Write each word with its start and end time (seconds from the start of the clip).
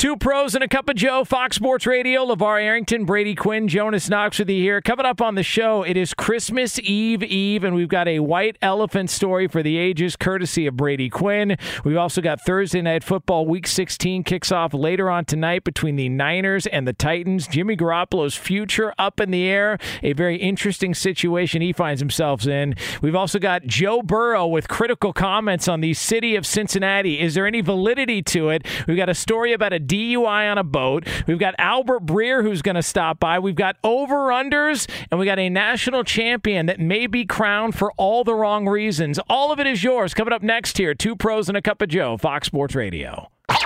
Two 0.00 0.16
pros 0.16 0.54
and 0.54 0.64
a 0.64 0.68
cup 0.68 0.88
of 0.88 0.96
Joe, 0.96 1.24
Fox 1.26 1.56
Sports 1.56 1.86
Radio, 1.86 2.24
LeVar 2.24 2.62
Arrington, 2.62 3.04
Brady 3.04 3.34
Quinn, 3.34 3.68
Jonas 3.68 4.08
Knox 4.08 4.38
with 4.38 4.48
you 4.48 4.62
here. 4.62 4.80
Coming 4.80 5.04
up 5.04 5.20
on 5.20 5.34
the 5.34 5.42
show, 5.42 5.82
it 5.82 5.94
is 5.94 6.14
Christmas 6.14 6.78
Eve 6.78 7.22
Eve, 7.22 7.64
and 7.64 7.74
we've 7.76 7.86
got 7.86 8.08
a 8.08 8.20
white 8.20 8.56
elephant 8.62 9.10
story 9.10 9.46
for 9.46 9.62
the 9.62 9.76
ages, 9.76 10.16
courtesy 10.16 10.66
of 10.66 10.74
Brady 10.74 11.10
Quinn. 11.10 11.58
We've 11.84 11.98
also 11.98 12.22
got 12.22 12.40
Thursday 12.40 12.80
Night 12.80 13.04
Football 13.04 13.44
Week 13.44 13.66
16 13.66 14.24
kicks 14.24 14.50
off 14.50 14.72
later 14.72 15.10
on 15.10 15.26
tonight 15.26 15.64
between 15.64 15.96
the 15.96 16.08
Niners 16.08 16.66
and 16.66 16.88
the 16.88 16.94
Titans. 16.94 17.46
Jimmy 17.46 17.76
Garoppolo's 17.76 18.36
future 18.36 18.94
up 18.98 19.20
in 19.20 19.30
the 19.30 19.44
air, 19.44 19.76
a 20.02 20.14
very 20.14 20.36
interesting 20.36 20.94
situation 20.94 21.60
he 21.60 21.74
finds 21.74 22.00
himself 22.00 22.46
in. 22.46 22.74
We've 23.02 23.14
also 23.14 23.38
got 23.38 23.66
Joe 23.66 24.00
Burrow 24.00 24.46
with 24.46 24.66
critical 24.66 25.12
comments 25.12 25.68
on 25.68 25.82
the 25.82 25.92
city 25.92 26.36
of 26.36 26.46
Cincinnati. 26.46 27.20
Is 27.20 27.34
there 27.34 27.46
any 27.46 27.60
validity 27.60 28.22
to 28.22 28.48
it? 28.48 28.66
We've 28.86 28.96
got 28.96 29.10
a 29.10 29.14
story 29.14 29.52
about 29.52 29.74
a 29.74 29.89
DUI 29.90 30.50
on 30.50 30.58
a 30.58 30.64
boat. 30.64 31.06
We've 31.26 31.38
got 31.38 31.54
Albert 31.58 32.06
Breer 32.06 32.42
who's 32.42 32.62
going 32.62 32.76
to 32.76 32.82
stop 32.82 33.18
by. 33.18 33.38
We've 33.40 33.56
got 33.56 33.76
over-unders, 33.82 34.88
and 35.10 35.18
we 35.18 35.26
got 35.26 35.38
a 35.40 35.48
national 35.50 36.04
champion 36.04 36.66
that 36.66 36.78
may 36.78 37.06
be 37.08 37.24
crowned 37.24 37.74
for 37.74 37.92
all 37.96 38.22
the 38.22 38.34
wrong 38.34 38.68
reasons. 38.68 39.18
All 39.28 39.50
of 39.52 39.58
it 39.58 39.66
is 39.66 39.82
yours. 39.82 40.14
Coming 40.14 40.32
up 40.32 40.42
next 40.42 40.78
here, 40.78 40.94
two 40.94 41.16
pros 41.16 41.48
and 41.48 41.56
a 41.56 41.62
cup 41.62 41.82
of 41.82 41.88
Joe, 41.88 42.16
Fox 42.16 42.46
Sports 42.46 42.74
Radio. 42.74 43.28
Let's 43.48 43.64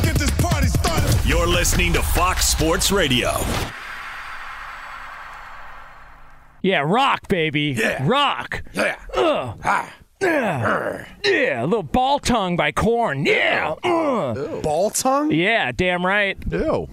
get 0.00 0.16
this 0.16 0.30
party 0.40 0.68
started. 0.68 1.28
You're 1.28 1.46
listening 1.46 1.92
to 1.92 2.02
Fox 2.02 2.46
Sports 2.48 2.90
Radio. 2.90 3.32
Yeah, 6.62 6.82
rock, 6.86 7.28
baby. 7.28 7.74
Yeah. 7.76 8.02
Rock. 8.06 8.62
Yeah. 8.72 8.98
Ugh. 9.14 9.58
Ah. 9.64 9.92
Yeah. 10.20 11.06
yeah, 11.24 11.64
a 11.64 11.66
little 11.66 11.82
ball 11.82 12.18
tongue 12.18 12.56
by 12.56 12.72
corn. 12.72 13.24
Yeah. 13.24 13.74
Ball 13.82 14.90
tongue? 14.90 15.30
Yeah, 15.32 15.72
damn 15.72 16.04
right. 16.04 16.36
Ew. 16.50 16.88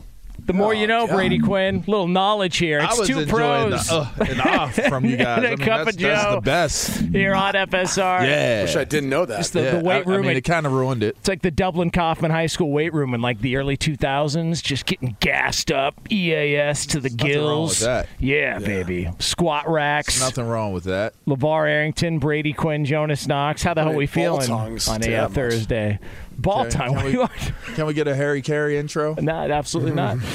The 0.47 0.53
more 0.53 0.73
you 0.73 0.87
know, 0.87 1.05
God. 1.07 1.15
Brady 1.15 1.39
Quinn. 1.39 1.83
Little 1.87 2.07
knowledge 2.07 2.57
here. 2.57 2.79
It's 2.79 2.95
I 2.95 2.99
was 2.99 3.07
two 3.07 3.25
pros. 3.27 3.87
the 3.87 3.93
uh, 3.93 4.09
and 4.27 4.41
off 4.41 4.75
from 4.87 5.05
you 5.05 5.17
guys. 5.17 5.37
And 5.37 5.45
a 5.45 5.49
I 5.49 5.55
mean, 5.55 5.57
cup 5.59 5.85
that's, 5.85 5.97
of 5.97 6.01
that's 6.01 6.23
Joe. 6.23 6.35
the 6.35 6.41
best. 6.41 6.99
here 7.11 7.35
on 7.35 7.53
FSR. 7.53 8.25
Yeah. 8.25 8.61
Wish 8.63 8.75
I 8.75 8.83
didn't 8.85 9.09
know 9.09 9.25
that. 9.25 9.37
Just 9.37 9.53
the, 9.53 9.61
Yeah, 9.63 9.71
the 9.77 9.83
weight 9.83 10.07
room. 10.07 10.23
I, 10.23 10.27
mean, 10.29 10.37
it 10.37 10.41
kind 10.45 10.65
of 10.65 10.71
ruined 10.71 11.03
it. 11.03 11.15
it's 11.19 11.27
like 11.27 11.41
the 11.41 11.51
Dublin 11.51 11.91
Coffman 11.91 12.31
High 12.31 12.47
School 12.47 12.71
weight 12.71 12.93
room 12.93 13.13
in 13.13 13.21
like 13.21 13.41
the 13.41 13.57
early 13.57 13.75
2000s, 13.77 14.63
just 14.63 14.85
getting 14.85 15.17
gassed 15.19 15.69
up, 15.71 15.95
EAS 16.09 16.85
to 16.87 16.99
the 16.99 17.09
nothing 17.09 17.27
wrong 17.27 17.33
gills. 17.33 17.69
with 17.81 17.85
that. 17.87 18.07
Yeah, 18.19 18.59
baby. 18.59 19.09
Squat 19.19 19.69
racks. 19.69 20.19
Nothing 20.19 20.47
wrong 20.47 20.71
with 20.73 20.85
that. 20.85 21.13
LeVar 21.27 21.69
Arrington, 21.69 22.19
Brady 22.19 22.53
Quinn, 22.53 22.85
Jonas 22.85 23.27
Knox. 23.27 23.63
How 23.63 23.73
the 23.73 23.81
hell 23.83 23.91
Hey, 23.91 23.97
we 23.97 24.07
feeling 24.07 24.49
on 24.49 24.77
a 25.03 25.09
Yeah, 25.09 25.25
uh, 25.25 25.27
much. 25.27 25.33
Thursday? 25.35 25.99
Ball 26.37 26.61
Okay, 26.61 26.69
time. 26.69 26.93
Can 26.93 27.05
we, 27.05 27.73
can 27.75 27.85
we 27.87 27.93
get 27.93 28.07
a 28.07 28.15
Harry 28.15 28.41
Carey 28.41 28.77
intro? 28.77 29.15
no, 29.19 29.31
absolutely 29.33 29.93
not. 29.93 30.17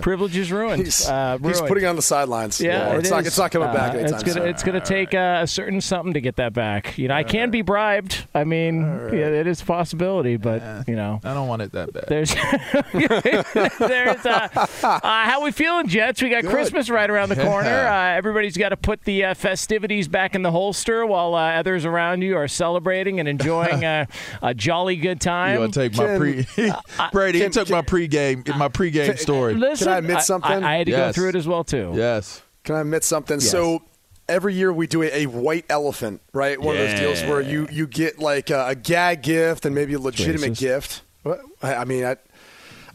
Privilege 0.00 0.36
is 0.36 0.50
ruined. 0.52 0.84
He's, 0.84 1.08
uh, 1.08 1.38
he's 1.42 1.56
ruined. 1.56 1.68
putting 1.68 1.84
on 1.86 1.96
the 1.96 2.02
sidelines. 2.02 2.60
Yeah, 2.60 2.94
it's 2.96 3.08
it 3.08 3.10
not. 3.12 3.26
It's 3.26 3.38
not 3.38 3.50
coming 3.50 3.72
back 3.72 3.94
Uh, 3.94 3.98
anytime 3.98 4.14
It's 4.14 4.22
gonna, 4.22 4.32
soon. 4.40 4.48
it's 4.48 4.62
gonna 4.62 4.80
take 4.80 5.14
uh, 5.14 5.40
a 5.42 5.46
certain 5.46 5.80
something 5.80 6.14
to 6.14 6.20
get 6.20 6.36
that 6.36 6.52
back. 6.52 6.96
You 6.98 7.08
know, 7.08 7.14
I 7.14 7.22
can 7.24 7.50
be 7.50 7.62
bribed. 7.62 8.26
I 8.34 8.44
mean, 8.44 8.82
yeah, 9.12 9.26
it 9.28 9.46
is 9.46 9.60
a 9.62 9.64
possibility, 9.64 10.36
but 10.36 10.86
you 10.88 10.96
know, 10.96 11.20
I 11.24 11.34
don't 11.34 11.48
want 11.48 11.62
it 11.62 11.72
that 11.72 11.92
bad. 11.92 12.04
there's 12.08 12.34
there's 13.78 14.26
uh, 14.26 14.48
uh, 14.82 15.00
how 15.02 15.42
we 15.42 15.50
feeling, 15.52 15.86
Jets? 15.88 16.22
We 16.22 16.30
got 16.30 16.44
Christmas 16.44 16.90
right 16.90 17.08
around 17.08 17.28
the 17.30 17.36
corner. 17.36 17.68
Uh, 17.68 18.16
everybody's 18.16 18.56
got 18.56 18.70
to 18.70 18.76
put 18.76 19.02
the 19.04 19.24
uh, 19.24 19.34
festivities 19.34 20.08
back 20.08 20.34
in 20.34 20.42
the 20.42 20.50
holster 20.50 21.06
while 21.06 21.34
uh, 21.34 21.52
others 21.52 21.84
around 21.84 22.22
you 22.22 22.36
are 22.36 22.48
celebrating 22.48 23.20
and 23.20 23.28
enjoying 23.28 23.84
uh, 23.84 24.06
a 24.42 24.54
jolly 24.54 24.96
good 24.96 25.20
time. 25.20 25.54
You 25.54 25.60
want 25.60 25.74
to 25.74 25.88
take 25.88 25.96
my 25.96 26.16
pre? 26.18 26.46
Brady, 27.12 27.38
you 27.38 27.44
can- 27.44 27.52
took 27.52 27.70
my 27.70 27.82
pregame, 27.82 28.46
my 28.56 28.68
pregame 28.68 29.18
story. 29.18 29.54
Listen, 29.54 29.83
Can 29.84 29.92
I 29.92 29.98
admit 29.98 30.20
something? 30.22 30.64
I, 30.64 30.78
had 30.78 30.86
to 30.86 30.92
go 30.92 31.12
through 31.12 31.30
it 31.30 31.36
as 31.36 31.46
well 31.46 31.64
too. 31.64 31.92
Yes. 31.94 32.42
Can 32.64 32.76
I 32.76 32.80
admit 32.80 33.04
something? 33.04 33.40
So 33.40 33.82
every 34.28 34.54
year 34.54 34.72
we 34.72 34.86
do 34.86 35.02
a, 35.02 35.24
a 35.24 35.26
white 35.26 35.66
elephant, 35.68 36.22
right? 36.32 36.60
One 36.60 36.76
of 36.76 36.82
those 36.82 36.98
deals 36.98 37.22
where 37.22 37.40
you 37.40 37.68
you 37.70 37.86
get 37.86 38.18
like 38.18 38.50
a, 38.50 38.68
a 38.68 38.74
gag 38.74 39.22
gift 39.22 39.66
and 39.66 39.74
maybe 39.74 39.94
a 39.94 39.98
legitimate 39.98 40.52
Racist. 40.52 40.60
gift. 40.60 41.02
What? 41.22 41.40
I, 41.62 41.74
I 41.76 41.84
mean, 41.84 42.04
I. 42.04 42.16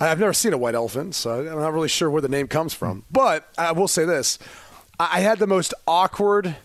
I've 0.02 0.18
never 0.20 0.32
seen 0.32 0.54
a 0.54 0.58
white 0.58 0.76
elephant, 0.76 1.14
so 1.14 1.42
I'm 1.42 1.60
not 1.60 1.74
really 1.74 1.90
sure 1.90 2.10
where 2.10 2.22
the 2.22 2.30
name 2.30 2.48
comes 2.48 2.74
from. 2.74 3.04
But 3.12 3.50
I 3.58 3.74
will 3.74 3.90
say 3.90 4.06
this: 4.06 4.40
I 4.98 5.18
I 5.18 5.20
had 5.20 5.40
the 5.40 5.48
most 5.48 5.74
awkward 5.86 6.56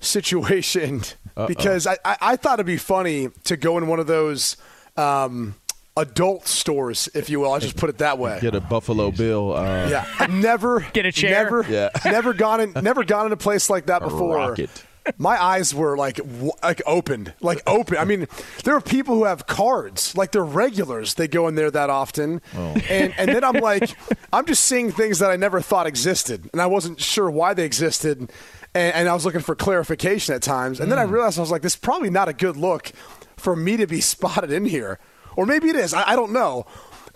situation 0.00 1.02
because 1.46 1.86
I, 1.86 1.98
I, 2.04 2.16
I 2.20 2.36
thought 2.36 2.54
it'd 2.54 2.66
be 2.66 2.78
funny 2.78 3.28
to 3.44 3.56
go 3.58 3.76
in 3.78 3.86
one 3.86 4.00
of 4.00 4.06
those 4.06 4.56
um, 4.96 5.54
adult 5.96 6.46
stores, 6.46 7.08
if 7.14 7.28
you 7.30 7.40
will. 7.40 7.52
I'll 7.52 7.60
just 7.60 7.76
put 7.76 7.90
it 7.90 7.98
that 7.98 8.18
way. 8.18 8.38
Get 8.40 8.54
a 8.54 8.60
Buffalo 8.60 9.10
Bill. 9.10 9.54
Uh, 9.54 9.88
Yeah, 9.88 10.06
I've 10.18 10.32
never 10.32 10.80
Get 10.92 11.06
a 11.06 11.12
chair. 11.12 11.30
Never, 11.44 11.66
Yeah. 11.68 11.90
never 12.04 12.32
gone 12.32 12.60
in, 12.60 12.72
never 12.82 13.04
gone 13.04 13.26
in 13.26 13.32
a 13.32 13.36
place 13.36 13.68
like 13.70 13.86
that 13.86 14.00
before. 14.02 14.36
rocket. 14.36 14.70
My 15.16 15.42
eyes 15.42 15.74
were 15.74 15.96
like 15.96 16.16
w- 16.16 16.52
like 16.62 16.82
opened, 16.86 17.32
like 17.40 17.62
open. 17.66 17.96
I 17.96 18.04
mean, 18.04 18.28
there 18.64 18.76
are 18.76 18.82
people 18.82 19.14
who 19.16 19.24
have 19.24 19.46
cards, 19.46 20.14
like 20.16 20.30
they're 20.30 20.44
regulars. 20.44 21.14
They 21.14 21.26
go 21.26 21.48
in 21.48 21.54
there 21.54 21.70
that 21.70 21.88
often, 21.90 22.42
Oh. 22.54 22.76
and 22.88 23.12
and 23.16 23.28
then 23.30 23.42
I'm 23.42 23.56
like, 23.56 23.90
I'm 24.32 24.44
just 24.46 24.64
seeing 24.64 24.92
things 24.92 25.18
that 25.18 25.30
I 25.30 25.36
never 25.36 25.60
thought 25.62 25.86
existed, 25.86 26.48
and 26.52 26.60
I 26.60 26.66
wasn't 26.66 27.00
sure 27.00 27.30
why 27.30 27.54
they 27.54 27.64
existed, 27.64 28.18
and, 28.20 28.94
and 28.94 29.08
I 29.08 29.14
was 29.14 29.24
looking 29.24 29.40
for 29.40 29.54
clarification 29.56 30.34
at 30.34 30.42
times, 30.42 30.78
and 30.80 30.92
then 30.92 30.98
Hmm. 30.98 31.08
I 31.08 31.12
realized 31.12 31.38
I 31.38 31.40
was 31.40 31.50
like, 31.50 31.62
this 31.62 31.72
is 31.72 31.80
probably 31.80 32.10
not 32.10 32.28
a 32.28 32.34
good 32.34 32.56
look 32.58 32.92
for 33.38 33.56
me 33.56 33.78
to 33.78 33.86
be 33.86 34.02
spotted 34.02 34.52
in 34.52 34.66
here, 34.66 34.98
or 35.36 35.46
maybe 35.46 35.68
it 35.68 35.76
is. 35.76 35.94
I, 35.94 36.10
I 36.12 36.16
don't 36.16 36.32
know, 36.32 36.66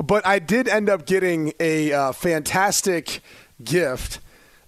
but 0.02 0.26
I 0.26 0.38
did 0.38 0.68
end 0.68 0.88
up 0.88 1.06
getting 1.06 1.52
a 1.60 1.92
uh, 1.92 2.12
fantastic 2.12 3.20
gift 3.62 4.20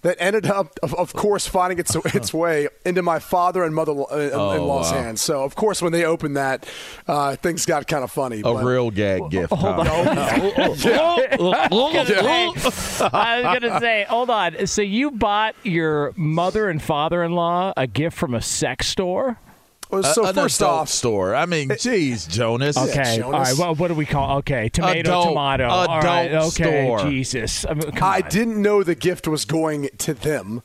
that 0.03 0.15
ended 0.19 0.45
up, 0.45 0.77
of, 0.83 0.93
of 0.93 1.11
course, 1.13 1.47
finding 1.47 1.79
its 1.79 1.95
its 2.13 2.31
way 2.33 2.67
into 2.85 3.01
my 3.01 3.17
father 3.17 3.63
and 3.63 3.73
mother 3.73 3.93
uh, 3.93 4.15
in 4.55 4.61
law's 4.61 4.91
Oh, 4.91 4.95
wow. 4.95 5.03
hands. 5.03 5.21
So, 5.21 5.43
of 5.43 5.55
course, 5.55 5.81
when 5.81 5.91
they 5.91 6.05
opened 6.05 6.37
that, 6.37 6.69
uh, 7.07 7.35
things 7.35 7.65
got 7.65 7.87
kind 7.87 8.03
of 8.03 8.11
funny. 8.11 8.41
A 8.41 8.43
but- 8.43 8.63
real 8.63 8.91
gag 8.91 9.29
gift. 9.31 9.51
Hold 9.51 9.87
huh? 9.87 10.09
on. 10.11 10.17
I 10.17 10.67
was 10.69 10.85
I 13.01 13.41
was 13.41 13.59
gonna 13.59 13.79
say, 13.79 14.05
hold 14.07 14.29
on. 14.29 14.67
So 14.67 14.83
you 14.83 15.09
bought 15.11 15.55
your 15.63 16.13
mother 16.15 16.69
and 16.69 16.81
father-in-law 16.81 17.73
a 17.75 17.87
gift 17.87 18.15
from 18.17 18.35
a 18.35 18.41
sex 18.41 18.87
store? 18.87 19.39
Well, 19.89 20.01
A- 20.01 20.13
so 20.13 20.25
an 20.25 20.35
first 20.35 20.59
adult 20.59 20.73
off, 20.81 20.89
store. 20.89 21.33
I 21.35 21.45
mean, 21.45 21.71
geez, 21.79 22.27
Jonas. 22.27 22.77
Okay, 22.77 23.21
all 23.21 23.31
right. 23.31 23.55
Well, 23.57 23.73
what 23.75 23.87
do 23.87 23.93
we 23.93 24.05
call? 24.05 24.39
Okay, 24.39 24.67
tomato, 24.69 24.99
Adult- 24.99 25.27
tomato. 25.29 25.67
all 25.67 25.87
right, 26.01 26.25
adult 26.31 26.59
okay, 26.59 26.83
store. 26.85 26.99
Jesus. 27.09 27.65
I, 27.65 27.73
mean, 27.73 27.91
I 28.01 28.21
didn't 28.21 28.61
know 28.61 28.83
the 28.83 28.95
gift 28.95 29.27
was 29.27 29.45
going 29.45 29.89
to 29.99 30.13
them. 30.13 30.61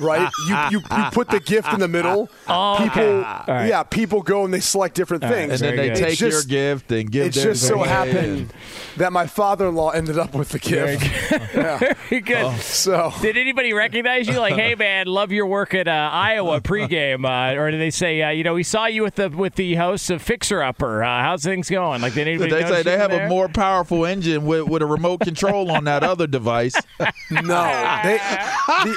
right? 0.00 0.30
You, 0.48 0.56
you 0.78 0.84
you 0.96 1.04
put 1.12 1.28
the 1.30 1.40
gift 1.40 1.72
in 1.72 1.80
the 1.80 1.88
middle. 1.88 2.28
Oh, 2.50 2.74
okay. 2.76 2.86
people, 2.86 3.66
yeah, 3.66 3.82
people 3.82 4.22
go 4.22 4.44
and 4.44 4.52
they 4.54 4.60
select 4.60 4.94
different 4.94 5.22
All 5.22 5.30
right, 5.30 5.48
things. 5.48 5.60
and 5.62 5.70
then 5.70 5.76
they 5.76 5.88
good. 5.88 5.96
take 5.98 6.18
just- 6.18 6.48
your 6.50 6.74
gift 6.76 6.90
and 6.92 7.10
give 7.10 7.26
It 7.26 7.34
theirs 7.34 7.44
just 7.60 7.68
so 7.68 7.76
away. 7.76 7.88
happened 7.88 8.52
that 8.96 9.12
my 9.12 9.26
father-in-law 9.26 9.90
ended 9.90 10.18
up 10.18 10.34
with 10.34 10.48
the 10.50 10.58
gift. 10.58 11.04
yeah. 11.54 11.78
Very 12.08 12.20
good. 12.22 12.58
So 12.60 13.12
Did 13.20 13.36
anybody 13.36 13.72
recognize 13.74 14.26
you? 14.28 14.38
Like, 14.38 14.54
hey 14.54 14.74
man, 14.74 15.06
love 15.06 15.30
your 15.30 15.46
work 15.46 15.74
at 15.74 15.88
uh, 15.88 15.90
Iowa 16.12 16.60
pregame, 16.60 17.24
uh, 17.26 17.58
or 17.60 17.70
did 17.70 17.80
they 17.80 17.90
say, 17.90 18.22
uh, 18.22 18.30
you 18.30 18.44
know, 18.44 18.56
we 18.58 18.64
saw 18.64 18.86
you 18.86 19.04
with 19.04 19.14
the 19.14 19.30
with 19.30 19.54
the 19.54 19.76
host 19.76 20.10
of 20.10 20.20
Fixer 20.20 20.60
Upper? 20.60 21.04
Uh, 21.04 21.22
how's 21.22 21.44
things 21.44 21.70
going? 21.70 22.02
Like, 22.02 22.14
did 22.14 22.26
anybody? 22.26 22.50
They 22.50 22.62
say 22.62 22.82
they 22.82 22.98
have 22.98 23.12
there? 23.12 23.26
a 23.26 23.28
more 23.28 23.48
powerful 23.48 24.04
engine 24.04 24.44
with, 24.46 24.66
with 24.66 24.82
a 24.82 24.86
remote 24.86 25.20
control 25.20 25.70
on 25.70 25.84
that 25.84 26.02
other 26.02 26.26
device. 26.26 26.74
No, 27.30 27.62
they. 28.02 28.16
The, 28.16 28.96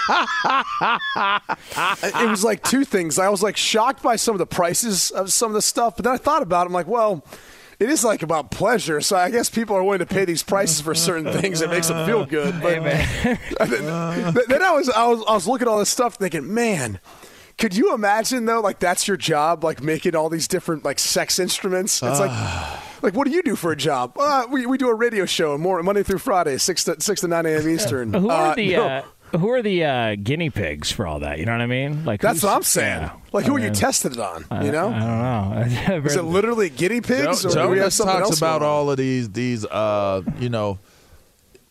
it 2.15 2.29
was 2.29 2.43
like 2.43 2.63
two 2.63 2.83
things. 2.85 3.19
I 3.19 3.29
was 3.29 3.43
like 3.43 3.57
shocked 3.57 4.01
by 4.01 4.15
some 4.15 4.33
of 4.33 4.39
the 4.39 4.45
prices 4.45 5.11
of 5.11 5.31
some 5.31 5.51
of 5.51 5.53
the 5.53 5.61
stuff, 5.61 5.97
but 5.97 6.05
then 6.05 6.13
I 6.13 6.17
thought 6.17 6.41
about 6.41 6.63
it. 6.63 6.67
I'm 6.67 6.73
like, 6.73 6.87
well, 6.87 7.23
it 7.79 7.89
is 7.89 8.03
like 8.03 8.23
about 8.23 8.51
pleasure. 8.51 9.01
So 9.01 9.17
I 9.17 9.29
guess 9.29 9.49
people 9.49 9.75
are 9.75 9.83
willing 9.83 9.99
to 9.99 10.05
pay 10.05 10.25
these 10.25 10.43
prices 10.43 10.81
for 10.81 10.95
certain 10.95 11.31
things 11.39 11.59
that 11.59 11.69
makes 11.69 11.89
them 11.89 12.05
feel 12.07 12.25
good. 12.25 12.59
But 12.61 12.83
then, 13.69 14.33
then 14.47 14.63
I 14.63 14.71
was 14.71 14.89
I 14.89 15.07
was 15.07 15.23
I 15.27 15.33
was 15.33 15.47
looking 15.47 15.67
at 15.67 15.71
all 15.71 15.79
this 15.79 15.89
stuff, 15.89 16.15
thinking, 16.15 16.51
man. 16.51 16.99
Could 17.61 17.75
you 17.75 17.93
imagine 17.93 18.45
though, 18.45 18.59
like 18.59 18.79
that's 18.79 19.07
your 19.07 19.17
job, 19.17 19.63
like 19.63 19.81
making 19.83 20.15
all 20.15 20.29
these 20.29 20.47
different 20.47 20.83
like 20.83 20.97
sex 20.99 21.37
instruments? 21.39 22.01
It's 22.01 22.19
like, 22.19 22.31
like 23.03 23.13
what 23.13 23.27
do 23.27 23.31
you 23.33 23.43
do 23.43 23.55
for 23.55 23.71
a 23.71 23.77
job? 23.77 24.13
Uh, 24.19 24.47
we 24.49 24.65
we 24.65 24.77
do 24.79 24.89
a 24.89 24.95
radio 24.95 25.25
show, 25.25 25.57
more 25.57 25.81
Monday 25.83 26.01
through 26.03 26.17
Friday, 26.17 26.57
six 26.57 26.83
to 26.85 26.99
six 26.99 27.21
to 27.21 27.27
nine 27.27 27.45
a.m. 27.45 27.69
Eastern. 27.69 28.13
Who 28.13 28.29
are 28.29 28.51
Uh, 28.51 28.55
the 28.55 28.75
no. 28.75 28.87
uh, 28.87 29.37
who 29.37 29.49
are 29.51 29.61
the 29.61 29.85
uh, 29.85 30.15
guinea 30.15 30.49
pigs 30.49 30.91
for 30.91 31.05
all 31.07 31.19
that? 31.19 31.37
You 31.39 31.45
know 31.45 31.51
what 31.53 31.61
I 31.61 31.67
mean? 31.67 32.03
Like 32.03 32.19
That's 32.19 32.43
what 32.43 32.53
I'm 32.53 32.63
saying. 32.63 33.01
yeah. 33.03 33.11
Like, 33.31 33.45
who 33.45 33.53
I 33.57 33.61
are 33.61 33.63
you 33.65 33.69
tested 33.71 34.13
it 34.13 34.19
on? 34.19 34.43
I- 34.51 34.65
You 34.65 34.71
know, 34.73 34.89
I 34.89 34.99
don't 34.99 35.87
know. 35.87 36.01
is 36.05 36.15
it 36.17 36.23
literally 36.23 36.69
guinea 36.69 36.99
pigs, 36.99 37.43
Jo- 37.43 37.49
or 37.49 37.53
do 37.53 37.59
we 37.69 37.77
have 37.77 37.93
Jonas 37.93 37.95
something 37.95 38.15
talks 38.17 38.29
else 38.31 38.37
about 38.39 38.59
going 38.59 38.71
on? 38.71 38.77
all 38.77 38.91
of 38.91 38.97
these 38.97 39.29
these 39.29 39.65
uh 39.65 40.21
you 40.39 40.49
know 40.49 40.79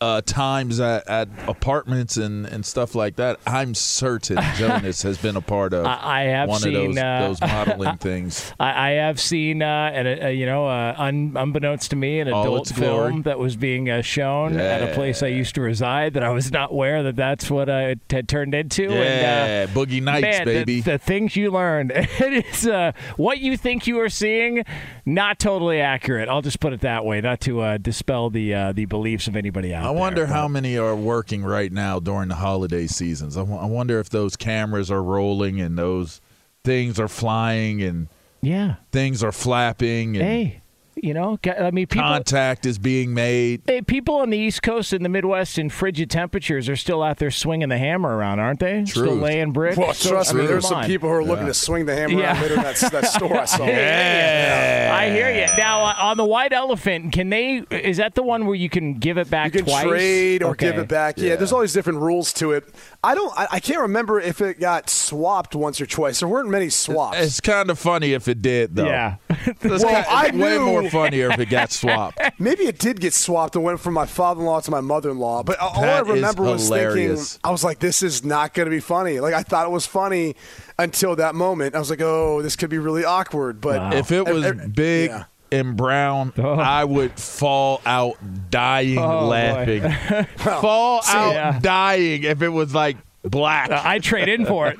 uh 0.01 0.21
times 0.25 0.79
at, 0.79 1.07
at 1.07 1.29
apartments 1.47 2.17
and 2.17 2.45
and 2.47 2.65
stuff 2.65 2.95
like 2.95 3.15
that. 3.17 3.39
I'm 3.45 3.75
certain 3.75 4.37
Jonas 4.55 5.03
has 5.03 5.17
been 5.17 5.35
a 5.35 5.41
part 5.41 5.73
of 5.73 5.85
I- 5.85 5.99
I 6.01 6.23
have 6.23 6.49
one 6.49 6.59
seen, 6.59 6.75
of 6.75 6.95
those 6.95 6.97
uh, 6.97 7.19
those 7.19 7.41
modeling 7.41 7.97
things. 7.99 8.53
I, 8.59 8.89
I 8.89 8.91
have 8.93 9.19
seen, 9.19 9.61
uh, 9.61 9.91
and 9.93 10.23
uh, 10.23 10.27
you 10.27 10.45
know, 10.45 10.67
uh, 10.67 10.95
un, 10.97 11.33
unbeknownst 11.35 11.91
to 11.91 11.95
me, 11.95 12.19
an 12.19 12.29
All 12.31 12.41
adult 12.43 12.69
film 12.69 13.21
that 13.23 13.39
was 13.39 13.55
being 13.55 13.89
uh, 13.89 14.01
shown 14.01 14.57
at 14.57 14.81
a 14.81 14.93
place 14.93 15.21
I 15.23 15.27
used 15.27 15.55
to 15.55 15.61
reside 15.61 16.15
that 16.15 16.23
I 16.23 16.29
was 16.29 16.51
not 16.51 16.71
aware 16.71 17.03
that 17.03 17.15
that's 17.15 17.49
what 17.49 17.69
uh, 17.69 17.93
it 17.93 17.99
had 18.09 18.27
turned 18.27 18.55
into. 18.55 18.83
Yeah, 18.83 18.95
and, 19.01 19.69
uh, 19.69 19.73
Boogie 19.73 20.01
Nights, 20.01 20.21
man, 20.21 20.45
baby. 20.45 20.81
The, 20.81 20.97
things 20.97 21.35
you 21.35 21.51
learned, 21.51 21.91
it 21.95 22.45
is 22.45 22.67
uh, 22.67 22.91
what 23.17 23.39
you 23.39 23.57
think 23.57 23.87
you 23.87 23.99
are 23.99 24.09
seeing, 24.09 24.63
not 25.05 25.39
totally 25.39 25.79
accurate. 25.79 26.29
I'll 26.29 26.41
just 26.41 26.59
put 26.59 26.73
it 26.73 26.81
that 26.81 27.05
way, 27.05 27.21
not 27.21 27.39
to 27.41 27.61
uh, 27.61 27.77
dispel 27.77 28.29
the 28.29 28.53
uh, 28.53 28.71
the 28.71 28.85
beliefs 28.85 29.27
of 29.27 29.35
anybody 29.35 29.73
out 29.73 29.90
I 29.91 29.93
there. 29.93 29.99
wonder 30.01 30.25
how 30.27 30.43
but- 30.43 30.49
many 30.53 30.77
are 30.77 30.95
working 30.95 31.43
right 31.43 31.71
now 31.71 31.99
during 31.99 32.29
the 32.29 32.35
holiday 32.35 32.87
seasons. 32.87 33.37
I 33.37 33.41
wonder 33.43 33.99
if 33.99 34.09
those 34.09 34.35
cameras 34.35 34.89
are 34.89 35.03
rolling 35.03 35.59
and 35.61 35.77
those 35.77 36.21
things 36.63 36.99
are 36.99 37.07
flying 37.07 37.81
and 37.81 38.07
Yeah. 38.41 38.75
things 38.91 39.23
are 39.23 39.31
flapping 39.31 40.15
and 40.17 40.25
Hey, 40.25 40.60
you 41.01 41.13
know, 41.13 41.37
g- 41.43 41.51
I 41.51 41.71
mean, 41.71 41.87
people. 41.87 42.07
contact 42.07 42.65
is 42.65 42.77
being 42.79 43.13
made. 43.13 43.61
Hey, 43.65 43.81
people 43.81 44.15
on 44.15 44.29
the 44.29 44.37
East 44.37 44.61
Coast 44.61 44.93
and 44.93 45.03
the 45.03 45.09
Midwest 45.09 45.57
in 45.57 45.69
frigid 45.69 46.09
temperatures 46.09 46.69
are 46.69 46.75
still 46.75 47.01
out 47.01 47.17
there 47.17 47.31
swinging 47.31 47.69
the 47.69 47.77
hammer 47.77 48.15
around, 48.15 48.39
aren't 48.39 48.59
they? 48.59 48.85
Still 48.85 49.15
laying 49.15 49.51
bricks. 49.51 49.77
Well, 49.77 49.93
So, 49.93 50.09
trust 50.11 50.33
I 50.33 50.37
me, 50.37 50.45
there's 50.45 50.67
some 50.67 50.83
people 50.85 51.09
who 51.09 51.15
are 51.15 51.23
looking 51.23 51.47
to 51.47 51.53
swing 51.53 51.85
the 51.85 51.95
hammer 51.95 52.19
Yeah. 52.19 52.33
around 52.33 52.41
later 52.41 52.53
in 52.55 52.61
that, 52.61 52.75
that 52.91 53.05
store 53.13 53.37
I 53.37 53.45
saw. 53.45 53.65
Yeah. 53.65 54.97
I 54.99 55.09
hear 55.09 55.29
you. 55.31 55.47
Now, 55.57 55.85
uh, 55.85 55.95
on 55.99 56.17
the 56.17 56.25
white 56.25 56.53
elephant, 56.53 57.13
can 57.13 57.29
they? 57.29 57.63
Is 57.71 57.97
that 57.97 58.15
the 58.15 58.23
one 58.23 58.45
where 58.45 58.55
you 58.55 58.69
can 58.69 58.99
give 58.99 59.17
it 59.17 59.29
back 59.29 59.53
You 59.53 59.61
can 59.61 59.65
twice? 59.65 59.87
trade 59.87 60.43
or 60.43 60.51
Okay. 60.51 60.71
give 60.71 60.77
it 60.79 60.87
back. 60.87 61.17
Yeah. 61.17 61.35
there's 61.35 61.51
all 61.51 61.61
these 61.61 61.73
different 61.73 61.99
rules 61.99 62.33
to 62.33 62.51
it. 62.51 62.63
I 63.03 63.15
don't. 63.15 63.31
I, 63.37 63.47
I 63.53 63.59
can't 63.59 63.79
remember 63.81 64.19
if 64.19 64.41
it 64.41 64.59
got 64.59 64.89
swapped 64.89 65.55
once 65.55 65.81
or 65.81 65.85
twice. 65.85 66.19
There 66.19 66.27
weren't 66.29 66.49
many 66.49 66.69
swaps. 66.69 67.17
It's 67.19 67.39
kind 67.41 67.69
of 67.69 67.79
funny 67.79 68.13
if 68.13 68.27
it 68.27 68.41
did, 68.41 68.75
though. 68.75 68.85
Yeah. 68.85 69.15
Well, 69.63 69.79
kind- 69.79 70.05
I 70.07 70.25
way 70.27 70.31
knew- 70.57 70.65
more 70.65 70.89
funnier 70.91 71.31
if 71.31 71.39
it 71.39 71.49
got 71.49 71.71
swapped. 71.71 72.19
Maybe 72.39 72.65
it 72.65 72.77
did 72.79 72.99
get 72.99 73.13
swapped 73.13 73.55
and 73.55 73.63
went 73.63 73.79
from 73.79 73.93
my 73.93 74.05
father-in-law 74.05 74.61
to 74.61 74.71
my 74.71 74.81
mother-in-law. 74.81 75.43
But 75.43 75.59
all 75.59 75.81
That 75.81 76.05
I 76.05 76.09
remember 76.09 76.43
is 76.47 76.69
was 76.69 76.69
thinking. 76.69 77.39
I 77.43 77.51
was 77.51 77.63
like, 77.63 77.79
"This 77.79 78.03
is 78.03 78.23
not 78.23 78.53
going 78.53 78.65
to 78.67 78.69
be 78.71 78.79
funny." 78.79 79.19
Like 79.19 79.33
I 79.33 79.43
thought 79.43 79.65
it 79.65 79.71
was 79.71 79.85
funny 79.85 80.35
until 80.77 81.15
that 81.15 81.33
moment. 81.35 81.75
I 81.75 81.79
was 81.79 81.89
like, 81.89 82.01
"Oh, 82.01 82.41
this 82.41 82.55
could 82.55 82.69
be 82.69 82.77
really 82.79 83.05
awkward." 83.05 83.61
But 83.61 83.93
If 83.93 84.11
it 84.11 84.25
was 84.27 84.51
big 84.73 85.09
yeah. 85.09 85.23
and 85.51 85.75
brown, 85.77 86.33
I 86.37 86.83
would 86.83 87.19
fall 87.19 87.81
out 87.85 88.17
dying 88.49 88.97
Oh, 88.97 89.21
boy. 89.21 89.27
laughing. 89.27 90.25
fall 90.37 91.01
out 91.07 91.33
yeah. 91.33 91.59
dying 91.61 92.23
if 92.23 92.41
it 92.41 92.49
was 92.49 92.73
like 92.75 92.97
black. 93.23 93.69
Uh, 93.71 93.81
I 93.83 93.99
trade 93.99 94.27
in 94.27 94.45
for 94.45 94.67
it. 94.75 94.77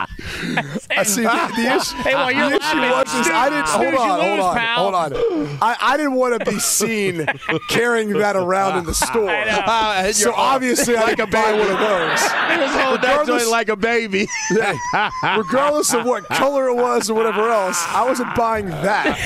I 0.90 1.04
see 1.04 1.24
the, 1.24 1.52
the 1.56 1.76
issue. 1.76 1.96
Hey, 1.98 2.16
while 2.16 2.32
you're 2.32 2.50
the 2.50 2.56
issue 2.56 2.78
laughing, 2.78 3.18
was 3.20 3.28
is 3.28 3.34
I 3.34 3.50
didn't 3.50 3.68
hold 3.68 3.86
on, 3.88 3.94
you 3.94 4.26
hold 4.26 4.38
lose, 4.38 4.46
on, 4.46 5.14
hold 5.14 5.48
on. 5.50 5.58
I, 5.62 5.76
I 5.82 5.98
didn't 5.98 6.14
want 6.14 6.40
to 6.44 6.52
be 6.52 6.60
seen 6.60 7.26
carrying 7.70 8.10
that 8.14 8.36
around 8.36 8.80
in 8.80 8.86
the 8.86 8.94
store. 8.94 9.30
I. 9.30 10.12
So 10.12 10.30
You're- 10.30 10.36
obviously, 10.38 10.96
I 10.96 11.02
like 11.04 11.18
could 11.18 11.32
buy 11.32 11.52
one 11.52 11.62
of 11.62 11.80
those. 11.80 12.22
He 12.22 12.58
was 12.58 12.72
holding 12.76 13.02
that 13.02 13.24
joint 13.26 13.50
like 13.50 13.70
a 13.70 13.76
baby. 13.76 14.28
Yeah. 14.52 15.10
Regardless 15.38 15.94
of 15.94 16.06
what 16.06 16.26
color 16.26 16.68
it 16.70 16.76
was 16.76 17.10
or 17.10 17.16
whatever 17.16 17.50
else, 17.50 17.84
I 17.88 18.06
wasn't 18.06 18.36
buying 18.36 18.68
that. 18.68 19.18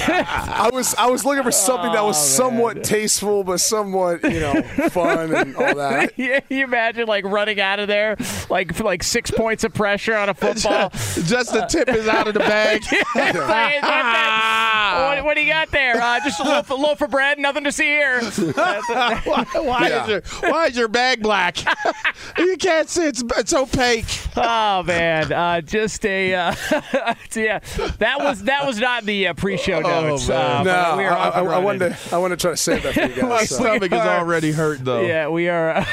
I 0.48 0.70
was 0.72 0.96
I 0.96 1.08
was 1.08 1.26
looking 1.26 1.44
for 1.44 1.52
something 1.52 1.92
that 1.92 2.04
was 2.04 2.18
oh, 2.18 2.38
somewhat 2.44 2.84
tasteful 2.84 3.44
but 3.44 3.60
somewhat 3.60 4.24
you 4.24 4.40
know 4.40 4.62
fun 4.90 5.34
and 5.34 5.56
all 5.56 5.76
that. 5.76 6.14
yeah, 6.18 6.40
you 6.50 6.64
imagine 6.64 7.08
like 7.08 7.26
running 7.26 7.60
out 7.60 7.80
of 7.80 7.88
there, 7.88 8.16
like 8.50 8.74
for 8.74 8.84
like 8.84 9.04
six 9.04 9.30
points 9.32 9.64
of 9.64 9.74
pressure 9.74 10.16
on 10.16 10.30
a 10.30 10.34
football. 10.56 10.90
Just 11.26 11.54
the 11.54 11.66
tip 11.70 11.90
is 11.90 12.08
out 12.08 12.28
of 12.28 12.34
the 12.34 12.40
bag. 12.40 12.84
Say, 12.84 12.98
"What's 13.14 13.34
that? 13.38 15.14
what, 15.16 15.26
what 15.26 15.36
do 15.36 15.42
you 15.42 15.52
got 15.52 15.70
there? 15.72 16.02
Uh, 16.02 16.20
just 16.24 16.40
a 16.40 16.44
loaf, 16.44 16.70
a 16.70 16.74
loaf 16.74 17.02
of 17.02 17.10
bread, 17.12 17.38
nothing 17.40 17.64
to 17.66 17.72
see 17.72 17.86
here. 17.86 18.22
why, 18.56 19.46
why 19.54 19.88
Yeah. 19.90 20.04
is 20.04 20.10
your 20.10 20.22
Why 20.52 20.66
is 20.68 20.78
your 20.78 20.88
bag 20.88 21.22
black? 21.22 21.58
you 22.38 22.58
can't 22.58 22.90
see. 22.90 23.04
It's 23.04 23.24
it's 23.38 23.54
opaque. 23.54 24.06
Oh 24.36 24.84
man, 24.84 25.32
uh, 25.32 25.62
just 25.62 26.06
a 26.06 26.34
uh, 26.36 26.56
yeah. 27.36 27.60
That 28.00 28.20
was 28.20 28.44
that 28.44 28.66
was 28.66 28.80
not 28.80 29.04
the 29.06 29.28
uh, 29.28 29.34
pre-show 29.34 29.80
notes. 29.82 30.28
man. 30.28 30.68
Uh, 30.68 30.92
No, 30.92 30.98
we 30.98 31.06
are 31.06 31.14
I, 31.18 31.30
I, 31.30 31.58
wanted 31.60 31.80
to 31.96 31.98
I 32.16 32.18
wanted 32.18 32.40
to 32.40 32.42
try 32.42 32.52
to 32.52 32.58
save 32.58 32.84
that 32.84 32.94
for 32.94 33.02
you 33.20 33.24
My 33.24 33.40
guys. 33.40 33.50
so. 33.50 33.56
stomach 33.56 33.92
is 33.92 34.00
already 34.00 34.52
hurt 34.52 34.84
though. 34.84 35.02
Yeah, 35.02 35.30
we 35.30 35.50
are. 35.50 35.70
Uh, 35.78 35.86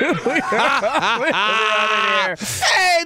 we 0.00 0.40
are, 0.40 1.20
we 1.20 1.30
are. 1.32 2.36
Hey, 2.36 3.04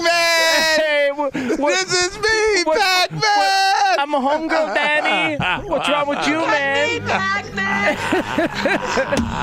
Pac-Man! 0.00 0.80
Hey, 0.80 1.10
what- 1.14 1.32
This 1.32 1.92
is 1.92 2.18
me, 2.18 2.64
Pac-Man! 2.64 3.89
I'm 4.00 4.14
a 4.14 4.18
homegirl, 4.18 4.74
Danny. 4.74 5.36
What's 5.68 5.88
wrong 5.88 6.08
with 6.08 6.26
you, 6.26 6.38
man? 6.38 7.02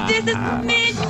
this 0.08 0.24
is 0.28 0.38
me, 0.66 0.94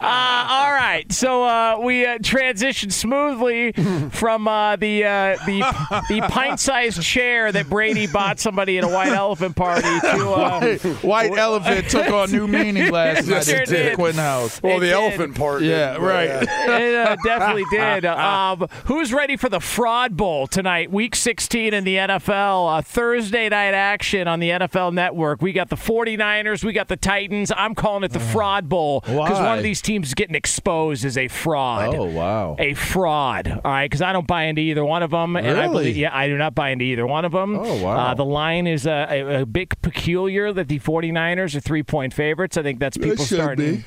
Uh, 0.00 0.46
all 0.50 0.70
right. 0.70 0.78
right, 0.80 1.12
so 1.12 1.42
uh, 1.44 1.78
we 1.82 2.06
uh, 2.06 2.18
transitioned 2.18 2.92
smoothly 2.92 3.72
from 4.10 4.46
uh, 4.48 4.76
the 4.76 5.04
uh, 5.04 5.36
the 5.44 5.60
the 6.08 6.20
pint-sized 6.28 7.02
chair 7.02 7.50
that 7.52 7.68
Brady 7.68 8.06
bought 8.06 8.38
somebody 8.38 8.78
at 8.78 8.84
a 8.84 8.88
white 8.88 9.12
elephant 9.12 9.56
party 9.56 9.82
to 9.82 10.30
uh, 10.30 10.60
White, 10.78 11.02
white 11.04 11.36
elephant 11.36 11.88
took 11.90 12.08
on 12.10 12.30
new 12.30 12.46
meaning 12.46 12.90
last 12.92 13.26
night 13.26 13.44
Sure 13.44 13.60
at 13.62 13.68
did. 13.68 13.94
Quinn 13.96 14.14
House. 14.14 14.62
Well, 14.62 14.76
It 14.76 14.80
the 14.80 14.86
did. 14.86 14.92
elephant 14.94 15.36
part. 15.36 15.62
Yeah, 15.62 15.96
right. 15.96 16.28
it 16.42 16.94
uh, 16.94 17.16
definitely 17.24 17.64
did. 17.70 18.04
Um, 18.28 18.66
who's 18.86 19.12
ready 19.12 19.36
for 19.36 19.48
the 19.48 19.60
Fraud 19.60 20.16
Bowl 20.16 20.46
tonight? 20.46 20.77
Week 20.86 21.14
16 21.16 21.74
in 21.74 21.84
the 21.84 21.96
NFL. 21.96 22.78
Uh, 22.78 22.82
Thursday 22.82 23.48
night 23.48 23.74
action 23.74 24.28
on 24.28 24.40
the 24.40 24.50
NFL 24.50 24.92
Network. 24.94 25.42
We 25.42 25.52
got 25.52 25.68
the 25.68 25.76
49ers. 25.76 26.62
We 26.64 26.72
got 26.72 26.88
the 26.88 26.96
Titans. 26.96 27.50
I'm 27.56 27.74
calling 27.74 28.04
it 28.04 28.12
the 28.12 28.20
Fraud 28.20 28.68
Bowl 28.68 29.00
because 29.00 29.38
one 29.40 29.58
of 29.58 29.64
these 29.64 29.82
teams 29.82 30.08
is 30.08 30.14
getting 30.14 30.34
exposed 30.34 31.04
as 31.04 31.18
a 31.18 31.28
fraud. 31.28 31.94
Oh, 31.94 32.04
wow. 32.04 32.56
A 32.58 32.74
fraud. 32.74 33.48
All 33.48 33.60
right, 33.70 33.86
because 33.86 34.02
I 34.02 34.12
don't 34.12 34.26
buy 34.26 34.44
into 34.44 34.60
either 34.62 34.84
one 34.84 35.02
of 35.02 35.10
them. 35.10 35.36
And 35.36 35.46
I 35.48 35.62
Really? 35.62 35.68
believe, 35.68 35.96
yeah, 35.96 36.16
I 36.16 36.28
do 36.28 36.36
not 36.38 36.54
buy 36.54 36.70
into 36.70 36.84
either 36.84 37.06
one 37.06 37.24
of 37.24 37.32
them. 37.32 37.56
Oh, 37.58 37.82
wow. 37.82 37.96
Uh, 38.10 38.14
the 38.14 38.24
line 38.24 38.66
is 38.66 38.86
uh, 38.86 39.06
a, 39.10 39.42
a 39.42 39.46
bit 39.46 39.80
peculiar 39.82 40.52
that 40.52 40.68
the 40.68 40.78
49ers 40.78 41.54
are 41.56 41.60
three 41.60 41.82
point 41.82 42.14
favorites. 42.14 42.56
I 42.56 42.62
think 42.62 42.78
that's 42.78 42.96
people 42.96 43.24
starting. 43.24 43.76
be. 43.76 43.84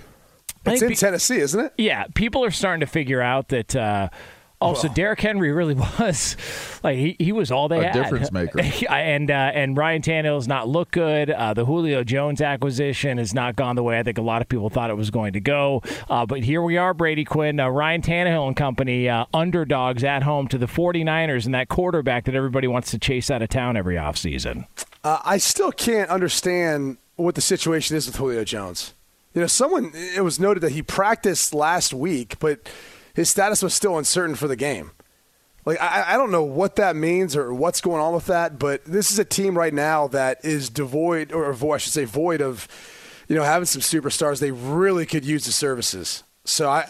It's 0.65 0.81
in 0.83 0.89
pe- 0.89 0.95
Tennessee, 0.95 1.37
isn't 1.39 1.59
it? 1.59 1.73
yeah, 1.77 2.05
people 2.13 2.45
are 2.45 2.51
starting 2.51 2.81
to 2.81 2.85
figure 2.85 3.21
out 3.21 3.47
that. 3.49 3.75
Uh, 3.75 4.09
also, 4.61 4.87
Derrick 4.87 5.19
Henry 5.19 5.51
really 5.51 5.73
was 5.99 6.37
like 6.83 6.97
he, 6.97 7.15
he 7.19 7.31
was 7.31 7.51
all 7.51 7.67
they 7.67 7.79
A 7.79 7.83
had. 7.85 7.93
difference 7.93 8.31
maker. 8.33 8.59
and 8.89 9.29
uh, 9.29 9.33
and 9.53 9.75
Ryan 9.75 10.01
Tannehill's 10.01 10.47
not 10.47 10.67
looked 10.67 10.91
good. 10.91 11.29
Uh, 11.29 11.53
the 11.53 11.65
Julio 11.65 12.03
Jones 12.03 12.41
acquisition 12.41 13.17
has 13.17 13.33
not 13.33 13.55
gone 13.55 13.75
the 13.75 13.83
way 13.83 13.99
I 13.99 14.03
think 14.03 14.17
a 14.17 14.21
lot 14.21 14.41
of 14.41 14.49
people 14.49 14.69
thought 14.69 14.89
it 14.89 14.97
was 14.97 15.09
going 15.11 15.33
to 15.33 15.39
go. 15.39 15.81
Uh, 16.09 16.25
but 16.25 16.41
here 16.43 16.61
we 16.61 16.77
are, 16.77 16.93
Brady 16.93 17.25
Quinn, 17.25 17.59
uh, 17.59 17.67
Ryan 17.69 18.01
Tannehill 18.01 18.47
and 18.47 18.55
company, 18.55 19.09
uh, 19.09 19.25
underdogs 19.33 20.03
at 20.03 20.23
home 20.23 20.47
to 20.49 20.57
the 20.57 20.67
49ers 20.67 21.45
and 21.45 21.53
that 21.55 21.67
quarterback 21.67 22.25
that 22.25 22.35
everybody 22.35 22.67
wants 22.67 22.91
to 22.91 22.99
chase 22.99 23.29
out 23.31 23.41
of 23.41 23.49
town 23.49 23.75
every 23.75 23.95
offseason. 23.95 24.67
Uh, 25.03 25.19
I 25.25 25.37
still 25.37 25.71
can't 25.71 26.09
understand 26.09 26.97
what 27.15 27.35
the 27.35 27.41
situation 27.41 27.95
is 27.97 28.05
with 28.07 28.15
Julio 28.17 28.43
Jones. 28.43 28.93
You 29.33 29.41
know, 29.41 29.47
someone 29.47 29.91
it 29.93 30.21
was 30.23 30.39
noted 30.39 30.59
that 30.61 30.73
he 30.73 30.81
practiced 30.81 31.53
last 31.53 31.93
week, 31.93 32.37
but 32.39 32.69
his 33.13 33.29
status 33.29 33.61
was 33.61 33.73
still 33.73 33.97
uncertain 33.97 34.35
for 34.35 34.47
the 34.47 34.55
game. 34.55 34.91
Like 35.65 35.79
I, 35.79 36.13
I 36.13 36.17
don't 36.17 36.31
know 36.31 36.43
what 36.43 36.75
that 36.77 36.95
means 36.95 37.35
or 37.35 37.53
what's 37.53 37.81
going 37.81 38.01
on 38.01 38.13
with 38.13 38.25
that, 38.25 38.57
but 38.57 38.83
this 38.85 39.11
is 39.11 39.19
a 39.19 39.25
team 39.25 39.57
right 39.57 39.73
now 39.73 40.07
that 40.07 40.43
is 40.43 40.69
devoid, 40.69 41.31
or 41.31 41.53
I 41.53 41.77
should 41.77 41.93
say, 41.93 42.05
void 42.05 42.41
of, 42.41 42.67
you 43.27 43.35
know, 43.35 43.43
having 43.43 43.67
some 43.67 43.81
superstars. 43.81 44.39
They 44.39 44.51
really 44.51 45.05
could 45.05 45.23
use 45.23 45.45
the 45.45 45.51
services. 45.51 46.23
So 46.45 46.69
I, 46.69 46.89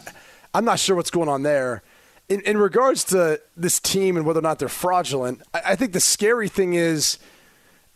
I'm 0.53 0.63
not 0.63 0.79
sure 0.79 0.95
what's 0.95 1.11
going 1.11 1.29
on 1.29 1.43
there. 1.43 1.83
In, 2.29 2.39
in 2.41 2.57
regards 2.57 3.03
to 3.05 3.41
this 3.57 3.81
team 3.81 4.15
and 4.15 4.25
whether 4.25 4.39
or 4.39 4.43
not 4.43 4.59
they're 4.59 4.69
fraudulent, 4.69 5.41
I, 5.53 5.61
I 5.65 5.75
think 5.75 5.91
the 5.91 5.99
scary 5.99 6.47
thing 6.47 6.73
is, 6.73 7.19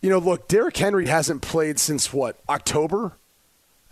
you 0.01 0.10
know, 0.10 0.20
look, 0.20 0.50
Derrick 0.50 0.75
Henry 0.75 1.08
hasn't 1.08 1.41
played 1.41 1.79
since 1.79 2.12
what 2.12 2.38
October. 2.50 3.13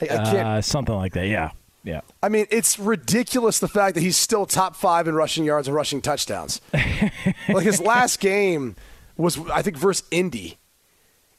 I, 0.02 0.06
I 0.06 0.08
can't. 0.08 0.48
Uh, 0.48 0.62
something 0.62 0.96
like 0.96 1.14
that, 1.14 1.28
yeah. 1.28 1.52
Yeah. 1.84 2.02
I 2.22 2.30
mean, 2.30 2.46
it's 2.50 2.80
ridiculous 2.80 3.60
the 3.60 3.68
fact 3.68 3.96
that 3.96 4.02
he's 4.02 4.18
still 4.18 4.46
top 4.46 4.76
five 4.76 5.08
in 5.08 5.16
rushing 5.16 5.44
yards 5.44 5.68
and 5.68 5.76
rushing 5.76 6.02
touchdowns. 6.02 6.62
like 7.50 7.64
his 7.64 7.82
last 7.82 8.20
game 8.20 8.76
was, 9.18 9.38
I 9.50 9.62
think, 9.62 9.78
versus 9.78 10.08
Indy, 10.10 10.58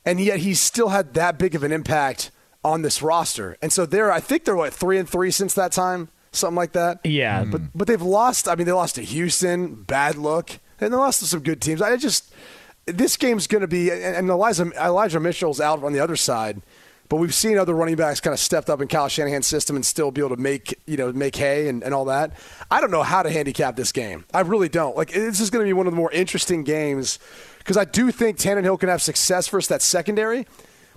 and 0.04 0.20
yet 0.20 0.40
he 0.40 0.54
still 0.54 0.88
had 0.90 1.14
that 1.14 1.38
big 1.38 1.54
of 1.54 1.62
an 1.62 1.72
impact 1.72 2.30
on 2.62 2.82
this 2.82 3.02
roster. 3.02 3.56
And 3.62 3.72
so 3.72 3.86
they're, 3.86 4.12
I 4.12 4.20
think 4.20 4.44
they're 4.44 4.56
what 4.56 4.72
three 4.72 4.98
and 4.98 5.08
three 5.08 5.30
since 5.30 5.54
that 5.54 5.72
time, 5.72 6.08
something 6.32 6.56
like 6.56 6.72
that. 6.72 7.00
Yeah. 7.04 7.44
Hmm. 7.44 7.50
But 7.50 7.60
but 7.74 7.86
they've 7.88 8.02
lost. 8.02 8.48
I 8.48 8.54
mean, 8.54 8.66
they 8.66 8.72
lost 8.72 8.96
to 8.96 9.02
Houston, 9.02 9.82
bad 9.82 10.16
look, 10.16 10.50
and 10.80 10.92
they 10.92 10.96
lost 10.96 11.20
to 11.20 11.26
some 11.26 11.40
good 11.40 11.60
teams. 11.60 11.80
I 11.80 11.96
just 11.96 12.32
this 12.86 13.16
game's 13.16 13.46
going 13.46 13.62
to 13.62 13.68
be, 13.68 13.90
and 13.90 14.02
and 14.02 14.28
Elijah 14.28 14.70
Elijah 14.80 15.20
Mitchell's 15.20 15.60
out 15.60 15.82
on 15.82 15.92
the 15.92 16.00
other 16.00 16.16
side. 16.16 16.60
But 17.08 17.16
we've 17.16 17.34
seen 17.34 17.58
other 17.58 17.74
running 17.74 17.96
backs 17.96 18.20
kind 18.20 18.32
of 18.32 18.40
stepped 18.40 18.70
up 18.70 18.80
in 18.80 18.88
Kyle 18.88 19.08
Shanahan's 19.08 19.46
system 19.46 19.76
and 19.76 19.84
still 19.84 20.10
be 20.10 20.20
able 20.20 20.34
to 20.34 20.40
make 20.40 20.80
you 20.86 20.96
know 20.96 21.12
make 21.12 21.36
hay 21.36 21.68
and, 21.68 21.82
and 21.82 21.94
all 21.94 22.06
that. 22.06 22.32
I 22.70 22.80
don't 22.80 22.90
know 22.90 23.02
how 23.02 23.22
to 23.22 23.30
handicap 23.30 23.76
this 23.76 23.92
game. 23.92 24.24
I 24.32 24.40
really 24.40 24.68
don't. 24.68 24.96
Like 24.96 25.12
this 25.12 25.40
is 25.40 25.50
going 25.50 25.64
to 25.64 25.68
be 25.68 25.72
one 25.72 25.86
of 25.86 25.92
the 25.92 25.96
more 25.96 26.10
interesting 26.12 26.64
games 26.64 27.18
because 27.58 27.76
I 27.76 27.84
do 27.84 28.10
think 28.10 28.38
Tannehill 28.38 28.80
can 28.80 28.88
have 28.88 29.02
success 29.02 29.48
versus 29.48 29.68
that 29.68 29.82
secondary, 29.82 30.46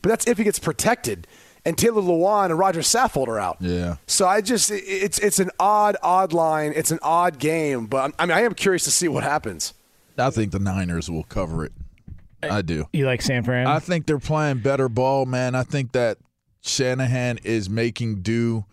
but 0.02 0.10
that's 0.10 0.28
if 0.28 0.38
he 0.38 0.44
gets 0.44 0.60
protected. 0.60 1.28
And 1.66 1.78
Taylor 1.78 2.02
Lewan 2.02 2.46
and 2.46 2.58
Roger 2.58 2.80
Saffold 2.80 3.28
are 3.28 3.40
out. 3.40 3.58
Yeah. 3.60 3.98
So 4.08 4.26
I 4.26 4.40
just 4.40 4.72
it's 4.72 5.20
it's 5.20 5.40
an 5.40 5.52
odd 5.60 5.98
odd 6.02 6.32
line. 6.32 6.72
It's 6.74 6.92
an 6.92 7.00
odd 7.02 7.40
game, 7.40 7.88
but 7.88 8.14
I 8.18 8.26
mean 8.26 8.38
I 8.38 8.42
am 8.42 8.54
curious 8.54 8.86
to 8.86 8.92
see 8.92 9.10
what 9.10 9.24
happens. 9.24 9.74
I 10.18 10.30
think 10.30 10.54
the 10.54 10.60
Niners 10.60 11.12
will 11.12 11.24
cover 11.24 11.66
it. 11.66 11.74
I 12.44 12.60
eh, 12.60 12.62
do. 12.62 12.86
You 12.94 13.06
like 13.06 13.22
San 13.22 13.44
Fran? 13.44 13.68
I 13.68 13.80
think 13.80 14.06
they're 14.06 14.20
playing 14.20 14.60
better 14.60 14.90
ball, 14.90 15.26
man. 15.26 15.56
I 15.56 15.64
think 15.64 15.94
that 15.94 16.18
Shanahan 16.62 17.40
is 17.44 17.70
making 17.70 18.22
do 18.22 18.66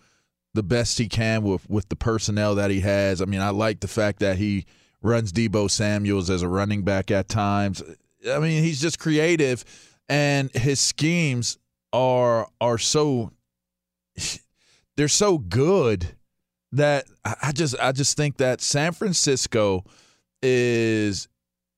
the 0.53 0.63
best 0.63 0.97
he 0.97 1.07
can 1.07 1.43
with 1.43 1.69
with 1.69 1.89
the 1.89 1.95
personnel 1.95 2.55
that 2.55 2.71
he 2.71 2.81
has. 2.81 3.21
I 3.21 3.25
mean, 3.25 3.41
I 3.41 3.49
like 3.49 3.79
the 3.79 3.87
fact 3.87 4.19
that 4.19 4.37
he 4.37 4.65
runs 5.01 5.31
Deebo 5.31 5.69
Samuels 5.69 6.29
as 6.29 6.41
a 6.41 6.47
running 6.47 6.83
back 6.83 7.11
at 7.11 7.27
times. 7.27 7.83
I 8.29 8.39
mean, 8.39 8.63
he's 8.63 8.81
just 8.81 8.99
creative 8.99 9.63
and 10.09 10.51
his 10.51 10.79
schemes 10.79 11.57
are 11.93 12.47
are 12.61 12.77
so 12.77 13.31
they're 14.97 15.07
so 15.07 15.37
good 15.37 16.15
that 16.71 17.05
I 17.23 17.35
I 17.43 17.51
just 17.51 17.75
I 17.79 17.91
just 17.91 18.17
think 18.17 18.37
that 18.37 18.61
San 18.61 18.93
Francisco 18.93 19.83
is 20.41 21.27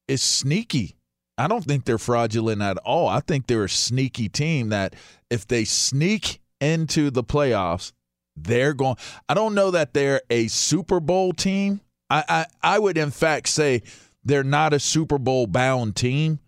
is 0.07 0.21
sneaky. 0.21 0.96
I 1.37 1.47
don't 1.47 1.63
think 1.63 1.85
they're 1.85 1.97
fraudulent 1.97 2.61
at 2.61 2.77
all. 2.79 3.07
I 3.07 3.19
think 3.19 3.47
they're 3.47 3.65
a 3.65 3.69
sneaky 3.69 4.29
team 4.29 4.69
that 4.69 4.95
if 5.29 5.47
they 5.47 5.65
sneak 5.65 6.39
into 6.59 7.11
the 7.11 7.23
playoffs, 7.23 7.91
they're 8.35 8.73
going. 8.73 8.95
I 9.27 9.33
don't 9.33 9.55
know 9.55 9.71
that 9.71 9.93
they're 9.93 10.21
a 10.29 10.47
Super 10.47 10.99
Bowl 10.99 11.33
team. 11.33 11.81
I, 12.09 12.23
I, 12.27 12.45
I 12.75 12.79
would 12.79 12.97
in 12.97 13.11
fact 13.11 13.49
say 13.49 13.83
they're 14.23 14.43
not 14.43 14.73
a 14.73 14.79
Super 14.79 15.17
Bowl 15.17 15.47
bound 15.47 15.95
team, 15.95 16.39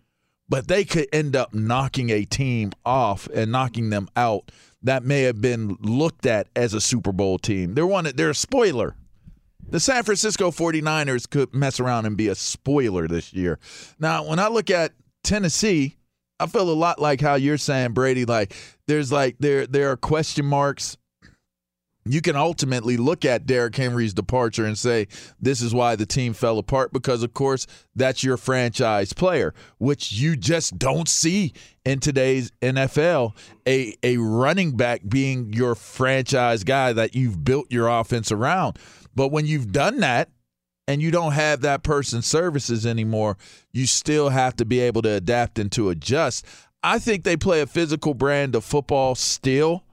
but 0.48 0.68
they 0.68 0.84
could 0.84 1.08
end 1.12 1.36
up 1.36 1.54
knocking 1.54 2.10
a 2.10 2.24
team 2.24 2.72
off 2.84 3.28
and 3.28 3.52
knocking 3.52 3.90
them 3.90 4.08
out 4.16 4.50
that 4.82 5.04
may 5.04 5.22
have 5.22 5.40
been 5.40 5.76
looked 5.80 6.26
at 6.26 6.48
as 6.56 6.74
a 6.74 6.80
Super 6.80 7.12
Bowl 7.12 7.38
team. 7.38 7.74
They're 7.74 7.86
one. 7.86 8.10
They're 8.14 8.30
a 8.30 8.34
spoiler. 8.34 8.94
The 9.70 9.78
San 9.78 10.02
Francisco 10.02 10.50
49ers 10.50 11.30
could 11.30 11.54
mess 11.54 11.78
around 11.78 12.04
and 12.04 12.16
be 12.16 12.26
a 12.26 12.34
spoiler 12.34 13.06
this 13.06 13.32
year. 13.32 13.60
Now, 14.00 14.24
when 14.24 14.40
I 14.40 14.48
look 14.48 14.68
at 14.68 14.92
Tennessee, 15.22 15.96
I 16.40 16.46
feel 16.46 16.68
a 16.68 16.72
lot 16.72 16.98
like 16.98 17.20
how 17.20 17.36
you're 17.36 17.56
saying, 17.56 17.92
Brady. 17.92 18.24
Like 18.24 18.52
there's 18.88 19.12
like 19.12 19.36
there 19.38 19.68
there 19.68 19.90
are 19.90 19.96
question 19.96 20.44
marks. 20.44 20.96
You 22.04 22.20
can 22.20 22.34
ultimately 22.34 22.96
look 22.96 23.24
at 23.24 23.46
Derrick 23.46 23.76
Henry's 23.76 24.14
departure 24.14 24.64
and 24.64 24.76
say 24.76 25.06
this 25.38 25.60
is 25.60 25.72
why 25.72 25.94
the 25.96 26.06
team 26.06 26.32
fell 26.32 26.58
apart 26.58 26.92
because, 26.92 27.22
of 27.22 27.34
course, 27.34 27.66
that's 27.94 28.24
your 28.24 28.38
franchise 28.38 29.12
player, 29.12 29.54
which 29.78 30.10
you 30.10 30.34
just 30.34 30.78
don't 30.78 31.08
see 31.08 31.52
in 31.84 32.00
today's 32.00 32.50
NFL. 32.62 33.36
A 33.68 33.94
a 34.02 34.16
running 34.16 34.76
back 34.76 35.02
being 35.08 35.52
your 35.52 35.76
franchise 35.76 36.64
guy 36.64 36.92
that 36.94 37.14
you've 37.14 37.44
built 37.44 37.70
your 37.70 37.86
offense 37.86 38.32
around. 38.32 38.78
But 39.20 39.32
when 39.32 39.44
you've 39.44 39.70
done 39.70 39.98
that 39.98 40.30
and 40.88 41.02
you 41.02 41.10
don't 41.10 41.32
have 41.32 41.60
that 41.60 41.82
person's 41.82 42.24
services 42.24 42.86
anymore, 42.86 43.36
you 43.70 43.86
still 43.86 44.30
have 44.30 44.56
to 44.56 44.64
be 44.64 44.80
able 44.80 45.02
to 45.02 45.10
adapt 45.10 45.58
and 45.58 45.70
to 45.72 45.90
adjust. 45.90 46.46
I 46.82 46.98
think 46.98 47.24
they 47.24 47.36
play 47.36 47.60
a 47.60 47.66
physical 47.66 48.14
brand 48.14 48.54
of 48.54 48.64
football 48.64 49.14
still. 49.14 49.84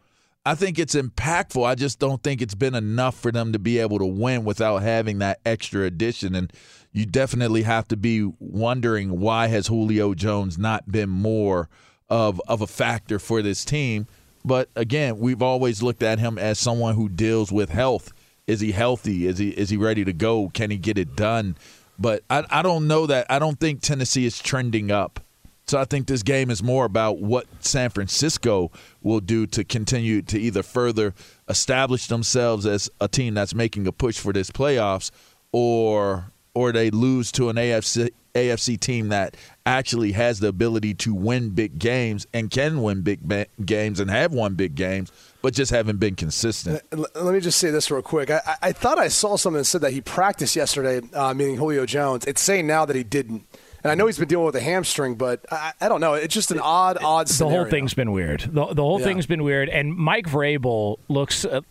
I 0.46 0.56
think 0.56 0.80
it's 0.80 0.96
impactful. 0.96 1.66
I 1.66 1.76
just 1.76 2.00
don't 2.00 2.24
think 2.24 2.42
it's 2.42 2.56
been 2.56 2.74
enough 2.74 3.20
for 3.20 3.34
them 3.34 3.52
to 3.52 3.60
be 3.60 3.80
able 3.80 4.00
to 4.00 4.06
win 4.06 4.46
without 4.46 4.82
having 4.82 5.20
that 5.20 5.42
extra 5.46 5.82
addition. 5.84 6.34
And 6.34 6.54
you 6.94 7.06
definitely 7.06 7.64
have 7.64 7.86
to 7.90 7.98
be 7.98 8.32
wondering 8.40 9.20
why 9.20 9.48
has 9.48 9.68
Julio 9.68 10.14
Jones 10.14 10.58
not 10.58 10.90
been 10.90 11.10
more 11.10 11.68
of 12.08 12.42
of 12.48 12.62
a 12.62 12.68
factor 12.68 13.20
for 13.20 13.42
this 13.42 13.66
team. 13.66 14.08
But 14.46 14.70
again, 14.78 15.20
we've 15.20 15.42
always 15.42 15.84
looked 15.84 16.02
at 16.02 16.18
him 16.18 16.38
as 16.38 16.60
someone 16.60 16.96
who 16.96 17.10
deals 17.10 17.52
with 17.52 17.72
health. 17.72 18.14
Is 18.48 18.62
he 18.62 18.72
healthy? 18.72 19.28
Is 19.28 19.38
he 19.38 19.50
is 19.50 19.70
he 19.70 19.78
ready 19.78 20.06
to 20.06 20.14
go? 20.14 20.50
Can 20.54 20.72
he 20.72 20.78
get 20.78 20.98
it 20.98 21.16
done? 21.16 21.58
But 22.00 22.24
I, 22.30 22.46
I 22.50 22.62
don't 22.62 22.88
know 22.88 23.06
that. 23.08 23.26
I 23.30 23.40
don't 23.40 23.60
think 23.60 23.82
Tennessee 23.82 24.26
is 24.26 24.40
trending 24.40 24.90
up. 24.92 25.20
So 25.68 25.78
I 25.78 25.84
think 25.84 26.08
this 26.08 26.24
game 26.24 26.50
is 26.50 26.64
more 26.64 26.86
about 26.86 27.18
what 27.18 27.46
San 27.60 27.90
Francisco 27.90 28.72
will 29.02 29.20
do 29.20 29.46
to 29.48 29.66
continue 29.66 30.22
to 30.22 30.40
either 30.40 30.64
further 30.64 31.14
establish 31.50 32.08
themselves 32.08 32.66
as 32.66 32.90
a 33.02 33.10
team 33.10 33.34
that's 33.34 33.54
making 33.54 33.86
a 33.86 33.92
push 33.92 34.18
for 34.18 34.32
this 34.32 34.50
playoffs, 34.50 35.12
or 35.52 36.32
or 36.54 36.72
they 36.72 36.90
lose 36.90 37.34
to 37.34 37.50
an 37.50 37.58
AFC 37.58 38.12
AFC 38.34 38.80
team 38.80 39.10
that 39.10 39.36
actually 39.66 40.14
has 40.14 40.40
the 40.40 40.48
ability 40.48 40.94
to 40.94 41.14
win 41.14 41.50
big 41.50 41.78
games 41.80 42.26
and 42.34 42.50
can 42.50 42.82
win 42.82 43.02
big 43.02 43.20
ba- 43.22 43.48
games 43.66 44.00
and 44.00 44.10
have 44.10 44.32
won 44.32 44.54
big 44.56 44.76
games, 44.76 45.12
but 45.42 45.54
just 45.54 45.72
haven't 45.72 45.98
been 46.00 46.16
consistent. 46.16 46.82
Let 46.92 47.34
me 47.34 47.40
just 47.40 47.60
say 47.60 47.70
this 47.72 47.90
real 47.92 48.02
quick. 48.02 48.30
I, 48.30 48.42
I- 48.46 48.56
I 48.64 48.72
thought 48.72 48.98
I 48.98 49.08
saw 49.08 49.38
something 49.38 49.60
that 49.60 49.66
said 49.66 49.82
that 49.82 49.94
he 49.94 50.02
practiced 50.02 50.56
yesterday, 50.56 51.02
uh, 51.14 51.34
meaning 51.34 51.56
Julio 51.58 51.86
Jones. 51.86 52.26
It's 52.26 52.42
saying 52.42 52.68
now 52.68 52.86
that 52.86 52.96
he 52.96 53.04
didn't. 53.04 53.44
And 53.88 53.92
I 53.94 53.96
know 53.96 54.06
he's 54.08 54.18
been 54.18 54.28
dealing 54.28 54.46
with 54.46 54.56
a 54.58 54.60
hamstring, 54.60 55.16
but 55.16 55.46
I, 55.50 55.72
I 55.80 55.88
don't 55.88 56.02
know. 56.02 56.14
It's 56.14 56.34
just 56.34 56.52
an 56.52 56.60
odd, 56.60 56.98
odd 57.02 57.28
the 57.28 57.34
scenario. 57.34 57.62
whole 57.64 57.72
thing's 57.72 57.94
been 57.94 58.12
weird. 58.12 58.42
The, 58.42 58.66
the 58.74 58.82
whole 58.84 59.00
Yeah. 59.00 59.06
thing's 59.06 59.26
been 59.26 59.44
weird. 59.44 59.70
And 59.70 59.96
Mike 59.96 60.26
Vrabel 60.28 60.98
looks 61.08 61.46
uh, 61.46 61.62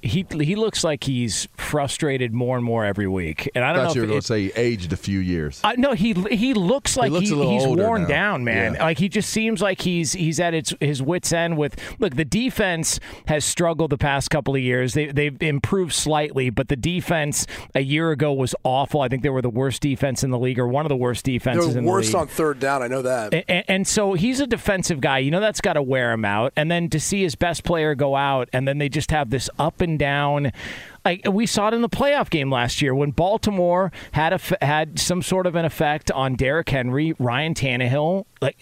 he 0.00 0.24
he 0.30 0.56
looks 0.56 0.82
like 0.84 1.04
he's 1.04 1.48
frustrated 1.58 2.32
more 2.32 2.56
and 2.56 2.64
more 2.64 2.86
every 2.86 3.06
week. 3.06 3.50
And 3.54 3.62
I 3.62 3.70
I 3.70 3.72
don't 3.74 3.84
thought 3.84 3.88
know 3.88 3.94
you 3.96 4.00
were 4.02 4.06
going 4.06 4.20
to 4.20 4.26
say 4.26 4.42
he 4.44 4.52
aged 4.56 4.92
a 4.92 4.96
few 4.96 5.18
years. 5.18 5.60
I 5.62 5.76
no, 5.76 5.92
he 5.92 6.14
he 6.30 6.54
looks 6.54 6.96
like 6.96 7.12
looks 7.12 7.28
he, 7.28 7.34
he's 7.50 7.66
worn 7.66 8.02
now. 8.02 8.08
down, 8.08 8.44
man. 8.44 8.74
Yeah. 8.74 8.84
Like 8.84 8.98
he 8.98 9.08
just 9.10 9.28
seems 9.28 9.60
like 9.60 9.82
he's 9.82 10.14
he's 10.14 10.40
at 10.40 10.54
its 10.54 10.72
his 10.80 11.02
wits 11.02 11.32
end. 11.32 11.58
With 11.58 11.76
look, 11.98 12.16
the 12.16 12.24
defense 12.24 12.98
has 13.26 13.44
struggled 13.44 13.90
the 13.90 13.98
past 13.98 14.30
couple 14.30 14.54
of 14.54 14.62
years. 14.62 14.94
They 14.94 15.06
they've 15.06 15.36
improved 15.42 15.92
slightly, 15.92 16.48
but 16.48 16.68
the 16.68 16.76
defense 16.76 17.46
a 17.74 17.80
year 17.80 18.10
ago 18.12 18.32
was 18.32 18.54
awful. 18.64 19.00
I 19.02 19.08
think 19.08 19.22
they 19.22 19.28
were 19.28 19.42
the 19.42 19.50
worst 19.50 19.82
defense 19.82 20.22
in 20.24 20.30
the 20.30 20.38
league, 20.38 20.58
or 20.58 20.66
one 20.66 20.86
of 20.86 20.88
the 20.88 20.96
worst 20.96 21.24
defenses 21.24 21.65
They're 21.72 21.82
the 21.82 21.88
worst 21.88 22.08
league. 22.08 22.22
on 22.22 22.26
third 22.28 22.58
down. 22.58 22.82
I 22.82 22.88
know 22.88 23.02
that. 23.02 23.34
And, 23.48 23.64
and 23.68 23.88
so 23.88 24.14
he's 24.14 24.40
a 24.40 24.46
defensive 24.46 25.00
guy. 25.00 25.18
You 25.18 25.30
know 25.30 25.40
that's 25.40 25.60
got 25.60 25.74
to 25.74 25.82
wear 25.82 26.12
him 26.12 26.24
out. 26.24 26.52
And 26.56 26.70
then 26.70 26.88
to 26.90 27.00
see 27.00 27.22
his 27.22 27.34
best 27.34 27.64
player 27.64 27.94
go 27.94 28.16
out, 28.16 28.48
and 28.52 28.66
then 28.66 28.78
they 28.78 28.88
just 28.88 29.10
have 29.10 29.30
this 29.30 29.48
up 29.58 29.80
and 29.80 29.98
down. 29.98 30.52
Like 31.04 31.24
we 31.30 31.46
saw 31.46 31.68
it 31.68 31.74
in 31.74 31.82
the 31.82 31.88
playoff 31.88 32.30
game 32.30 32.50
last 32.50 32.82
year 32.82 32.92
when 32.92 33.12
Baltimore 33.12 33.92
had 34.10 34.32
a, 34.32 34.64
had 34.64 34.98
some 34.98 35.22
sort 35.22 35.46
of 35.46 35.54
an 35.54 35.64
effect 35.64 36.10
on 36.10 36.34
Derrick 36.34 36.68
Henry, 36.68 37.14
Ryan 37.20 37.54
Tannehill. 37.54 38.24
Like, 38.42 38.56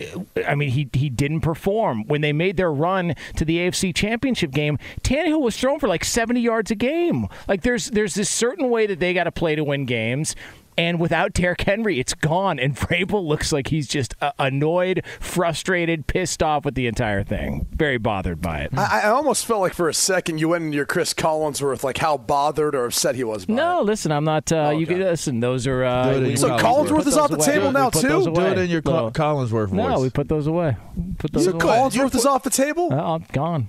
I 0.47 0.55
mean, 0.55 0.69
he 0.69 0.91
he 0.93 1.09
didn't 1.09 1.41
perform 1.41 2.07
when 2.07 2.21
they 2.21 2.35
made 2.35 2.59
their 2.59 2.71
run 2.71 3.15
to 3.37 3.47
the 3.47 3.57
AFC 3.57 3.95
Championship 3.95 4.51
game. 4.51 4.79
Tannehill 5.03 5.41
was 5.41 5.57
thrown 5.57 5.81
for 5.81 5.89
like 5.89 6.05
seventy 6.05 6.43
yards 6.43 6.71
a 6.71 6.75
game. 6.75 7.29
Like, 7.49 7.63
there's 7.63 7.87
there's 7.91 8.15
this 8.15 8.29
certain 8.29 8.69
way 8.69 8.87
that 8.89 9.01
they 9.01 9.15
got 9.15 9.25
to 9.25 9.33
play 9.33 9.55
to 9.57 9.65
win 9.65 9.87
games. 9.87 10.37
And 10.77 10.99
without 10.99 11.33
Derrick 11.33 11.61
Henry, 11.61 12.01
it's 12.01 12.15
gone. 12.15 12.59
And 12.59 12.75
Vrabel 12.77 13.25
looks 13.25 13.53
like 13.53 13.69
he's 13.69 13.87
just 13.87 14.15
uh, 14.21 14.33
annoyed, 14.39 15.03
frustrated, 15.21 16.07
pissed 16.07 16.43
off 16.43 16.65
with 16.65 16.75
the 16.75 16.87
entire 16.87 17.23
thing. 17.23 17.67
Very 17.73 17.99
bothered 17.99 18.41
by 18.41 18.61
it. 18.63 18.71
I, 18.77 19.03
I 19.05 19.09
almost 19.11 19.47
felt 19.47 19.61
like 19.61 19.75
for 19.75 19.89
a 19.89 19.95
second 19.95 20.39
you 20.39 20.49
went 20.49 20.65
into 20.65 20.77
your 20.77 20.87
Chris 20.87 21.15
Collinsworth, 21.15 21.85
like 21.85 21.99
how 21.99 22.17
bothered 22.17 22.75
or 22.75 22.87
upset 22.87 23.15
he 23.15 23.25
was. 23.25 23.47
By 23.47 23.55
no, 23.55 23.83
listen, 23.83 24.11
I'm 24.13 24.25
not. 24.25 24.51
Uh, 24.51 24.75
You 24.77 24.87
can 24.87 24.99
listen. 25.01 25.41
Those 25.41 25.67
are. 25.67 25.85
Uh, 25.85 26.15
Do 26.15 26.21
we- 26.27 26.37
So 26.37 26.55
we 26.55 26.61
Collinsworth 26.61 27.07
is 27.07 27.17
off 27.17 27.31
the 27.31 27.37
away. 27.37 27.47
table 27.47 27.73
now, 27.73 27.91
too? 27.91 28.09
those 28.09 28.25
Do 28.27 28.41
it 28.41 28.59
in 28.59 28.69
your 28.71 28.83
Col- 28.83 28.95
No. 29.07 29.11
Collinsworth 29.11 29.69
voice. 29.69 29.77
No, 29.77 30.01
we 30.01 30.11
put 30.11 30.29
those 30.29 30.47
away. 30.47 30.77
Put 31.19 31.33
those 31.33 31.45
So 31.45 31.51
away. 31.53 31.61
Collinsworth 31.61 32.15
is 32.15 32.27
off 32.27 32.43
the 32.43 32.51
table. 32.51 32.89
Oh, 32.93 33.21
gone. 33.33 33.69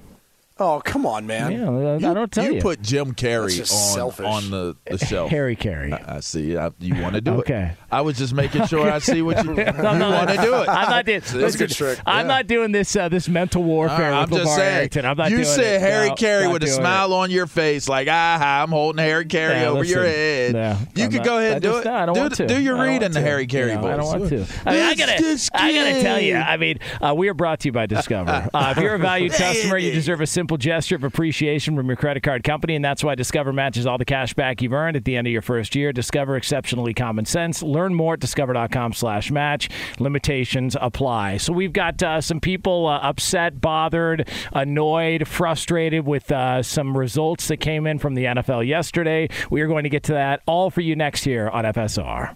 Oh, 0.57 0.81
come 0.85 1.05
on, 1.05 1.27
man. 1.27 1.51
Yeah, 1.51 2.09
I 2.09 2.13
don't 2.13 2.31
tell 2.31 2.45
you. 2.45 2.53
you 2.53 2.61
put 2.61 2.81
Jim 2.81 3.13
Carrey 3.13 3.59
on 3.59 3.65
selfish. 3.65 4.25
on 4.25 4.49
the, 4.51 4.77
the 4.89 4.97
shelf. 5.05 5.29
Harry 5.29 5.57
Carey. 5.57 5.91
I 5.91 6.15
I 6.15 6.19
see. 6.21 6.55
I, 6.55 6.71
you 6.79 7.01
want 7.01 7.15
to 7.15 7.19
do 7.21 7.31
Okay. 7.33 7.53
it. 7.53 7.55
Okay. 7.65 7.71
I 7.91 7.99
was 8.01 8.17
just 8.17 8.33
making 8.33 8.65
sure 8.67 8.89
I 8.89 8.99
see 8.99 9.21
what 9.21 9.43
you, 9.43 9.49
you 9.57 9.63
No, 9.65 9.97
no, 9.97 10.11
want 10.11 10.29
to 10.29 10.37
do 10.37 10.53
it. 10.55 10.69
I'm 10.69 10.89
not 10.89 11.05
doing. 11.05 11.19
That's 11.33 11.55
a 11.55 11.57
good 11.57 11.71
trick. 11.71 11.99
I'm 12.05 12.25
Yeah. 12.25 12.35
not 12.35 12.47
doing 12.47 12.71
this. 12.71 12.95
Uh, 12.95 13.09
this 13.09 13.27
mental 13.27 13.63
warfare 13.65 14.13
I'm 14.13 14.29
with 14.29 14.43
just 14.43 14.55
saying. 14.55 14.75
Arrington. 14.77 15.05
I'm 15.05 15.17
not 15.17 15.29
you 15.29 15.37
doing 15.37 15.47
said 15.49 15.75
it. 15.75 15.81
Harry 15.81 16.07
No, 16.09 16.15
Carey 16.15 16.43
not 16.45 16.53
with 16.53 16.63
a 16.63 16.67
smile 16.67 17.11
it. 17.11 17.15
on 17.17 17.31
your 17.31 17.47
face, 17.47 17.89
like 17.89 18.07
ah, 18.09 18.61
I'm 18.63 18.69
holding 18.69 19.03
Harry 19.03 19.25
Carey 19.25 19.59
Yeah, 19.59 19.67
over 19.67 19.83
your 19.83 20.05
head. 20.05 20.53
yeah, 20.55 20.77
you 20.95 21.03
I'm 21.03 21.11
could 21.11 21.17
not- 21.17 21.25
go 21.25 21.37
ahead 21.37 21.51
and 21.53 21.61
do 21.63 21.67
just- 21.71 21.85
it. 21.85 21.91
I 21.91 22.05
don't 22.05 22.15
do, 22.15 22.21
want 22.21 22.35
to. 22.35 22.47
do 22.47 22.61
your 22.61 22.77
read 22.81 23.03
in 23.03 23.11
the. 23.11 23.19
Harry 23.19 23.45
Carey 23.47 23.75
voice. 23.75 23.85
I 23.85 23.97
don't 23.97 24.05
want 24.21 24.29
to. 24.29 24.45
I, 24.65 24.71
mean, 24.73 24.83
I 24.83 24.91
It's 24.91 25.49
gotta, 25.49 25.63
I 25.65 25.73
gotta 25.73 26.01
tell 26.01 26.19
you. 26.21 26.37
I 26.37 26.55
mean, 26.55 26.79
uh, 27.01 27.13
we 27.13 27.27
are 27.27 27.33
brought 27.33 27.59
to 27.61 27.67
you 27.67 27.71
by 27.73 27.87
Discover. 27.87 28.49
Uh, 28.53 28.73
if 28.77 28.81
you're 28.81 28.95
a 28.95 28.99
valued 28.99 29.33
customer, 29.33 29.77
you 29.77 29.91
deserve 29.91 30.21
a 30.21 30.25
simple 30.27 30.44
gesture 30.57 30.95
of 30.95 31.03
appreciation 31.03 31.75
from 31.75 31.87
your 31.87 31.95
credit 31.95 32.23
card 32.23 32.43
company, 32.43 32.75
and 32.75 32.85
that's 32.85 33.03
why 33.03 33.15
Discover 33.15 33.53
matches 33.53 33.85
all 33.85 33.97
the 33.97 34.05
cash 34.05 34.33
back 34.33 34.61
you've 34.61 34.73
earned 34.73 34.95
at 34.95 35.03
the 35.03 35.15
end 35.15 35.27
of 35.27 35.33
your 35.33 35.41
first 35.41 35.75
year. 35.75 35.91
Discover 35.91 36.37
exceptionally 36.37 36.93
common 36.93 37.25
sense. 37.25 37.63
Learn 37.63 37.93
more 37.93 38.13
at 38.13 38.19
discover.com/match. 38.19 39.69
Limitations 39.99 40.77
apply. 40.79 41.37
So 41.37 41.51
we've 41.51 41.73
got 41.73 42.01
uh, 42.03 42.21
some 42.21 42.39
people 42.39 42.87
uh, 42.87 42.99
upset, 42.99 43.59
bothered, 43.59 44.29
annoyed, 44.53 45.27
frustrated 45.27 46.05
with 46.05 46.31
uh, 46.31 46.63
some 46.63 46.95
results 46.95 47.47
that 47.47 47.57
came 47.57 47.87
in 47.87 47.99
from 47.99 48.13
the 48.13 48.25
NFL 48.25 48.67
yesterday. 48.67 49.27
We 49.49 49.61
are 49.61 49.67
going 49.67 49.83
to 49.83 49.89
get 49.89 50.03
to 50.03 50.13
that 50.13 50.41
all 50.45 50.69
for 50.69 50.81
you 50.81 50.95
next 50.95 51.25
year 51.25 51.49
on 51.49 51.65
FSR. 51.65 52.35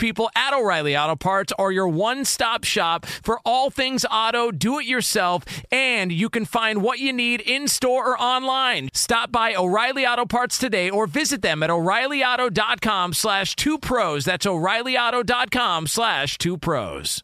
people 0.00 0.30
at 0.34 0.52
O'Reilly 0.52 0.96
Auto 0.96 1.14
Parts 1.14 1.52
are 1.58 1.70
your 1.70 1.86
one 1.86 2.24
stop 2.24 2.64
shop 2.64 3.06
for 3.06 3.38
all 3.44 3.70
things 3.70 4.04
auto, 4.10 4.50
do 4.50 4.80
it 4.80 4.86
yourself, 4.86 5.44
and 5.70 6.10
you 6.10 6.28
can 6.28 6.44
find 6.44 6.82
what 6.82 6.98
you 6.98 7.12
need 7.12 7.40
in 7.42 7.68
store 7.68 8.08
or 8.08 8.20
online. 8.20 8.88
Stop 8.94 9.30
by 9.30 9.54
O'Reilly 9.54 10.06
Auto 10.06 10.26
Parts 10.26 10.58
today 10.58 10.90
or 10.90 11.06
visit 11.06 11.42
them 11.42 11.62
at 11.62 11.70
o'ReillyAuto.com 11.70 13.12
slash 13.12 13.54
two 13.54 13.78
pros. 13.78 14.24
That's 14.24 14.46
o'ReillyAuto.com 14.46 15.86
slash 15.86 16.38
two 16.38 16.56
pros. 16.56 17.22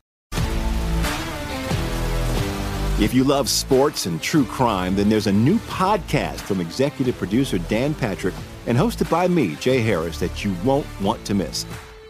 If 2.98 3.12
you 3.12 3.24
love 3.24 3.48
sports 3.48 4.06
and 4.06 4.22
true 4.22 4.44
crime, 4.44 4.96
then 4.96 5.08
there's 5.08 5.26
a 5.26 5.32
new 5.32 5.58
podcast 5.60 6.40
from 6.40 6.60
executive 6.60 7.16
producer 7.18 7.58
Dan 7.58 7.94
Patrick 7.94 8.34
and 8.66 8.76
hosted 8.76 9.10
by 9.10 9.28
me, 9.28 9.54
Jay 9.56 9.80
Harris, 9.80 10.18
that 10.18 10.44
you 10.44 10.54
won't 10.64 10.86
want 11.00 11.24
to 11.26 11.34
miss. 11.34 11.64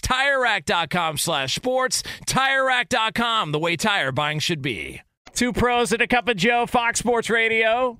TireRack.com 0.00 1.18
slash 1.18 1.54
sports. 1.54 2.02
TireRack.com, 2.26 3.52
the 3.52 3.58
way 3.58 3.76
tire 3.76 4.12
buying 4.12 4.38
should 4.38 4.62
be. 4.62 5.00
Two 5.34 5.52
pros 5.52 5.92
and 5.92 6.02
a 6.02 6.06
cup 6.06 6.28
of 6.28 6.36
Joe, 6.36 6.66
Fox 6.66 6.98
Sports 6.98 7.30
Radio. 7.30 7.98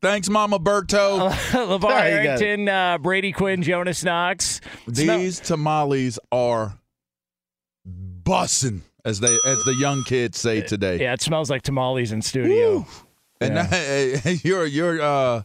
Thanks, 0.00 0.30
Mama 0.30 0.58
Berto. 0.58 1.30
LeVar 1.50 1.80
There. 1.80 2.20
Arrington, 2.22 2.68
uh, 2.68 2.96
Brady 2.98 3.32
Quinn, 3.32 3.62
Jonas 3.62 4.02
Knox. 4.02 4.60
These 4.88 5.40
tamales 5.40 6.18
are 6.32 6.78
bussin', 7.86 8.80
as 9.04 9.20
they 9.20 9.36
as 9.46 9.62
the 9.64 9.76
young 9.78 10.02
kids 10.04 10.38
say 10.38 10.62
today. 10.62 10.98
Yeah, 11.00 11.12
it 11.14 11.20
smells 11.22 11.50
like 11.50 11.62
tamales 11.62 12.12
in 12.12 12.22
studio. 12.22 12.86
And 13.40 13.54
Yeah. 13.54 13.66
that- 13.66 14.40
you're 14.44 14.66
you're 14.66 15.00
uh 15.02 15.42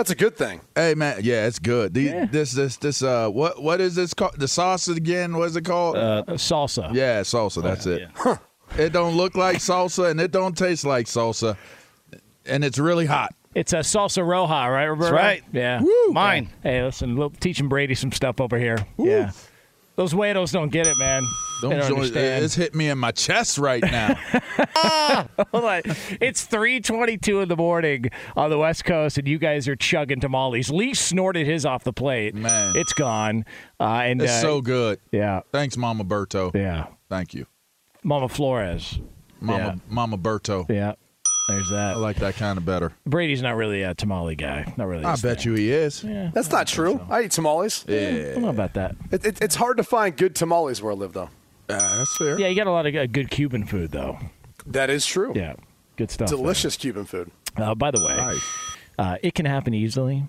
That's 0.00 0.12
a 0.12 0.14
good 0.14 0.34
thing. 0.34 0.62
Hey 0.74 0.94
man, 0.94 1.20
yeah, 1.22 1.46
it's 1.46 1.58
good. 1.58 1.92
The, 1.92 2.26
This 2.32 2.52
this 2.52 2.78
this 2.78 3.02
uh 3.02 3.28
what 3.28 3.62
what 3.62 3.82
is 3.82 3.94
this 3.96 4.14
called? 4.14 4.32
The 4.40 4.48
sauce 4.48 4.88
again? 4.88 5.36
What 5.36 5.48
is 5.48 5.56
it 5.56 5.66
called? 5.66 5.98
Uh, 5.98 6.24
salsa. 6.28 6.94
Yeah, 6.94 7.20
salsa. 7.20 7.62
That's 7.62 7.84
it. 7.84 8.08
It 8.78 8.94
don't 8.94 9.14
look 9.14 9.34
like 9.34 9.58
salsa 9.58 10.10
and 10.10 10.18
it 10.18 10.30
don't 10.30 10.56
taste 10.56 10.86
like 10.86 11.04
salsa, 11.04 11.58
and 12.46 12.64
it's 12.64 12.78
really 12.78 13.04
hot. 13.04 13.34
It's 13.54 13.74
a 13.74 13.80
salsa 13.80 14.22
roja, 14.22 14.72
right, 14.72 14.86
Roberto? 14.86 15.14
right. 15.14 15.42
Yeah. 15.52 15.82
Mine. 16.12 16.48
Yeah. 16.64 16.70
Hey, 16.70 16.82
listen, 16.82 17.16
little, 17.16 17.28
teaching 17.38 17.68
Brady 17.68 17.94
some 17.94 18.10
stuff 18.10 18.40
over 18.40 18.58
here. 18.58 18.78
Yeah. 18.96 19.32
Those 20.00 20.14
weirdos 20.14 20.50
don't 20.50 20.72
get 20.72 20.86
it, 20.86 20.96
man. 20.96 21.28
Don't 21.60 21.72
don't 21.72 21.82
join- 21.82 21.92
understand. 21.98 22.42
it's 22.42 22.54
hit 22.54 22.74
me 22.74 22.88
in 22.88 22.96
my 22.96 23.10
chest 23.10 23.58
right 23.58 23.82
now. 23.82 24.14
Hold 25.52 25.64
on. 25.66 25.82
It's 26.22 26.46
3:22 26.46 27.42
in 27.42 27.48
the 27.50 27.56
morning 27.56 28.06
on 28.34 28.48
the 28.48 28.56
West 28.56 28.86
Coast, 28.86 29.18
and 29.18 29.28
you 29.28 29.36
guys 29.38 29.68
are 29.68 29.76
chugging 29.76 30.18
tamales. 30.18 30.70
Lee 30.70 30.94
snorted 30.94 31.46
his 31.46 31.66
off 31.66 31.84
the 31.84 31.92
plate. 31.92 32.34
Man. 32.34 32.72
it's 32.76 32.94
gone. 32.94 33.44
Uh, 33.78 34.00
and 34.06 34.22
it's 34.22 34.32
uh, 34.32 34.40
so 34.40 34.62
good. 34.62 35.00
Yeah. 35.12 35.40
Thanks, 35.52 35.76
Mama 35.76 36.02
Berto. 36.02 36.54
Yeah. 36.54 36.86
Thank 37.10 37.34
you, 37.34 37.44
Mama 38.02 38.30
Flores. 38.30 38.98
Mama 39.38 39.58
Yeah. 39.58 39.74
Mama 39.86 40.16
Berto. 40.16 40.66
Yeah. 40.70 40.94
There's 41.50 41.70
that. 41.70 41.94
I 41.94 41.98
like 41.98 42.16
that 42.16 42.34
kind 42.36 42.58
of 42.58 42.64
better. 42.64 42.92
Brady's 43.06 43.42
not 43.42 43.56
really 43.56 43.82
a 43.82 43.94
tamale 43.94 44.36
guy. 44.36 44.72
Not 44.76 44.86
really. 44.86 45.04
I 45.04 45.16
bet 45.16 45.42
thing. 45.42 45.52
you 45.52 45.54
he 45.54 45.70
is. 45.72 46.04
Yeah. 46.04 46.30
That's 46.32 46.50
not 46.50 46.66
true. 46.66 47.00
I 47.10 47.22
eat 47.22 47.32
tamales. 47.32 47.84
I 47.88 47.92
don't 48.32 48.42
know 48.42 48.48
about 48.48 48.74
that. 48.74 48.96
It, 49.10 49.24
it, 49.24 49.42
it's 49.42 49.56
hard 49.56 49.76
to 49.78 49.84
find 49.84 50.16
good 50.16 50.34
tamales 50.34 50.82
where 50.82 50.92
I 50.92 50.96
live, 50.96 51.12
though. 51.12 51.30
that's 51.66 52.16
fair. 52.16 52.38
Yeah, 52.38 52.48
you 52.48 52.56
got 52.56 52.66
a 52.66 52.70
lot 52.72 52.86
of 52.86 52.94
uh, 52.94 53.06
good 53.06 53.30
Cuban 53.30 53.64
food 53.64 53.90
though. 53.92 54.18
That 54.66 54.90
is 54.90 55.06
true. 55.06 55.32
Yeah, 55.34 55.54
good 55.96 56.10
stuff. 56.10 56.28
there. 56.28 56.36
Delicious 56.38 56.76
Cuban 56.76 57.04
food. 57.04 57.30
Uh, 57.56 57.74
by 57.74 57.90
the 57.90 58.00
way, 58.00 58.38
uh, 58.98 59.16
it 59.22 59.34
can 59.34 59.46
happen 59.46 59.74
easily. 59.74 60.24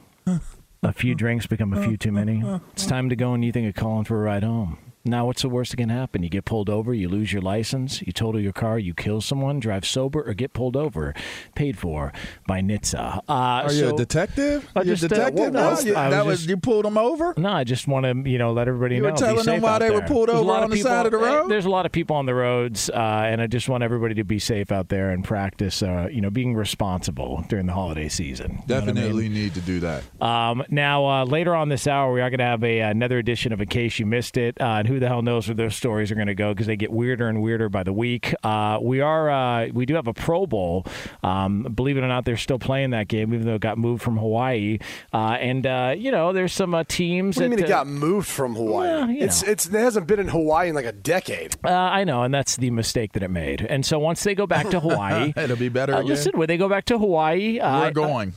A 0.83 0.93
few 0.93 1.13
drinks 1.15 1.45
become 1.47 1.73
a 1.73 1.83
few 1.83 1.97
too 1.97 2.11
many. 2.11 2.43
It's 2.73 2.85
time 2.85 3.09
to 3.09 3.15
go 3.15 3.33
and 3.33 3.43
you 3.45 3.51
think 3.51 3.67
of 3.69 3.75
calling 3.75 4.03
for 4.05 4.17
a 4.19 4.23
ride 4.23 4.43
home. 4.43 4.77
Now, 5.03 5.25
what's 5.25 5.41
the 5.41 5.49
worst 5.49 5.71
that 5.71 5.77
can 5.77 5.89
happen? 5.89 6.21
You 6.21 6.29
get 6.29 6.45
pulled 6.45 6.69
over, 6.69 6.93
you 6.93 7.09
lose 7.09 7.33
your 7.33 7.41
license, 7.41 8.01
you 8.03 8.11
total 8.13 8.39
your 8.39 8.53
car, 8.53 8.77
you 8.77 8.93
kill 8.93 9.19
someone, 9.19 9.59
drive 9.59 9.85
sober, 9.85 10.21
or 10.21 10.33
get 10.35 10.53
pulled 10.53 10.77
over. 10.77 11.13
Paid 11.55 11.77
for 11.79 12.13
by 12.47 12.61
NHTSA. 12.61 13.17
Uh, 13.27 13.31
Are 13.33 13.73
you 13.73 13.89
a 13.89 13.97
detective? 13.97 14.69
I 14.75 14.81
you 14.83 14.91
a 14.93 14.95
just, 14.95 15.05
uh, 15.05 15.07
detective? 15.07 15.53
no? 15.53 15.79
You- 15.79 15.93
that 15.93 16.25
was 16.25 16.39
just- 16.39 16.49
you 16.49 16.57
pulled 16.57 16.85
them 16.85 16.97
over. 16.97 17.33
No, 17.37 17.49
I 17.49 17.63
just 17.63 17.87
want 17.87 18.05
to, 18.05 18.29
you 18.29 18.37
know, 18.37 18.53
let 18.53 18.67
everybody 18.67 18.95
You 18.95 19.01
know. 19.01 19.07
were 19.07 19.13
be 19.13 19.19
telling 19.19 19.45
them 19.45 19.61
why 19.61 19.79
they 19.79 19.89
were 19.89 20.01
pulled 20.01 20.29
There's 20.29 20.37
a 20.37 20.41
over 20.41 20.47
lot 20.47 20.63
on 20.63 20.69
the 20.69 20.75
people- 20.75 20.91
side 20.91 21.05
of 21.07 21.11
the 21.11 21.17
road? 21.17 21.49
There's 21.49 21.65
a 21.65 21.69
lot 21.69 21.85
of 21.87 21.91
people 21.91 22.15
on 22.15 22.25
the 22.27 22.35
roads, 22.35 22.89
uh, 22.89 22.93
and 23.25 23.41
I 23.41 23.47
just 23.47 23.67
want 23.69 23.83
everybody 23.83 24.13
to 24.15 24.23
be 24.23 24.37
safe 24.39 24.71
out 24.71 24.89
there 24.89 25.09
and 25.09 25.23
practice, 25.23 25.81
uh, 25.81 26.09
you 26.11 26.21
know, 26.21 26.29
being 26.29 26.53
responsible 26.53 27.43
during 27.49 27.65
the 27.65 27.73
holiday 27.73 28.07
season. 28.09 28.59
You 28.67 28.75
know 28.75 28.81
I 28.81 28.85
mean? 28.85 28.95
Definitely 28.95 29.29
need 29.29 29.53
to 29.55 29.61
do 29.61 29.79
that. 29.79 30.03
Um, 30.21 30.63
now, 30.69 31.05
uh, 31.07 31.25
later 31.25 31.55
on 31.55 31.69
this 31.69 31.87
hour, 31.87 32.13
we 32.13 32.21
are 32.21 32.29
going 32.29 32.39
to 32.39 32.45
have 32.45 32.63
a, 32.63 32.79
another 32.79 33.17
edition 33.17 33.51
of 33.51 33.61
In 33.61 33.67
Case 33.67 33.97
You 33.99 34.05
Missed 34.05 34.37
It. 34.37 34.59
Who 34.91 34.99
the 34.99 35.07
hell 35.07 35.21
knows 35.21 35.47
where 35.47 35.55
those 35.55 35.73
stories 35.73 36.11
are 36.11 36.15
going 36.15 36.27
to 36.27 36.35
go 36.35 36.53
because 36.53 36.67
they 36.67 36.75
get 36.75 36.91
weirder 36.91 37.29
and 37.29 37.41
weirder 37.41 37.69
by 37.69 37.83
the 37.83 37.93
week. 37.93 38.35
Uh, 38.43 38.77
we 38.81 38.99
are 38.99 39.29
uh, 39.29 39.67
we 39.67 39.85
do 39.85 39.95
have 39.95 40.05
a 40.07 40.13
Pro 40.13 40.45
Bowl. 40.45 40.85
Um, 41.23 41.63
believe 41.63 41.95
it 41.95 42.01
or 42.01 42.09
not, 42.09 42.25
they're 42.25 42.35
still 42.35 42.59
playing 42.59 42.89
that 42.89 43.07
game, 43.07 43.33
even 43.33 43.47
though 43.47 43.55
it 43.55 43.61
got 43.61 43.77
moved 43.77 44.03
from 44.03 44.17
Hawaii. 44.17 44.79
Uh, 45.13 45.37
and 45.39 45.65
uh, 45.65 45.95
you 45.97 46.11
know, 46.11 46.33
there's 46.33 46.51
some 46.51 46.75
uh, 46.75 46.83
teams. 46.83 47.37
What 47.37 47.43
do 47.43 47.45
you 47.45 47.49
that, 47.51 47.55
mean 47.55 47.65
it 47.65 47.69
got 47.69 47.87
moved 47.87 48.27
from 48.27 48.53
Hawaii? 48.53 48.89
Well, 48.89 49.09
it's 49.09 49.43
know. 49.45 49.51
it's 49.53 49.65
it 49.67 49.79
hasn't 49.79 50.07
been 50.07 50.19
in 50.19 50.27
Hawaii 50.27 50.67
in 50.67 50.75
like 50.75 50.83
a 50.83 50.91
decade. 50.91 51.55
Uh, 51.63 51.69
I 51.69 52.03
know, 52.03 52.23
and 52.23 52.33
that's 52.33 52.57
the 52.57 52.69
mistake 52.69 53.13
that 53.13 53.23
it 53.23 53.31
made. 53.31 53.61
And 53.61 53.85
so 53.85 53.97
once 53.97 54.21
they 54.23 54.35
go 54.35 54.45
back 54.45 54.69
to 54.71 54.79
Hawaii, 54.81 55.31
It'll 55.37 55.55
be 55.55 55.69
better 55.69 55.93
again. 55.93 56.05
listen, 56.05 56.33
when 56.35 56.49
they 56.49 56.57
go 56.57 56.67
back 56.67 56.83
to 56.87 56.97
Hawaii, 56.97 57.59
We're 57.61 57.91
going. 57.91 58.33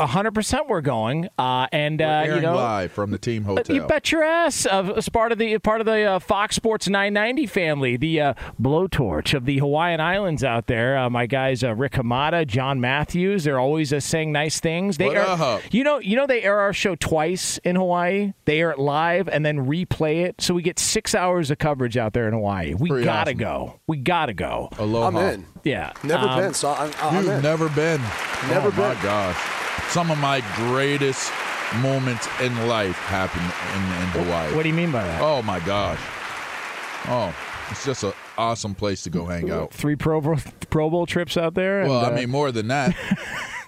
A 0.00 0.06
hundred 0.06 0.32
percent, 0.34 0.68
we're 0.68 0.80
going. 0.80 1.28
Uh, 1.38 1.68
and 1.70 2.00
We're 2.00 2.06
uh, 2.06 2.34
you 2.36 2.40
know, 2.40 2.56
live 2.56 2.90
from 2.90 3.12
the 3.12 3.18
team 3.18 3.44
Uh, 3.44 3.54
hotel. 3.54 3.76
You 3.76 3.86
bet 3.86 4.10
your 4.10 4.24
ass. 4.24 4.66
Uh, 4.66 4.94
as 4.96 5.08
part 5.08 5.30
of 5.30 5.38
the 5.38 5.58
part 5.58 5.80
of 5.80 5.86
the 5.86 6.02
uh, 6.02 6.18
Fox 6.18 6.56
Sports 6.56 6.88
990 6.88 7.46
family, 7.46 7.96
the 7.96 8.20
uh, 8.20 8.34
blowtorch 8.60 9.32
of 9.32 9.44
the 9.44 9.58
Hawaiian 9.58 10.00
Islands 10.00 10.42
out 10.42 10.66
there. 10.66 10.98
Uh, 10.98 11.08
my 11.08 11.26
guys, 11.26 11.62
uh, 11.62 11.72
Rick 11.74 11.92
Hamada, 11.92 12.44
John 12.46 12.80
Matthews, 12.80 13.44
they're 13.44 13.60
always 13.60 13.92
uh, 13.92 14.00
saying 14.00 14.32
nice 14.32 14.58
things. 14.58 14.96
They 14.96 15.06
What 15.06 15.16
air, 15.16 15.28
up? 15.28 15.62
you 15.70 15.84
know, 15.84 15.98
you 16.00 16.16
know, 16.16 16.26
they 16.26 16.42
air 16.42 16.58
our 16.58 16.72
show 16.72 16.96
twice 16.96 17.58
in 17.58 17.76
Hawaii. 17.76 18.32
They 18.46 18.60
air 18.60 18.72
it 18.72 18.78
live 18.80 19.28
and 19.28 19.46
then 19.46 19.66
replay 19.66 20.24
it, 20.24 20.40
so 20.40 20.52
we 20.52 20.62
get 20.62 20.80
six 20.80 21.14
hours 21.14 21.50
of 21.52 21.58
coverage 21.58 21.96
out 21.96 22.12
there 22.12 22.26
in 22.26 22.34
Hawaii. 22.34 22.74
We 22.74 22.88
Pretty 22.88 23.04
gotta 23.04 23.30
awesome. 23.30 23.38
go. 23.38 23.80
We 23.86 23.98
gotta 23.98 24.34
go. 24.34 24.68
Aloha. 24.78 25.06
I'm 25.06 25.16
in. 25.34 25.46
Yeah, 25.64 25.92
Never 26.02 26.26
Um, 26.26 26.40
been, 26.40 26.54
so 26.54 26.70
I'm, 26.70 26.90
I'm 27.00 27.14
You've 27.24 27.28
in. 27.34 27.42
never 27.42 27.68
been. 27.68 28.00
Never 28.48 28.70
been. 28.70 28.80
oh, 28.80 28.94
my 28.94 29.02
gosh. 29.02 29.36
Some 29.90 30.10
of 30.10 30.18
my 30.18 30.42
greatest 30.56 31.30
moments 31.82 32.28
in 32.40 32.66
life 32.68 32.96
happened 32.96 33.44
in, 33.44 34.02
in 34.02 34.24
Hawaii. 34.24 34.54
What 34.54 34.62
do 34.62 34.68
you 34.68 34.74
mean 34.74 34.90
by 34.92 35.04
that? 35.04 35.20
Oh 35.20 35.42
my 35.42 35.60
gosh. 35.60 35.98
Oh, 37.06 37.34
it's 37.70 37.84
just 37.84 38.02
an 38.04 38.12
awesome 38.38 38.74
place 38.74 39.02
to 39.04 39.10
go 39.10 39.24
hang 39.26 39.50
out. 39.50 39.72
Three 39.72 39.96
Pro 39.96 40.20
Bowl, 40.20 40.36
Pro 40.70 40.90
Bowl 40.90 41.06
trips 41.06 41.36
out 41.36 41.54
there. 41.54 41.82
Well, 41.86 42.04
I 42.04 42.10
uh, 42.10 42.14
mean 42.16 42.30
more 42.30 42.52
than 42.52 42.68
that. 42.68 42.94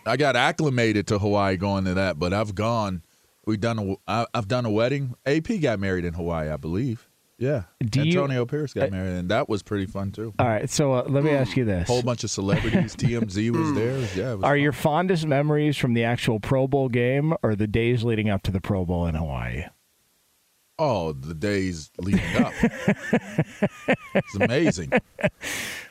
I 0.07 0.16
got 0.16 0.35
acclimated 0.37 1.07
to 1.09 1.18
Hawaii 1.18 1.57
going 1.57 1.85
to 1.85 1.94
that, 1.94 2.18
but 2.18 2.33
I've 2.33 2.55
gone. 2.55 3.02
We've 3.46 3.61
done. 3.61 3.78
A, 3.78 3.94
I, 4.07 4.26
I've 4.35 4.48
done 4.48 4.64
a 4.64 4.70
wedding. 4.70 5.14
AP 5.26 5.61
got 5.61 5.78
married 5.81 6.05
in 6.05 6.14
Hawaii, 6.14 6.48
I 6.50 6.57
believe. 6.57 7.09
Yeah, 7.42 7.64
Do 7.85 8.02
you- 8.02 8.20
Antonio 8.20 8.46
Pierce 8.46 8.72
got 8.72 8.92
married, 8.92 9.18
and 9.18 9.28
that 9.31 9.48
was 9.48 9.64
pretty 9.64 9.87
fun 9.87 10.12
too. 10.12 10.33
all 10.38 10.46
right, 10.46 10.70
so 10.70 10.92
uh, 10.92 11.05
let 11.09 11.24
me 11.24 11.33
ask 11.33 11.57
you 11.57 11.64
this: 11.64 11.88
A 11.88 11.92
Whole 11.92 12.00
bunch 12.02 12.22
of 12.22 12.31
celebrities. 12.31 12.94
TMZ 12.94 13.50
was 13.59 13.74
there. 13.74 13.98
Yeah, 14.14 14.35
was 14.35 14.44
Are 14.44 14.57
your 14.57 14.70
fondest 14.70 15.26
memories 15.26 15.76
from 15.76 15.94
the 15.94 16.05
actual 16.05 16.38
Pro 16.38 16.68
Bowl 16.68 16.88
game 16.88 17.35
or 17.42 17.57
the 17.57 17.66
days 17.66 18.05
leading 18.05 18.31
up 18.31 18.44
to 18.44 18.52
the 18.52 18.61
Pro 18.61 18.85
Bowl 18.85 19.07
in 19.07 19.16
Hawaii? 19.16 19.64
Oh, 20.78 21.12
the 21.12 21.35
days 21.35 21.90
leading 21.98 22.37
up. 22.37 22.52
it's 24.14 24.35
amazing. 24.37 24.92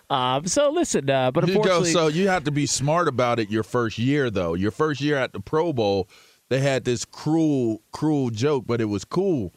Um, 0.10 0.48
so 0.48 0.72
listen, 0.72 1.10
uh, 1.10 1.32
but 1.32 1.48
You 1.50 1.62
go, 1.62 1.84
so 1.84 2.08
you 2.08 2.30
have 2.30 2.46
to 2.46 2.52
be 2.52 2.66
smart 2.66 3.10
about 3.10 3.40
it 3.40 3.50
your 3.50 3.64
first 3.64 3.98
year, 4.00 4.30
though. 4.30 4.54
Your 4.54 4.72
first 4.72 5.02
year 5.02 5.18
at 5.18 5.34
the 5.34 5.42
Pro 5.42 5.74
Bowl, 5.74 6.08
they 6.50 6.60
had 6.60 6.86
this 6.86 7.04
cruel, 7.04 7.82
cruel 7.92 8.30
joke, 8.30 8.64
but 8.68 8.80
it 8.80 8.86
was 8.86 9.04
cool. 9.04 9.54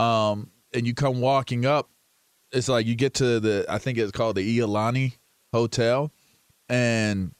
Um, 0.00 0.50
and 0.74 0.86
you 0.86 0.94
come 0.94 1.20
walking 1.20 1.64
up, 1.64 1.88
it's 2.52 2.68
like 2.68 2.86
you 2.86 2.94
get 2.94 3.14
to 3.14 3.40
the, 3.40 3.64
I 3.68 3.78
think 3.78 3.98
it's 3.98 4.12
called 4.12 4.36
the 4.36 4.58
Ihilani 4.58 5.14
Hotel, 5.52 6.12
and 6.68 7.32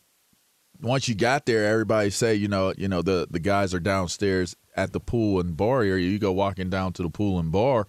once 0.81 1.09
you 1.09 1.15
got 1.15 1.47
there, 1.47 1.67
everybody 1.67 2.11
say, 2.11 2.35
you 2.35 2.49
know, 2.49 2.73
you 2.77 2.89
know, 2.89 3.03
the 3.03 3.27
the 3.31 3.41
guys 3.41 3.75
are 3.75 3.81
downstairs 3.81 4.55
at 4.77 4.93
the 4.93 5.01
pool 5.01 5.41
and 5.41 5.57
bar 5.57 5.83
area. 5.83 6.09
You 6.09 6.19
go 6.19 6.33
walking 6.33 6.71
down 6.71 6.93
to 6.95 7.03
the 7.03 7.11
pool 7.11 7.39
and 7.39 7.51
bar, 7.51 7.87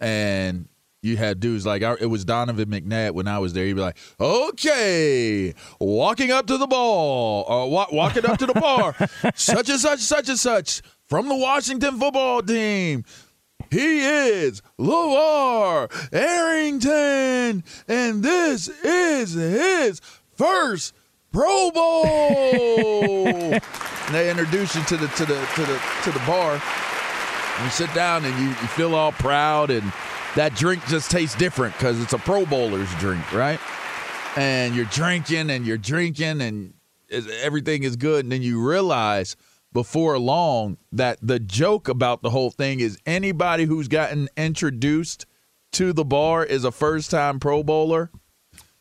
and 0.00 0.68
you 1.02 1.16
had 1.16 1.40
dudes 1.40 1.66
like 1.66 1.82
it 1.82 2.06
was 2.06 2.24
Donovan 2.24 2.70
McNabb 2.70 3.12
when 3.12 3.26
I 3.28 3.38
was 3.38 3.52
there. 3.52 3.66
He'd 3.66 3.74
be 3.74 3.80
like, 3.80 3.98
"Okay, 4.20 5.54
walking 5.80 6.30
up 6.30 6.46
to 6.46 6.56
the 6.56 6.66
ball, 6.66 7.50
uh, 7.50 7.66
wa- 7.66 7.88
walking 7.92 8.24
up 8.24 8.38
to 8.38 8.46
the 8.46 8.54
bar, 8.54 8.94
such 9.34 9.68
and 9.68 9.80
such, 9.80 10.00
such 10.00 10.28
and 10.28 10.38
such 10.38 10.80
from 11.06 11.28
the 11.28 11.36
Washington 11.36 11.98
football 11.98 12.42
team." 12.42 13.04
He 13.72 14.00
is 14.00 14.60
LeVar 14.78 15.90
Arrington, 16.12 17.64
and 17.88 18.22
this 18.22 18.68
is 18.68 19.32
his 19.32 19.98
first 20.34 20.94
Pro 21.32 21.70
Bowl. 21.70 23.26
and 23.26 23.62
they 24.10 24.30
introduce 24.30 24.76
you 24.76 24.84
to 24.84 24.98
the 24.98 25.06
to 25.06 25.24
the 25.24 25.48
to 25.54 25.62
the 25.62 25.80
to 26.04 26.10
the 26.10 26.22
bar. 26.26 26.60
You 27.64 27.70
sit 27.70 27.92
down 27.94 28.26
and 28.26 28.38
you, 28.38 28.48
you 28.48 28.68
feel 28.68 28.94
all 28.94 29.12
proud, 29.12 29.70
and 29.70 29.90
that 30.36 30.54
drink 30.54 30.84
just 30.86 31.10
tastes 31.10 31.36
different 31.36 31.72
because 31.72 31.98
it's 31.98 32.12
a 32.12 32.18
Pro 32.18 32.44
Bowler's 32.44 32.94
drink, 32.96 33.32
right? 33.32 33.60
And 34.36 34.76
you're 34.76 34.84
drinking 34.84 35.48
and 35.48 35.66
you're 35.66 35.78
drinking, 35.78 36.42
and 36.42 36.74
everything 37.10 37.84
is 37.84 37.96
good, 37.96 38.26
and 38.26 38.32
then 38.32 38.42
you 38.42 38.62
realize 38.62 39.34
before 39.72 40.18
long 40.18 40.76
that 40.90 41.18
the 41.22 41.38
joke 41.38 41.88
about 41.88 42.22
the 42.22 42.30
whole 42.30 42.50
thing 42.50 42.80
is 42.80 42.98
anybody 43.06 43.64
who's 43.64 43.88
gotten 43.88 44.28
introduced 44.36 45.26
to 45.72 45.92
the 45.92 46.04
bar 46.04 46.44
is 46.44 46.64
a 46.64 46.72
first 46.72 47.10
time 47.10 47.40
Pro 47.40 47.62
Bowler 47.62 48.10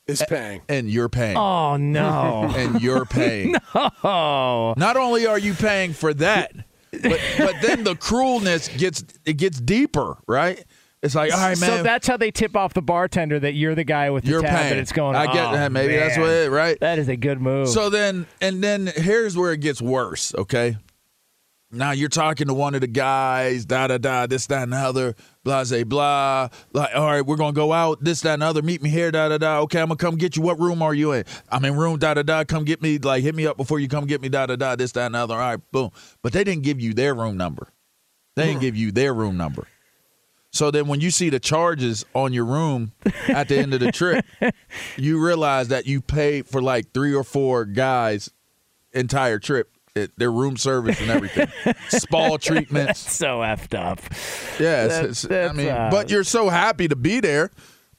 is 0.07 0.23
paying, 0.27 0.61
and 0.67 0.89
you're 0.89 1.09
paying. 1.09 1.37
Oh 1.37 1.77
no! 1.77 2.51
and 2.55 2.81
you're 2.81 3.05
paying. 3.05 3.55
no. 4.03 4.73
Not 4.77 4.97
only 4.97 5.25
are 5.25 5.39
you 5.39 5.53
paying 5.53 5.93
for 5.93 6.13
that, 6.15 6.53
but 6.91 7.19
but 7.37 7.55
then 7.61 7.83
the 7.83 7.95
cruelness 7.95 8.75
gets 8.77 9.03
it 9.25 9.33
gets 9.33 9.59
deeper, 9.59 10.17
right? 10.27 10.63
It's 11.03 11.15
like, 11.15 11.33
all 11.33 11.39
right, 11.39 11.59
man. 11.59 11.69
So 11.69 11.83
that's 11.83 12.07
how 12.07 12.17
they 12.17 12.29
tip 12.29 12.55
off 12.55 12.73
the 12.73 12.81
bartender 12.81 13.39
that 13.39 13.53
you're 13.53 13.73
the 13.73 13.83
guy 13.83 14.11
with 14.11 14.23
the 14.23 14.31
You're 14.31 14.41
tab 14.41 14.69
paying. 14.69 14.77
it's 14.77 14.91
going. 14.91 15.15
On. 15.15 15.27
I 15.27 15.33
get 15.33 15.49
oh, 15.49 15.51
that. 15.53 15.71
Maybe 15.71 15.95
that's 15.95 16.17
what 16.17 16.29
it, 16.29 16.51
right? 16.51 16.79
That 16.79 16.99
is 16.99 17.07
a 17.07 17.15
good 17.15 17.41
move. 17.41 17.69
So 17.69 17.89
then, 17.89 18.27
and 18.39 18.63
then 18.63 18.91
here's 18.95 19.35
where 19.35 19.51
it 19.51 19.61
gets 19.61 19.81
worse. 19.81 20.33
Okay. 20.35 20.77
Now 21.73 21.91
you're 21.91 22.09
talking 22.09 22.47
to 22.47 22.53
one 22.53 22.75
of 22.75 22.81
the 22.81 22.87
guys, 22.87 23.65
da 23.65 23.87
da 23.87 23.97
da, 23.97 24.27
this, 24.27 24.45
that, 24.47 24.63
and 24.63 24.73
the 24.73 24.77
other, 24.77 25.15
blah, 25.45 25.63
blah, 25.63 25.83
blah. 25.85 26.49
Like, 26.73 26.93
all 26.93 27.05
right, 27.05 27.25
we're 27.25 27.37
gonna 27.37 27.53
go 27.53 27.71
out, 27.71 28.03
this, 28.03 28.21
that, 28.21 28.33
and 28.33 28.41
the 28.41 28.45
other. 28.45 28.61
Meet 28.61 28.81
me 28.83 28.89
here, 28.89 29.09
da 29.09 29.29
da 29.29 29.37
da. 29.37 29.59
Okay, 29.61 29.79
I'm 29.79 29.87
gonna 29.87 29.95
come 29.95 30.17
get 30.17 30.35
you. 30.35 30.41
What 30.41 30.59
room 30.59 30.81
are 30.81 30.93
you 30.93 31.13
in? 31.13 31.23
I'm 31.49 31.63
in 31.63 31.77
room, 31.77 31.97
da 31.97 32.13
da 32.13 32.23
da. 32.23 32.43
Come 32.43 32.65
get 32.65 32.81
me, 32.81 32.97
like, 32.97 33.23
hit 33.23 33.33
me 33.35 33.47
up 33.47 33.55
before 33.55 33.79
you 33.79 33.87
come 33.87 34.05
get 34.05 34.21
me, 34.21 34.27
da 34.27 34.47
da 34.47 34.57
da. 34.57 34.75
This, 34.75 34.91
that, 34.91 35.05
and 35.05 35.15
the 35.15 35.19
other. 35.19 35.33
All 35.33 35.39
right, 35.39 35.71
boom. 35.71 35.91
But 36.21 36.33
they 36.33 36.43
didn't 36.43 36.63
give 36.63 36.81
you 36.81 36.93
their 36.93 37.15
room 37.15 37.37
number. 37.37 37.69
They 38.35 38.47
didn't 38.47 38.57
hmm. 38.57 38.65
give 38.65 38.75
you 38.75 38.91
their 38.91 39.13
room 39.13 39.37
number. 39.37 39.65
So 40.51 40.69
then 40.69 40.87
when 40.87 40.99
you 40.99 41.11
see 41.11 41.29
the 41.29 41.39
charges 41.39 42.05
on 42.13 42.33
your 42.33 42.45
room 42.45 42.91
at 43.29 43.47
the 43.47 43.57
end 43.57 43.73
of 43.73 43.79
the 43.79 43.91
trip, 43.91 44.25
you 44.97 45.17
realize 45.23 45.69
that 45.69 45.85
you 45.87 46.01
paid 46.01 46.45
for 46.45 46.61
like 46.61 46.91
three 46.93 47.13
or 47.15 47.23
four 47.23 47.63
guys 47.65 48.29
entire 48.93 49.39
trip. 49.39 49.69
It, 49.93 50.11
their 50.17 50.31
room 50.31 50.55
service 50.55 51.01
and 51.01 51.09
everything, 51.09 51.47
spa 51.89 52.37
treatments. 52.37 52.97
so 52.99 53.39
effed 53.39 53.77
up. 53.77 53.99
Yeah, 54.57 54.85
it's- 54.85 55.21
That- 55.23 55.31
it's- 55.31 55.49
I 55.49 55.53
mean, 55.53 55.67
uh, 55.67 55.89
but 55.91 56.09
you're 56.09 56.23
so 56.23 56.47
happy 56.47 56.87
to 56.87 56.95
be 56.95 57.19
there. 57.19 57.51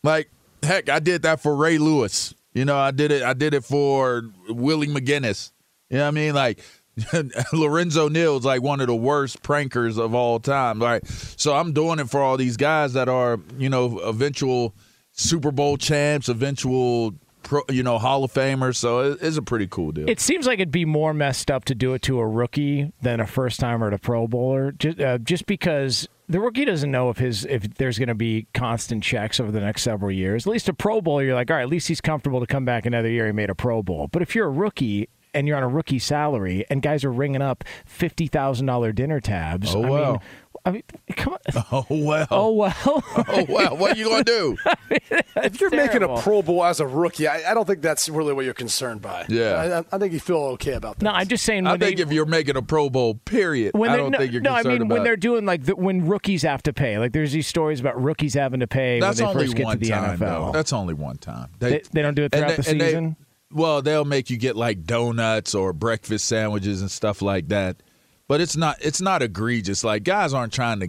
Like, 0.02 0.30
heck, 0.62 0.88
I 0.88 1.00
did 1.00 1.20
that 1.22 1.40
for 1.40 1.54
Ray 1.54 1.76
Lewis. 1.76 2.34
You 2.54 2.64
know, 2.64 2.78
I 2.78 2.92
did 2.92 3.10
it. 3.12 3.22
I 3.22 3.34
did 3.34 3.52
it 3.52 3.62
for 3.64 4.22
Willie 4.48 4.86
McGinest. 4.86 5.52
You 5.90 5.98
know 5.98 6.04
what 6.04 6.08
I 6.08 6.10
mean? 6.12 6.34
Like, 6.34 6.60
Lorenzo 7.52 8.08
Neal's 8.08 8.44
like 8.44 8.62
one 8.62 8.80
of 8.80 8.86
the 8.86 8.94
worst 8.96 9.42
prankers 9.42 9.98
of 9.98 10.14
all 10.14 10.38
time. 10.40 10.80
Right. 10.82 11.06
So 11.06 11.54
I'm 11.54 11.72
doing 11.72 11.98
it 11.98 12.08
for 12.10 12.20
all 12.20 12.36
these 12.36 12.56
guys 12.56 12.92
that 12.94 13.08
are, 13.08 13.38
you 13.58 13.68
know, 13.70 13.98
eventual 13.98 14.74
Super 15.12 15.50
Bowl 15.50 15.76
champs, 15.76 16.28
eventual, 16.28 17.14
pro, 17.42 17.62
you 17.70 17.82
know, 17.82 17.98
Hall 17.98 18.24
of 18.24 18.32
Famers. 18.32 18.76
So 18.76 19.12
it- 19.12 19.18
it's 19.22 19.36
a 19.36 19.42
pretty 19.42 19.66
cool 19.66 19.92
deal. 19.92 20.08
It 20.08 20.20
seems 20.20 20.46
like 20.46 20.58
it'd 20.58 20.70
be 20.70 20.84
more 20.84 21.12
messed 21.14 21.50
up 21.50 21.64
to 21.66 21.74
do 21.74 21.94
it 21.94 22.02
to 22.02 22.18
a 22.18 22.26
rookie 22.26 22.92
than 23.02 23.20
a 23.20 23.26
first 23.26 23.60
timer 23.60 23.88
a 23.88 23.98
Pro 23.98 24.26
Bowler, 24.26 24.72
just, 24.72 25.00
uh, 25.00 25.18
just 25.18 25.46
because 25.46 26.08
the 26.28 26.40
rookie 26.40 26.64
doesn't 26.64 26.90
know 26.90 27.10
if 27.10 27.18
his 27.18 27.44
if 27.46 27.74
there's 27.74 27.98
going 27.98 28.08
to 28.08 28.14
be 28.14 28.46
constant 28.54 29.02
checks 29.02 29.38
over 29.38 29.50
the 29.50 29.60
next 29.60 29.82
several 29.82 30.10
years. 30.10 30.46
At 30.46 30.52
least 30.52 30.68
a 30.68 30.72
Pro 30.72 31.00
Bowler, 31.02 31.24
you're 31.24 31.34
like, 31.34 31.50
all 31.50 31.56
right, 31.56 31.62
at 31.62 31.68
least 31.68 31.88
he's 31.88 32.00
comfortable 32.00 32.40
to 32.40 32.46
come 32.46 32.64
back 32.64 32.86
another 32.86 33.08
year. 33.10 33.26
He 33.26 33.32
made 33.32 33.50
a 33.50 33.54
Pro 33.54 33.82
Bowl. 33.82 34.08
But 34.12 34.22
if 34.22 34.34
you're 34.34 34.46
a 34.46 34.50
rookie 34.50 35.08
and 35.34 35.46
you're 35.48 35.56
on 35.56 35.62
a 35.62 35.68
rookie 35.68 35.98
salary 35.98 36.64
and 36.70 36.82
guys 36.82 37.04
are 37.04 37.12
ringing 37.12 37.42
up 37.42 37.64
fifty 37.84 38.26
thousand 38.26 38.66
dollar 38.66 38.92
dinner 38.92 39.20
tabs, 39.20 39.74
Oh, 39.74 39.82
I 39.84 39.88
wow. 39.90 40.10
mean, 40.12 40.20
I 40.64 40.70
mean, 40.70 40.82
come 41.16 41.32
on. 41.34 41.64
Oh 41.72 41.86
well. 41.90 42.26
Oh 42.30 42.52
well. 42.52 42.74
oh 42.84 43.46
well. 43.48 43.76
What 43.76 43.96
are 43.96 43.98
you 43.98 44.08
gonna 44.08 44.22
do? 44.24 44.56
if 45.36 45.60
you're 45.60 45.70
making 45.70 46.02
a 46.04 46.16
Pro 46.20 46.40
Bowl 46.42 46.64
as 46.64 46.78
a 46.78 46.86
rookie, 46.86 47.26
I, 47.26 47.50
I 47.50 47.54
don't 47.54 47.66
think 47.66 47.82
that's 47.82 48.08
really 48.08 48.32
what 48.32 48.44
you're 48.44 48.54
concerned 48.54 49.02
by. 49.02 49.26
Yeah. 49.28 49.82
I, 49.90 49.96
I 49.96 49.98
think 49.98 50.12
you 50.12 50.20
feel 50.20 50.36
okay 50.54 50.74
about 50.74 50.98
that. 50.98 51.04
No, 51.04 51.10
I'm 51.10 51.26
just 51.26 51.44
saying. 51.44 51.66
I 51.66 51.72
when 51.72 51.80
think 51.80 51.96
they, 51.96 52.02
if 52.04 52.12
you're 52.12 52.26
making 52.26 52.56
a 52.56 52.62
Pro 52.62 52.90
Bowl, 52.90 53.14
period, 53.24 53.72
when 53.74 53.90
I 53.90 53.94
they're- 53.94 54.02
don't 54.04 54.12
no, 54.12 54.18
think 54.18 54.32
you're 54.32 54.42
no, 54.42 54.52
I 54.52 54.62
mean 54.62 54.82
about. 54.82 54.94
when 54.94 55.02
they're 55.02 55.16
doing 55.16 55.44
like 55.46 55.64
the, 55.64 55.74
when 55.74 56.06
rookies 56.06 56.42
have 56.42 56.62
to 56.64 56.72
pay. 56.72 56.98
Like 56.98 57.12
there's 57.12 57.32
these 57.32 57.46
stories 57.48 57.80
about 57.80 58.00
rookies 58.00 58.34
having 58.34 58.60
to 58.60 58.68
pay 58.68 59.00
That's 59.00 59.20
when 59.20 59.26
they 59.28 59.30
only 59.34 59.46
first 59.46 59.56
get 59.56 59.64
one 59.64 59.78
to 59.78 59.84
the 59.84 59.90
time. 59.90 60.18
NFL. 60.18 60.20
Though. 60.20 60.50
That's 60.52 60.72
only 60.72 60.94
one 60.94 61.16
time. 61.16 61.48
They- 61.58 61.82
they 61.92 62.02
don't 62.02 62.14
do 62.14 62.22
it 62.24 62.32
throughout 62.32 62.52
and 62.52 62.62
the 62.64 62.70
and 62.70 62.80
they- 62.80 62.86
season? 62.86 63.16
Well, 63.52 63.82
they'll 63.82 64.04
make 64.04 64.30
you 64.30 64.36
get 64.36 64.56
like 64.56 64.84
donuts 64.84 65.54
or 65.54 65.72
breakfast 65.72 66.26
sandwiches 66.26 66.80
and 66.80 66.90
stuff 66.90 67.22
like 67.22 67.48
that. 67.48 67.82
But 68.28 68.40
it's 68.40 68.56
not. 68.56 68.78
It's 68.80 69.00
not 69.00 69.22
egregious. 69.22 69.84
Like 69.84 70.04
guys 70.04 70.32
aren't 70.32 70.52
trying 70.52 70.80
to 70.80 70.88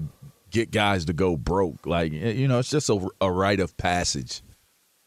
get 0.49 0.71
guys 0.71 1.05
to 1.05 1.13
go 1.13 1.35
broke. 1.35 1.85
Like 1.85 2.11
you 2.11 2.47
know, 2.47 2.59
it's 2.59 2.69
just 2.69 2.89
a, 2.89 3.07
a 3.19 3.31
rite 3.31 3.59
of 3.59 3.75
passage. 3.77 4.41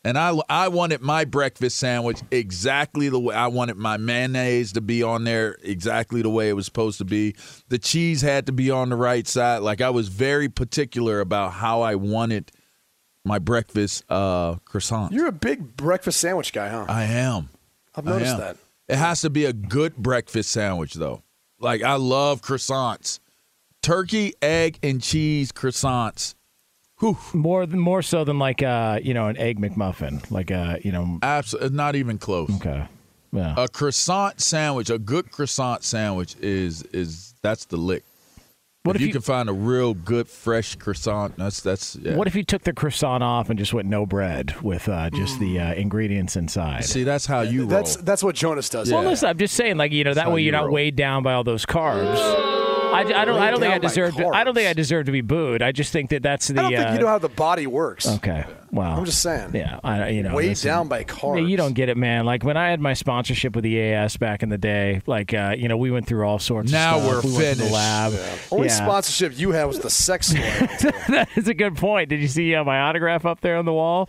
And 0.07 0.17
I, 0.17 0.39
I 0.49 0.69
wanted 0.69 1.01
my 1.01 1.25
breakfast 1.25 1.79
sandwich 1.79 2.21
exactly 2.31 3.09
the 3.09 3.19
way 3.19 3.35
I 3.35 3.49
wanted 3.49 3.77
my 3.77 3.97
mayonnaise 3.97 4.73
to 4.75 4.81
be 4.81 5.03
on 5.03 5.25
there 5.25 5.57
exactly 5.65 6.23
the 6.23 6.31
way 6.31 6.49
it 6.49 6.53
was 6.53 6.65
supposed 6.65 6.99
to 6.99 7.05
be. 7.05 7.35
The 7.71 7.79
cheese 7.79 8.23
had 8.23 8.47
to 8.47 8.53
be 8.53 8.71
on 8.71 8.91
the 8.91 8.95
right 8.95 9.27
side. 9.27 9.63
Like 9.63 9.81
I 9.81 9.91
was 9.91 10.07
very 10.07 10.49
particular 10.49 11.19
about 11.19 11.55
how 11.55 11.83
I 11.83 11.97
wanted 11.97 12.53
my 13.27 13.39
breakfast 13.41 14.05
uh, 14.09 14.55
croissant. 14.65 15.13
You're 15.13 15.27
a 15.27 15.33
big 15.33 15.77
breakfast 15.77 16.21
sandwich 16.21 16.53
guy, 16.53 16.69
huh? 16.69 16.87
I 16.89 17.05
am. 17.05 17.51
I've 17.95 18.05
noticed 18.05 18.35
am. 18.35 18.41
that. 18.41 18.57
It 18.89 18.97
has 18.97 19.21
to 19.23 19.31
be 19.31 19.45
a 19.45 19.53
good 19.53 19.97
breakfast 19.97 20.51
sandwich, 20.51 20.95
though. 20.95 21.23
Like 21.59 21.83
I 21.83 21.95
love 21.97 22.41
croissants, 22.41 23.19
turkey, 23.83 24.35
egg, 24.41 24.79
and 24.83 25.03
cheese 25.03 25.51
croissants. 25.53 26.35
More 27.35 27.67
than 27.67 27.79
more 27.79 28.01
so 28.01 28.25
than 28.25 28.39
like 28.39 28.63
uh 28.63 29.01
you 29.03 29.13
know 29.13 29.27
an 29.27 29.37
egg 29.37 29.59
McMuffin, 29.59 30.31
like 30.31 30.51
a 30.51 30.79
you 30.83 30.93
know 30.93 31.19
Absolutely, 31.23 31.77
not 31.77 31.95
even 31.95 32.17
close. 32.17 32.51
Okay, 32.57 32.87
yeah. 33.33 33.55
A 33.59 33.69
croissant 33.69 34.41
sandwich, 34.41 34.89
a 34.89 34.99
good 34.99 35.31
croissant 35.31 35.85
sandwich 35.85 36.37
is 36.41 36.83
is 36.85 37.35
that's 37.43 37.67
the 37.67 37.77
lick. 37.77 38.03
What 38.87 38.97
if, 38.97 39.01
if 39.01 39.01
you, 39.03 39.07
you- 39.09 39.13
can 39.13 39.23
find 39.23 39.49
a 39.49 39.53
real 39.53 39.95
good 39.95 40.29
fresh 40.29 40.77
croissant, 40.77 41.37
that's 41.37 41.61
that's. 41.61 41.97
Yeah. 41.97 42.17
What 42.17 42.27
if 42.27 42.35
you 42.35 42.45
took 42.45 42.63
the 42.63 42.73
croissant 42.73 43.23
off 43.23 43.51
and 43.51 43.59
just 43.59 43.75
went 43.75 43.89
no 43.89 44.07
bread 44.07 44.55
with 44.63 44.89
uh, 44.89 45.11
just 45.11 45.39
the 45.41 45.59
uh, 45.61 45.75
ingredients 45.75 46.37
inside? 46.37 46.85
See, 46.85 47.03
that's 47.05 47.27
how 47.27 47.41
you 47.41 47.67
That's 47.67 47.97
that's 47.97 48.23
what 48.23 48.35
Jonas 48.35 48.69
does. 48.69 48.91
Well, 48.91 49.03
listen, 49.03 49.29
I'm 49.29 49.39
just 49.39 49.55
saying, 49.55 49.77
like 49.77 49.93
you 49.93 50.05
know, 50.05 50.15
that 50.15 50.25
how 50.25 50.35
way 50.35 50.41
you're 50.41 50.47
you 50.47 50.53
not 50.53 50.65
roll. 50.67 50.75
weighed 50.75 50.97
down 50.97 51.23
by 51.23 51.35
all 51.35 51.45
those 51.45 51.67
carbs. 51.67 52.17
I, 52.87 53.01
I 53.01 53.25
don't. 53.25 53.41
I 53.41 53.51
don't 53.51 53.61
think 53.61 53.75
I 53.75 53.79
deserve. 53.79 54.15
To, 54.17 54.29
I 54.29 54.45
don't 54.45 54.55
think 54.55 54.69
I 54.69 54.73
deserve 54.73 55.07
to 55.07 55.13
be 55.13 55.21
booed. 55.21 55.61
I 55.61 55.73
just 55.73 55.93
think 55.93 56.11
that 56.11 56.23
that's 56.23 56.49
the. 56.49 56.61
I 56.61 56.63
don't 56.63 56.73
think 56.73 56.89
uh, 56.89 56.93
you 56.93 56.99
know 57.01 57.09
how 57.09 57.19
the 57.19 57.29
body 57.29 57.67
works. 57.67 58.07
Okay. 58.07 58.45
Wow. 58.77 58.97
I'm 58.99 59.05
just 59.05 59.23
saying. 59.23 59.51
Yeah, 59.55 59.81
I, 59.83 60.09
you 60.11 60.23
know, 60.23 60.35
Weighed 60.35 60.51
listen, 60.51 60.69
down 60.69 60.89
by 60.89 61.03
carbs. 61.05 61.41
Yeah, 61.41 61.47
you 61.47 61.57
don't 61.57 61.73
get 61.73 61.89
it, 61.89 61.97
man. 61.97 62.25
Like 62.27 62.45
when 62.45 62.57
I 62.57 62.69
had 62.71 62.81
my 62.81 62.95
sponsorship 62.95 63.55
with 63.57 63.65
the 63.65 63.71
EAS 63.71 64.17
back 64.17 64.43
in 64.43 64.49
the 64.51 64.59
day, 64.59 65.01
like 65.07 65.33
uh, 65.35 65.55
you 65.57 65.69
know, 65.69 65.77
we 65.77 65.91
went 65.91 66.07
through 66.07 66.27
all 66.27 66.39
sorts. 66.39 66.71
Now 66.71 66.97
of 66.99 67.03
stuff. 67.03 67.25
we're 67.25 67.31
we 67.31 67.37
went 67.37 67.57
to 67.57 67.65
the 67.65 67.69
finished. 67.71 67.75
lab. 67.75 68.13
Only 68.53 68.67
Yeah. 68.69 68.75
sponsorship 68.75 69.39
you 69.39 69.51
had 69.53 69.65
was 69.65 69.81
the 69.81 69.91
sex 69.91 70.33
toy. 70.33 70.41
that 71.09 71.29
is 71.37 71.49
a 71.49 71.55
good 71.55 71.77
point. 71.77 72.09
Did 72.11 72.21
you 72.21 72.29
see 72.29 72.55
uh, 72.55 72.65
my 72.65 72.81
autograph 72.81 73.25
up 73.27 73.41
there 73.41 73.57
on 73.57 73.65
the 73.65 73.73
wall? 73.73 74.09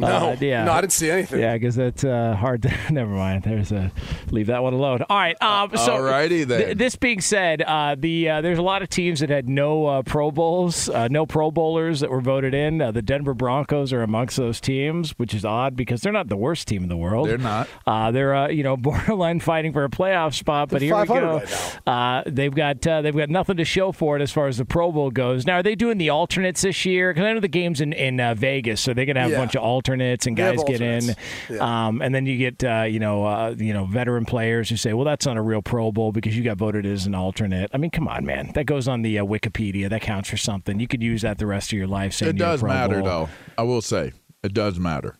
No, 0.00 0.36
yeah. 0.40 0.64
no, 0.64 0.72
I 0.72 0.80
didn't 0.80 0.92
see 0.92 1.10
anything. 1.10 1.40
Yeah, 1.40 1.54
because 1.54 1.74
that's 1.74 2.04
uh, 2.04 2.34
hard 2.36 2.62
to. 2.62 2.72
Never 2.92 3.10
mind. 3.10 3.42
There's 3.42 3.72
a 3.72 3.90
leave 4.30 4.46
that 4.46 4.62
one 4.62 4.72
alone. 4.72 5.02
All 5.08 5.16
right. 5.16 5.40
Um, 5.42 5.70
so, 5.76 5.98
Alrighty 5.98 6.46
then. 6.46 6.60
th- 6.60 6.76
this 6.78 6.96
being 6.96 7.20
said, 7.20 7.62
uh, 7.62 7.96
the 7.98 8.28
uh, 8.30 8.40
there's 8.40 8.58
a 8.58 8.62
lot 8.62 8.82
of 8.82 8.88
teams 8.88 9.20
that 9.20 9.30
had 9.30 9.48
no 9.48 9.86
uh, 9.86 10.02
Pro 10.02 10.30
Bowls, 10.30 10.88
uh, 10.88 11.08
no 11.08 11.26
Pro 11.26 11.50
Bowlers 11.50 12.00
that 12.00 12.10
were 12.10 12.20
voted 12.20 12.54
in. 12.54 12.80
Uh, 12.80 12.90
the 12.92 13.02
Denver 13.02 13.34
Broncos 13.34 13.92
are 13.92 14.02
amongst 14.08 14.36
those 14.36 14.60
teams, 14.60 15.10
which 15.18 15.34
is 15.34 15.44
odd 15.44 15.76
because 15.76 16.00
they're 16.00 16.12
not 16.12 16.28
the 16.28 16.36
worst 16.36 16.66
team 16.68 16.82
in 16.82 16.88
the 16.88 16.96
world. 16.96 17.28
They're 17.28 17.38
not. 17.38 17.68
Uh, 17.86 18.10
they're 18.10 18.34
uh, 18.34 18.48
you 18.48 18.62
know 18.62 18.76
borderline 18.88 19.40
fighting 19.40 19.72
for 19.72 19.84
a 19.84 19.88
playoff 19.90 20.34
spot, 20.34 20.68
but 20.70 20.80
They're 20.80 20.88
here 20.88 21.00
we 21.00 21.06
go. 21.06 21.36
right 21.38 21.78
uh, 21.86 22.22
they've 22.26 22.54
got 22.54 22.86
uh, 22.86 23.02
they've 23.02 23.16
got 23.16 23.30
nothing 23.30 23.56
to 23.58 23.64
show 23.64 23.92
for 23.92 24.16
it 24.16 24.22
as 24.22 24.32
far 24.32 24.46
as 24.48 24.58
the 24.58 24.64
Pro 24.64 24.90
Bowl 24.92 25.10
goes. 25.10 25.46
Now, 25.46 25.56
are 25.58 25.62
they 25.62 25.74
doing 25.74 25.98
the 25.98 26.10
alternates 26.10 26.62
this 26.62 26.84
year? 26.84 27.12
Because 27.12 27.24
I 27.26 27.32
know 27.32 27.40
the 27.40 27.48
game's 27.48 27.80
in 27.80 27.92
in 27.92 28.18
uh, 28.20 28.34
Vegas, 28.34 28.80
so 28.80 28.94
they're 28.94 29.06
gonna 29.06 29.20
have 29.20 29.30
Yeah. 29.30 29.36
a 29.36 29.40
bunch 29.40 29.54
of 29.54 29.62
alternates 29.62 30.26
and 30.26 30.36
guys 30.36 30.62
get 30.64 30.80
in. 30.80 31.14
Yeah. 31.50 31.86
Um, 31.86 32.00
and 32.02 32.14
then 32.14 32.26
you 32.26 32.36
get 32.38 32.64
uh, 32.64 32.82
you 32.82 32.98
know 32.98 33.24
uh, 33.24 33.54
you 33.56 33.72
know 33.72 33.84
veteran 33.84 34.24
players 34.24 34.68
who 34.70 34.76
say, 34.76 34.92
well, 34.92 35.04
that's 35.04 35.26
not 35.26 35.36
a 35.36 35.42
real 35.42 35.62
Pro 35.62 35.92
Bowl 35.92 36.12
because 36.12 36.36
you 36.36 36.42
got 36.44 36.56
voted 36.56 36.86
as 36.86 37.06
an 37.06 37.14
alternate. 37.14 37.70
I 37.74 37.76
mean, 37.78 37.90
come 37.90 38.08
on, 38.08 38.24
man, 38.24 38.52
that 38.54 38.64
goes 38.64 38.88
on 38.88 39.02
the 39.02 39.18
uh, 39.18 39.24
Wikipedia. 39.24 39.88
That 39.90 40.00
counts 40.02 40.28
for 40.30 40.36
something. 40.36 40.80
You 40.80 40.88
could 40.88 41.02
use 41.02 41.22
that 41.22 41.38
the 41.38 41.46
rest 41.46 41.72
of 41.72 41.78
your 41.78 41.86
life. 41.86 42.20
It 42.22 42.36
does 42.36 42.62
matter, 42.62 42.96
Bowl. 43.00 43.04
though. 43.04 43.28
I 43.56 43.62
will 43.62 43.82
say 43.88 44.12
it 44.42 44.54
does 44.54 44.78
matter. 44.78 45.16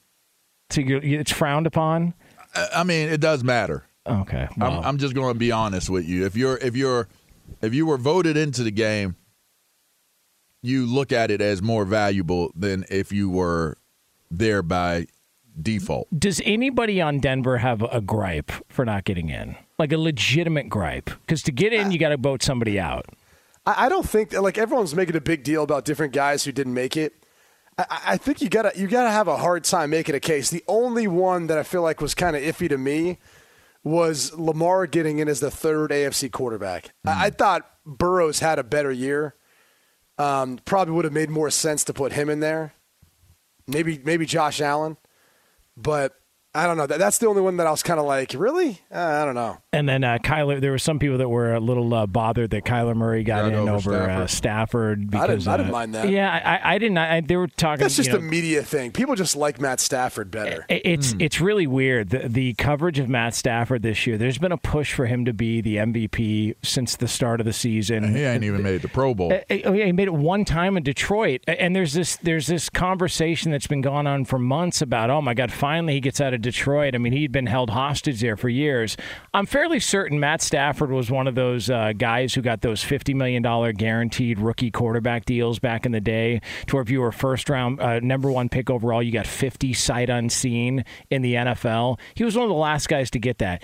So 0.71 0.81
you're, 0.81 1.03
it's 1.03 1.33
frowned 1.33 1.67
upon. 1.67 2.15
I 2.55 2.69
I 2.77 2.85
mean, 2.85 3.09
it 3.09 3.21
does 3.21 3.43
matter. 3.43 3.85
Okay, 4.07 4.49
well, 4.57 4.79
I'm, 4.79 4.85
I'm 4.85 4.99
just 4.99 5.15
going 5.15 5.35
to 5.35 5.39
be 5.39 5.53
honest 5.53 5.91
with 5.91 6.07
you. 6.07 6.25
If 6.25 6.37
you're 6.37 6.57
if 6.59 6.77
you're 6.77 7.09
if 7.61 7.75
you 7.75 7.87
were 7.87 7.99
voted 7.99 8.37
into 8.37 8.63
the 8.63 8.71
game, 8.71 9.17
you 10.63 10.87
look 10.87 11.13
at 11.13 11.31
it 11.31 11.41
as 11.41 11.63
more 11.63 11.85
valuable 11.85 12.51
than 12.55 12.85
if 12.91 13.13
you 13.13 13.29
were 13.29 13.77
there 14.31 14.63
by 14.63 15.07
default. 15.61 16.09
Does 16.17 16.41
anybody 16.45 17.01
on 17.01 17.21
Denver 17.21 17.59
have 17.59 17.83
a 17.83 18.01
gripe 18.01 18.53
for 18.69 18.85
not 18.85 19.05
getting 19.05 19.29
in? 19.29 19.57
Like 19.79 19.93
a 19.93 19.99
legitimate 19.99 20.69
gripe? 20.69 21.11
Because 21.27 21.43
to 21.43 21.53
get 21.53 21.73
in, 21.73 21.91
you 21.91 21.99
got 21.99 22.11
to 22.11 22.17
vote 22.17 22.43
somebody 22.43 22.79
out. 22.79 23.07
I, 23.67 23.87
I 23.87 23.89
don't 23.89 24.09
think 24.09 24.33
like 24.33 24.59
everyone's 24.59 24.95
making 24.95 25.17
a 25.17 25.21
big 25.21 25.43
deal 25.43 25.63
about 25.63 25.85
different 25.85 26.13
guys 26.13 26.45
who 26.45 26.53
didn't 26.53 26.75
make 26.75 26.97
it. 26.97 27.15
I, 27.79 28.01
I- 28.07 28.17
think 28.17 28.41
you 28.43 28.49
gotta 28.49 28.73
you 28.77 28.89
gotta 28.89 29.11
have 29.11 29.29
a 29.29 29.37
hard 29.37 29.65
time 29.65 29.91
making 29.91 30.15
a 30.15 30.21
case. 30.21 30.51
The 30.51 30.65
only 30.67 31.07
one 31.07 31.47
that 31.47 31.59
I 31.59 31.63
feel 31.63 31.83
like 31.83 32.01
was 32.01 32.15
kind 32.15 32.35
of 32.37 32.43
iffy 32.43 32.69
to 32.69 32.79
me 32.79 33.19
was 33.85 34.37
Lamar 34.37 34.87
getting 34.87 35.19
in 35.21 35.29
as 35.29 35.41
the 35.41 35.51
third 35.51 35.91
AFC 35.91 36.31
quarterback. 36.31 36.93
I, 37.07 37.27
I 37.27 37.31
thought 37.31 37.71
Burrows 37.87 38.41
had 38.41 38.59
a 38.59 38.65
better 38.65 38.91
year. 38.91 39.35
Um, 40.19 40.59
probably 40.65 40.95
would 40.95 41.05
have 41.05 41.15
made 41.15 41.31
more 41.31 41.49
sense 41.49 41.85
to 41.85 41.95
put 41.95 42.13
him 42.13 42.29
in 42.29 42.41
there. 42.41 42.75
Maybe 43.69 44.01
maybe 44.05 44.27
Josh 44.27 44.61
Allen, 44.61 44.97
but 45.77 46.18
I 46.59 46.67
don't 46.67 46.77
know. 46.77 46.87
That, 46.87 46.99
that's 46.99 47.19
the 47.19 47.27
only 47.29 47.43
one 47.43 47.57
that 47.59 47.67
I 47.67 47.71
was 47.71 47.83
kind 47.83 47.99
of 48.01 48.07
like, 48.07 48.35
really? 48.35 48.81
Uh, 48.93 48.99
I 48.99 49.25
don't 49.25 49.35
know. 49.35 49.59
And 49.73 49.89
then 49.89 50.05
uh, 50.05 50.19
Kyler, 50.19 50.61
there 50.61 50.71
were 50.71 50.79
some 50.79 50.99
people 50.99 51.19
that 51.19 51.29
were 51.29 51.55
a 51.55 51.61
little 51.61 51.93
uh, 51.95 52.07
bothered 52.07 52.51
that 52.51 52.65
Kyler 52.65 52.95
Murray 52.97 53.23
got 53.25 53.43
Got 53.43 53.53
in 53.53 53.69
over 53.69 53.95
over 53.95 54.11
uh, 54.11 54.27
Stafford. 54.27 55.11
Because, 55.11 55.47
I 55.47 55.57
didn't 55.57 55.71
uh, 55.71 55.73
mind 55.73 55.95
that. 55.95 56.09
Yeah, 56.11 56.61
I, 56.63 56.75
I 56.75 56.79
didn't. 56.79 56.99
I, 56.99 57.21
they 57.21 57.37
were 57.37 57.47
talking. 57.47 57.83
That's 57.83 57.97
just 57.97 58.11
you 58.11 58.17
a 58.17 58.21
media 58.21 58.63
thing. 58.63 58.93
People 58.93 59.15
just 59.15 59.37
like 59.37 59.61
Matt 59.61 59.81
Stafford 59.81 60.31
better. 60.31 60.65
It- 60.69 60.83
It's 60.85 61.15
it's 61.19 61.41
really 61.41 61.67
weird 61.67 62.11
the, 62.11 62.29
the 62.29 62.55
coverage 62.55 62.99
of 62.99 63.09
Matt 63.09 63.35
Stafford 63.35 63.83
this 63.83 64.07
year. 64.07 64.17
There's 64.19 64.39
been 64.39 64.53
a 64.53 64.57
push 64.57 64.93
for 64.95 65.07
him 65.07 65.25
to 65.27 65.33
be 65.33 65.61
the 65.61 65.77
MVP 65.77 66.57
since 66.63 66.97
the 66.97 67.09
start 67.09 67.41
of 67.41 67.47
the 67.47 67.53
season. 67.53 68.05
And 68.05 68.17
he 68.17 68.23
ain't 68.23 68.45
even 68.45 68.63
made 68.63 68.83
the 68.83 68.89
Pro 68.89 69.15
Bowl. 69.15 69.33
Uh, 69.33 69.41
oh, 69.65 69.73
yeah, 69.73 69.87
he 69.87 69.93
made 69.93 70.09
it 70.09 70.15
one 70.15 70.45
time 70.45 70.77
in 70.77 70.83
Detroit, 70.83 71.43
and 71.47 71.77
there's 71.77 71.93
this 71.93 72.17
there's 72.17 72.47
this 72.47 72.69
conversation 72.69 73.53
that's 73.53 73.67
been 73.67 73.83
going 73.83 74.07
on 74.07 74.25
for 74.25 74.39
months 74.39 74.81
about 74.83 75.11
oh 75.11 75.21
my 75.21 75.35
god, 75.35 75.53
finally 75.53 75.95
he 75.95 76.01
gets 76.01 76.21
out 76.21 76.35
of 76.35 76.41
Detroit. 76.51 76.95
I 76.95 76.99
mean, 76.99 77.13
he'd 77.13 77.33
been 77.33 77.47
held 77.47 77.71
hostage 77.71 78.21
there 78.21 78.37
for 78.37 78.49
years. 78.49 78.97
I'm 79.35 79.45
fairly 79.45 79.81
certain 79.81 80.19
Matt 80.19 80.41
Stafford 80.41 80.91
was 80.91 81.11
one 81.11 81.27
of 81.27 81.35
those 81.35 81.69
uh, 81.69 81.93
guys 81.97 82.35
who 82.35 82.41
got 82.41 82.63
those 82.63 82.83
fifty 82.83 83.13
million 83.13 83.43
dollar 83.43 83.73
guaranteed 83.73 84.39
rookie 84.39 84.71
quarterback 84.71 85.25
deals 85.25 85.59
back 85.59 85.85
in 85.85 85.93
the 85.93 86.01
day, 86.01 86.41
to 86.67 86.77
where 86.77 86.83
if 86.83 86.91
you 86.91 87.01
were 87.01 87.13
first 87.13 87.49
round 87.51 87.81
uh, 87.81 88.01
number 88.01 88.31
one 88.31 88.49
pick 88.49 88.71
overall, 88.71 89.03
you 89.03 89.13
got 89.13 89.27
fifty 89.27 89.73
sight 89.73 90.09
unseen 90.09 90.85
in 91.11 91.23
the 91.23 91.35
NFL. 91.35 91.99
He 92.15 92.25
was 92.25 92.35
one 92.35 92.45
of 92.45 92.51
the 92.51 92.55
last 92.55 92.89
guys 92.89 93.11
to 93.11 93.19
get 93.19 93.39
that. 93.39 93.63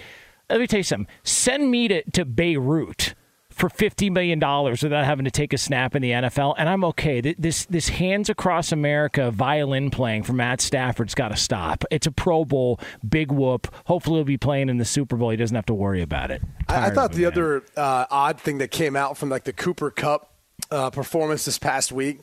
Let 0.51 0.61
me 0.61 0.66
tell 0.66 0.81
you 0.81 0.85
something. 0.85 1.12
Send 1.23 1.70
me 1.70 1.88
to, 1.88 2.11
to 2.11 2.25
Beirut 2.25 3.14
for 3.55 3.69
fifty 3.69 4.11
million 4.11 4.38
dollars 4.38 4.83
without 4.83 5.05
having 5.05 5.25
to 5.25 5.31
take 5.31 5.53
a 5.53 5.59
snap 5.59 5.95
in 5.95 6.03
the 6.03 6.11
NFL, 6.11 6.55
and 6.59 6.69
I'm 6.69 6.85
okay. 6.85 7.21
This 7.21 7.64
this 7.67 7.88
hands 7.88 8.29
across 8.29 8.73
America 8.73 9.31
violin 9.31 9.90
playing 9.90 10.25
for 10.25 10.33
Matt 10.33 10.61
Stafford's 10.61 11.14
got 11.14 11.29
to 11.29 11.37
stop. 11.37 11.85
It's 11.90 12.07
a 12.07 12.12
Pro 12.12 12.45
Bowl, 12.45 12.81
big 13.09 13.31
whoop. 13.31 13.73
Hopefully, 13.87 14.17
he'll 14.17 14.25
be 14.25 14.37
playing 14.37 14.69
in 14.69 14.79
the 14.79 14.85
Super 14.85 15.17
Bowl. 15.17 15.31
He 15.31 15.37
doesn't 15.37 15.55
have 15.55 15.67
to 15.67 15.75
worry 15.75 16.03
about 16.03 16.31
it. 16.31 16.43
I, 16.69 16.87
I 16.87 16.90
thought 16.90 17.12
the 17.12 17.23
man. 17.23 17.33
other 17.33 17.62
uh, 17.77 18.07
odd 18.11 18.40
thing 18.40 18.59
that 18.59 18.71
came 18.71 18.97
out 18.97 19.17
from 19.17 19.31
like 19.31 19.45
the 19.45 19.53
Cooper 19.53 19.90
Kupp 19.90 20.33
uh, 20.71 20.90
performance 20.90 21.45
this 21.45 21.59
past 21.59 21.93
week 21.93 22.21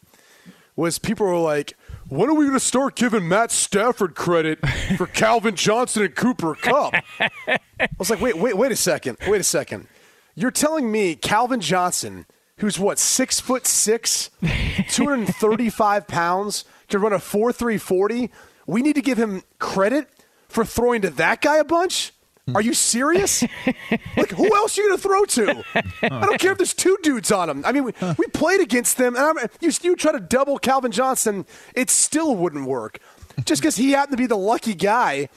was 0.76 1.00
people 1.00 1.26
were 1.26 1.38
like, 1.38 1.78
"When 2.10 2.30
are 2.30 2.34
we 2.34 2.46
going 2.46 2.54
to 2.54 2.60
start 2.60 2.96
giving 2.96 3.28
Matt 3.28 3.52
Stafford 3.52 4.16
credit 4.16 4.60
for 4.98 5.08
Calvin 5.08 5.56
Johnson 5.56 6.04
and 6.04 6.16
Cooper 6.16 6.56
Kupp?" 6.56 6.94
I 7.48 7.60
was 7.98 8.10
like, 8.10 8.22
"Wait, 8.22 8.38
wait, 8.38 8.58
wait 8.58 8.72
a 8.72 8.76
second, 8.76 9.18
wait 9.28 9.42
a 9.42 9.46
second. 9.46 9.88
You're 10.36 10.52
telling 10.52 10.92
me 10.92 11.16
Calvin 11.16 11.62
Johnson, 11.62 12.26
who's 12.58 12.80
what 12.80 13.00
six 13.00 13.40
foot 13.40 13.68
six, 13.68 14.30
two 14.90 15.06
hundred 15.06 15.20
and 15.20 15.36
thirty-five 15.36 16.08
pounds, 16.08 16.66
can 16.90 17.02
run 17.02 17.14
a 17.14 17.20
four 17.20 17.52
three 17.52 17.78
forty? 17.78 18.32
We 18.66 18.82
need 18.82 18.96
to 18.96 19.02
give 19.02 19.18
him 19.18 19.44
credit 19.60 20.08
for 20.48 20.64
throwing 20.64 21.02
to 21.02 21.10
that 21.12 21.42
guy 21.42 21.58
a 21.58 21.64
bunch?" 21.64 22.14
Hmm. 22.48 22.56
Are 22.56 22.62
you 22.62 22.74
serious? 22.74 23.44
like, 24.18 24.32
who 24.32 24.56
else 24.56 24.78
are 24.78 24.82
you 24.82 24.88
going 24.88 24.98
to 24.98 25.04
throw 25.04 25.26
to? 25.26 25.64
I 26.02 26.26
don't 26.26 26.40
care 26.40 26.52
if 26.52 26.58
there's 26.58 26.74
two 26.74 26.98
dudes 27.04 27.32
on 27.32 27.50
him. 27.50 27.64
I 27.66 27.72
mean, 27.72 27.84
we, 27.84 27.94
we 28.18 28.26
played 28.28 28.62
against 28.62 28.98
them, 28.98 29.16
and 29.16 29.40
I'm, 29.40 29.48
you, 29.60 29.72
you 29.84 29.96
try 29.96 30.12
to 30.12 30.20
double 30.20 30.58
Calvin 30.58 30.92
Johnson, 30.92 31.46
it 31.76 31.92
still 31.92 32.36
wouldn't 32.36 32.66
work. 32.66 33.00
Just 33.46 33.62
because 33.62 33.78
he 33.78 33.92
happened 33.92 34.18
to 34.18 34.22
be 34.22 34.28
the 34.28 34.38
lucky 34.38 34.74
guy 34.74 35.30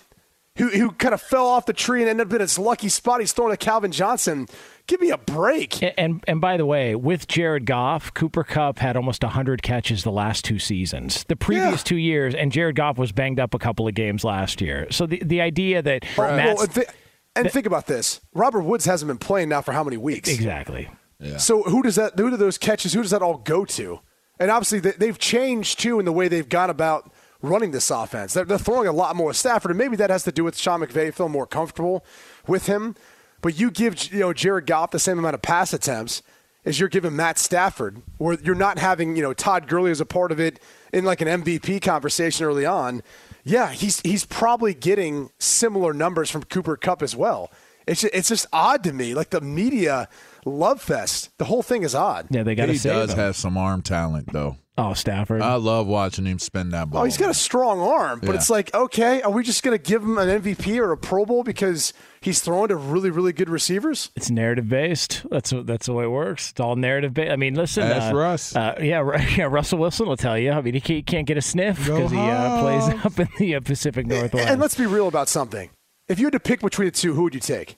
who, 0.56 0.68
who 0.68 0.92
kind 0.92 1.12
of 1.12 1.20
fell 1.20 1.46
off 1.46 1.66
the 1.66 1.72
tree 1.72 2.00
and 2.00 2.08
ended 2.08 2.28
up 2.28 2.32
in 2.32 2.40
his 2.40 2.58
lucky 2.58 2.88
spot, 2.88 3.20
he's 3.20 3.32
throwing 3.32 3.52
to 3.52 3.56
Calvin 3.56 3.92
Johnson. 3.92 4.48
Give 4.86 5.00
me 5.00 5.10
a 5.10 5.16
break. 5.18 5.82
And, 5.82 5.94
and 5.96 6.24
and 6.28 6.40
by 6.42 6.56
the 6.58 6.66
way, 6.66 6.94
with 6.94 7.26
Jared 7.26 7.64
Goff, 7.64 8.12
Cooper 8.12 8.44
Kupp 8.44 8.78
had 8.80 8.96
almost 8.96 9.22
100 9.22 9.62
catches 9.62 10.02
the 10.04 10.12
last 10.12 10.44
two 10.44 10.58
seasons. 10.58 11.24
The 11.24 11.36
previous 11.36 11.80
Yeah. 11.80 11.84
two 11.84 11.96
years, 11.96 12.34
and 12.34 12.52
Jared 12.52 12.76
Goff 12.76 12.98
was 12.98 13.10
banged 13.10 13.40
up 13.40 13.54
a 13.54 13.58
couple 13.58 13.88
of 13.88 13.94
games 13.94 14.24
last 14.24 14.60
year. 14.60 14.86
So 14.90 15.06
the 15.06 15.22
the 15.24 15.40
idea 15.40 15.80
that 15.80 16.04
Oh, 16.18 16.22
Matt's- 16.22 16.54
well, 16.56 16.62
and, 16.64 16.72
thi- 16.72 16.92
and 17.36 17.50
think 17.50 17.64
about 17.66 17.86
this 17.86 18.20
Robert 18.34 18.60
Woods 18.62 18.84
hasn't 18.84 19.08
been 19.08 19.16
playing 19.18 19.48
now 19.48 19.62
for 19.62 19.72
how 19.72 19.84
many 19.84 19.96
weeks? 19.96 20.28
exactly. 20.28 20.90
Yeah. 21.18 21.38
So 21.38 21.62
who 21.62 21.82
does 21.82 21.94
that? 21.94 22.18
Who 22.18 22.28
do 22.30 22.36
those 22.36 22.58
catches? 22.58 22.92
Who 22.92 23.00
does 23.00 23.10
that 23.12 23.22
all 23.22 23.38
go 23.38 23.64
to? 23.64 24.00
And 24.38 24.50
obviously 24.50 24.80
they, 24.80 24.90
they've 24.92 25.18
changed 25.18 25.78
too 25.80 25.98
in 25.98 26.04
the 26.04 26.12
way 26.12 26.28
they've 26.28 26.48
gone 26.48 26.68
about 26.68 27.10
running 27.40 27.70
this 27.70 27.90
offense. 27.90 28.34
They're, 28.34 28.44
they're 28.44 28.58
throwing 28.58 28.88
a 28.88 28.92
lot 28.92 29.16
more 29.16 29.30
at 29.30 29.36
Stafford, 29.36 29.70
and 29.70 29.78
maybe 29.78 29.96
that 29.96 30.10
has 30.10 30.24
to 30.24 30.32
do 30.32 30.44
with 30.44 30.58
Sean 30.58 30.80
McVay 30.80 31.14
feeling 31.14 31.32
more 31.32 31.46
comfortable 31.46 32.04
with 32.46 32.66
him. 32.66 32.96
But 33.44 33.58
you 33.60 33.70
give 33.70 34.10
you 34.10 34.20
know 34.20 34.32
Jared 34.32 34.64
Goff 34.66 34.90
the 34.90 34.98
same 34.98 35.18
amount 35.18 35.34
of 35.34 35.42
pass 35.42 35.72
attempts 35.74 36.22
as 36.64 36.80
you're 36.80 36.88
giving 36.88 37.14
Matt 37.14 37.38
Stafford, 37.38 38.00
where 38.16 38.38
you're 38.42 38.54
not 38.54 38.78
having 38.78 39.16
you 39.16 39.22
know 39.22 39.34
Todd 39.34 39.68
Gurley 39.68 39.90
as 39.90 40.00
a 40.00 40.06
part 40.06 40.32
of 40.32 40.40
it 40.40 40.58
in 40.94 41.04
like 41.04 41.20
an 41.20 41.28
MVP 41.28 41.82
conversation 41.82 42.46
early 42.46 42.64
on. 42.64 43.02
Yeah, 43.44 43.70
he's 43.70 44.00
he's 44.00 44.24
probably 44.24 44.72
getting 44.72 45.28
similar 45.38 45.92
numbers 45.92 46.30
from 46.30 46.44
Cooper 46.44 46.76
Kupp 46.78 47.02
as 47.02 47.14
well. 47.14 47.50
It's 47.86 48.00
just, 48.00 48.14
it's 48.14 48.28
just 48.30 48.46
odd 48.50 48.82
to 48.84 48.94
me. 48.94 49.12
Like 49.14 49.28
the 49.28 49.42
media 49.42 50.08
love 50.46 50.80
fest, 50.80 51.28
the 51.36 51.44
whole 51.44 51.62
thing 51.62 51.82
is 51.82 51.94
odd. 51.94 52.28
Yeah, 52.30 52.42
they 52.44 52.54
got 52.54 52.66
to 52.66 52.72
He 52.72 52.78
save 52.78 52.94
does 52.94 53.12
him. 53.12 53.18
have 53.18 53.36
some 53.36 53.58
arm 53.58 53.82
talent, 53.82 54.32
though. 54.32 54.56
oh, 54.78 54.94
Stafford. 54.94 55.42
I 55.42 55.56
love 55.56 55.86
watching 55.86 56.24
him 56.24 56.38
spin 56.38 56.70
that 56.70 56.88
ball. 56.88 57.02
Oh, 57.02 57.04
he's 57.04 57.18
got 57.18 57.28
a 57.28 57.34
strong 57.34 57.80
arm, 57.80 58.20
but 58.20 58.30
Yeah. 58.30 58.34
it's 58.36 58.48
like, 58.48 58.72
okay, 58.74 59.20
are 59.20 59.30
we 59.30 59.42
just 59.44 59.62
going 59.62 59.76
to 59.76 59.82
give 59.82 60.02
him 60.02 60.16
an 60.16 60.28
MVP 60.40 60.78
or 60.78 60.92
a 60.92 60.96
Pro 60.96 61.26
Bowl 61.26 61.42
because 61.44 61.92
he's 62.24 62.40
throwing 62.40 62.68
to 62.68 62.76
really, 62.76 63.10
really 63.10 63.32
good 63.32 63.48
receivers? 63.48 64.10
It's 64.16 64.30
narrative 64.30 64.68
based. 64.68 65.22
That's 65.30 65.52
that's 65.64 65.86
the 65.86 65.92
way 65.92 66.04
it 66.04 66.08
works. 66.10 66.50
It's 66.50 66.60
all 66.60 66.76
narrative 66.76 67.14
based. 67.14 67.30
I 67.32 67.36
mean, 67.36 67.54
listen, 67.54 67.82
Ask 67.84 68.12
uh, 68.12 68.16
Russ. 68.16 68.56
Uh, 68.56 68.76
yeah, 68.80 69.26
yeah. 69.36 69.44
Russell 69.44 69.78
Wilson 69.78 70.06
will 70.06 70.16
tell 70.16 70.38
you. 70.38 70.50
I 70.52 70.60
mean, 70.60 70.74
he 70.74 70.80
can't, 70.80 71.06
can't 71.06 71.26
get 71.26 71.36
a 71.36 71.42
sniff 71.42 71.78
because 71.78 72.10
he 72.10 72.18
uh, 72.18 72.60
plays 72.60 73.04
up 73.04 73.18
in 73.18 73.28
the 73.38 73.56
uh, 73.56 73.60
Pacific 73.60 74.06
Northwest. 74.06 74.48
And 74.48 74.60
let's 74.60 74.74
be 74.76 74.86
real 74.86 75.08
about 75.08 75.28
something. 75.28 75.70
If 76.08 76.18
you 76.18 76.26
had 76.26 76.32
to 76.32 76.40
pick 76.40 76.60
between 76.60 76.86
the 76.86 76.92
two, 76.92 77.14
who 77.14 77.22
would 77.22 77.34
you 77.34 77.40
take? 77.40 77.76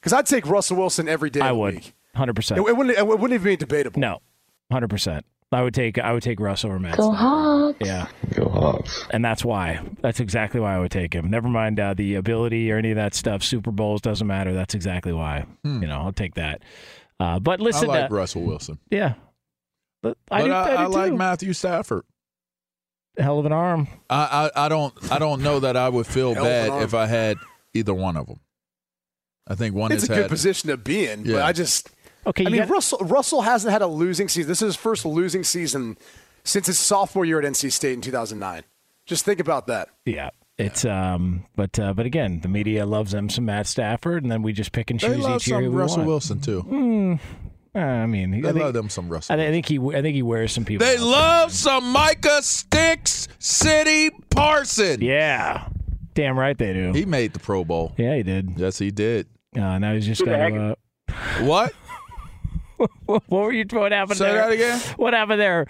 Because 0.00 0.12
I'd 0.12 0.26
take 0.26 0.46
Russell 0.46 0.76
Wilson 0.76 1.08
every 1.08 1.30
day. 1.30 1.40
I 1.40 1.48
of 1.50 1.56
the 1.56 1.60
would, 1.60 1.74
week. 1.74 1.94
hundred 2.14 2.32
It, 2.32 2.36
percent. 2.36 2.58
it 2.58 2.76
wouldn't. 2.76 2.98
It 2.98 3.06
wouldn't 3.06 3.32
even 3.32 3.44
be 3.44 3.56
debatable. 3.56 4.00
No, 4.00 4.20
hundred 4.70 4.90
percent. 4.90 5.24
I 5.52 5.62
would 5.62 5.74
take 5.74 5.98
I 5.98 6.12
would 6.12 6.22
take 6.22 6.40
Russ 6.40 6.64
over 6.64 6.78
Matt. 6.78 6.96
Go 6.96 7.10
Stafford. 7.12 7.18
Hawks. 7.18 7.78
Yeah, 7.82 8.08
Go 8.34 8.48
Hawks. 8.48 9.04
and 9.10 9.24
that's 9.24 9.44
why. 9.44 9.80
That's 10.00 10.20
exactly 10.20 10.60
why 10.60 10.74
I 10.76 10.78
would 10.78 10.90
take 10.90 11.12
him. 11.14 11.30
Never 11.30 11.48
mind 11.48 11.78
uh, 11.80 11.94
the 11.94 12.14
ability 12.14 12.70
or 12.72 12.78
any 12.78 12.90
of 12.90 12.96
that 12.96 13.14
stuff. 13.14 13.42
Super 13.42 13.70
Bowls 13.70 14.00
doesn't 14.00 14.26
matter. 14.26 14.52
That's 14.54 14.74
exactly 14.74 15.12
why. 15.12 15.46
You 15.64 15.70
know, 15.80 16.00
I'll 16.00 16.12
take 16.12 16.34
that. 16.34 16.62
Uh, 17.20 17.38
but 17.38 17.60
I 17.60 17.64
like 17.86 18.10
uh, 18.10 18.14
Russell 18.14 18.42
Wilson. 18.42 18.78
yeah. 18.90 19.14
But 20.02 20.18
I, 20.30 20.40
But 20.42 20.46
do, 20.46 20.52
I, 20.52 20.62
I, 20.74 20.82
I 20.82 20.86
do 20.86 20.92
like. 20.92 21.12
Matthew 21.12 21.52
Stafford. 21.52 22.02
hell 23.16 23.38
of 23.38 23.46
an 23.46 23.52
arm. 23.52 23.86
I, 24.10 24.50
I, 24.56 24.66
I 24.66 24.68
don't 24.68 24.92
I 25.12 25.18
don't 25.20 25.42
know 25.42 25.60
that 25.60 25.76
I 25.76 25.88
would 25.88 26.06
feel 26.06 26.34
Hell 26.34 26.44
of 26.44 26.50
an 26.50 26.68
bad 26.70 26.82
if 26.82 26.94
I 26.94 27.06
had 27.06 27.36
either 27.74 27.94
one 27.94 28.16
of 28.16 28.26
them. 28.26 28.40
I 29.46 29.54
think 29.54 29.74
one 29.74 29.92
is. 29.92 30.02
It's 30.04 30.10
a 30.10 30.14
good 30.14 30.22
had 30.22 30.30
position 30.30 30.70
to 30.70 30.76
be 30.76 31.06
in, 31.06 31.24
but 31.24 31.42
I 31.42 31.52
just 31.52 31.88
Okay, 32.26 32.46
I 32.46 32.48
mean 32.50 32.60
got- 32.60 32.70
Russell 32.70 32.98
Russell 33.00 33.42
hasn't 33.42 33.72
had 33.72 33.82
a 33.82 33.86
losing 33.86 34.28
season. 34.28 34.48
This 34.48 34.62
is 34.62 34.66
his 34.66 34.76
first 34.76 35.04
losing 35.04 35.42
season 35.44 35.96
since 36.44 36.66
his 36.66 36.78
sophomore 36.78 37.24
year 37.24 37.38
at 37.38 37.44
NC 37.44 37.70
State 37.72 37.94
in 37.94 38.00
2009. 38.00 38.62
Just 39.06 39.24
think 39.24 39.40
about 39.40 39.66
that. 39.66 39.88
Yeah. 40.04 40.30
It's 40.58 40.84
um, 40.84 41.46
but 41.56 41.78
uh, 41.78 41.94
but 41.94 42.04
again, 42.06 42.40
the 42.40 42.48
media 42.48 42.84
loves 42.86 43.12
them 43.12 43.28
some 43.30 43.46
Matt 43.46 43.66
Stafford, 43.66 44.22
and 44.22 44.30
then 44.30 44.42
we 44.42 44.52
just 44.52 44.70
pick 44.72 44.90
and 44.90 45.00
They 45.00 45.08
choose 45.08 45.18
love 45.18 45.36
each 45.36 45.48
year 45.48 45.56
some 45.56 45.64
who 45.64 45.70
we 45.70 45.76
Russell 45.76 45.96
want. 45.98 46.08
Wilson 46.08 46.40
too. 46.40 46.60
Hmm. 46.60 47.14
Uh, 47.74 47.78
I 47.78 48.04
mean, 48.06 48.30
They 48.32 48.40
I 48.48 48.52
think, 48.52 48.62
love 48.62 48.74
them 48.74 48.90
some 48.90 49.08
Russell. 49.08 49.40
I, 49.40 49.46
I 49.46 49.50
think 49.50 49.66
he 49.66 49.78
I 49.78 50.02
think 50.02 50.14
he 50.14 50.22
wears 50.22 50.52
some 50.52 50.66
people. 50.66 50.86
They 50.86 50.98
out. 50.98 51.02
love 51.02 51.52
some 51.52 51.90
Micah 51.90 52.42
Sticks 52.42 53.28
City 53.38 54.10
Parson. 54.30 55.00
Yeah, 55.00 55.68
damn 56.14 56.38
right 56.38 56.56
they 56.56 56.74
do. 56.74 56.92
He 56.92 57.06
made 57.06 57.32
the 57.32 57.38
Pro 57.40 57.64
Bowl. 57.64 57.94
yeah, 57.96 58.14
he 58.16 58.22
did. 58.22 58.50
Yes, 58.58 58.78
he 58.78 58.90
did. 58.90 59.26
Uh, 59.56 59.78
now 59.78 59.94
he's 59.94 60.06
just 60.06 60.24
got 60.24 60.36
to. 60.48 60.76
Uh, 61.08 61.44
What? 61.44 61.72
what 63.06 63.22
were 63.30 63.52
you? 63.52 63.64
What 63.70 63.92
happened 63.92 64.18
Say 64.18 64.26
there? 64.26 64.42
that 64.42 64.52
again? 64.52 64.78
What 64.96 65.14
happened 65.14 65.40
there? 65.40 65.66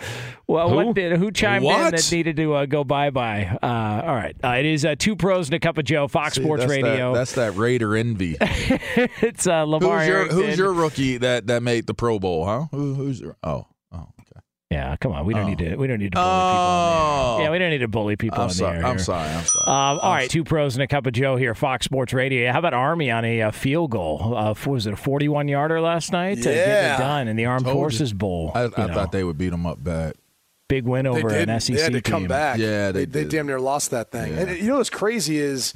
Well, 0.47 0.69
Who? 0.69 0.77
what 0.77 0.95
did 0.95 1.17
who 1.19 1.31
chimed 1.31 1.65
in 1.65 1.71
that 1.91 2.09
needed 2.13 2.37
to 2.37 2.55
uh, 2.55 2.67
go 2.67 2.85
bye 2.85 3.11
bye? 3.11 3.59
Uh, 3.63 4.03
all 4.07 4.15
right, 4.15 4.37
uh, 4.45 4.57
it 4.59 4.67
is 4.67 4.85
uh, 4.85 4.95
two 4.99 5.17
pros 5.17 5.49
and 5.49 5.55
a 5.55 5.61
cup 5.61 5.79
of 5.79 5.85
Joe, 5.85 6.09
Fox 6.09 6.35
See, 6.35 6.43
Sports 6.43 6.63
that's 6.63 6.71
Radio. 6.71 7.13
That, 7.13 7.19
that's 7.19 7.33
that 7.35 7.57
Raider 7.57 7.97
envy. 7.97 8.37
it's 8.41 9.47
uh, 9.47 9.65
Lamar. 9.65 10.01
who's 10.01 10.09
your 10.09 10.27
Who's 10.27 10.59
your 10.59 10.73
rookie 10.73 11.19
that, 11.19 11.47
that 11.47 11.63
made 11.63 11.87
the 11.87 11.95
Pro 11.95 12.19
Bowl? 12.19 12.45
Huh? 12.45 12.67
Who, 12.71 12.95
who's 12.95 13.21
your? 13.21 13.37
Oh. 13.43 13.67
Yeah, 14.73 14.97
come 14.97 15.13
on. 15.13 15.25
We 15.27 15.35
don't 15.35 15.45
Oh. 15.45 15.49
need 15.49 15.59
to. 15.59 15.77
We 15.77 15.87
don't 15.87 15.99
need 15.99 16.13
to 16.13 16.17
bully 16.19 16.25
people. 16.25 16.31
On 16.31 17.35
Oh, 17.35 17.35
the 17.37 17.39
air. 17.41 17.45
Yeah, 17.47 17.51
we 17.53 17.59
don't 17.59 17.71
need 17.71 17.79
to 17.79 17.89
bully 17.89 18.17
people 18.17 18.37
I'm 18.39 18.43
on 18.43 18.49
the 18.49 18.55
sorry. 18.55 18.79
air. 18.79 18.87
I'm 18.87 18.99
sorry. 18.99 19.29
I'm 19.29 19.45
sorry. 19.45 19.67
Um, 19.67 20.01
all 20.01 20.13
right, 20.13 20.31
two 20.31 20.45
pros 20.45 20.75
and 20.75 20.83
a 20.83 20.87
cup 20.87 21.07
of 21.07 21.13
Joe 21.13 21.37
here, 21.37 21.55
Fox 21.55 21.85
Sports 21.85 22.13
Radio. 22.13 22.51
How 22.53 22.59
about 22.59 22.75
Army 22.75 23.11
on 23.11 23.25
a 23.25 23.43
uh, 23.43 23.51
field 23.51 23.91
goal? 23.91 24.35
Uh, 24.37 24.55
what 24.55 24.67
was 24.67 24.87
it 24.87 24.95
a 24.95 24.97
41 24.97 25.49
yarder 25.49 25.81
last 25.81 26.11
night? 26.13 26.37
To 26.39 26.43
get 26.45 26.55
Yeah. 26.67 26.95
it 26.95 26.99
done 26.99 27.29
in 27.29 27.37
the 27.37 27.45
Armed 27.45 27.65
Told 27.65 27.77
you. 27.77 27.81
Forces 27.83 28.13
Bowl. 28.13 28.51
I, 28.55 28.65
I 28.65 28.69
thought 28.69 29.13
they 29.13 29.25
would 29.25 29.37
beat 29.39 29.51
them 29.51 29.67
up 29.67 29.83
bad. 29.85 30.15
big 30.69 30.85
win 30.85 31.05
They 31.05 31.11
over 31.11 31.29
did. 31.29 31.51
an 31.51 31.61
SEC 31.61 31.77
they 31.77 31.83
had 31.83 31.93
to 31.93 32.01
team. 32.01 32.11
come 32.13 32.27
back. 32.27 32.59
Yeah, 32.59 32.93
they, 32.93 33.05
they 33.05 33.25
they, 33.25 33.29
damn 33.29 33.47
near 33.47 33.61
lost 33.61 33.91
that 33.91 34.11
thing. 34.11 34.33
Yeah. 34.33 34.41
And 34.41 34.57
you 34.59 34.69
know 34.69 34.79
what's 34.79 34.89
crazy 34.89 35.37
is 35.39 35.75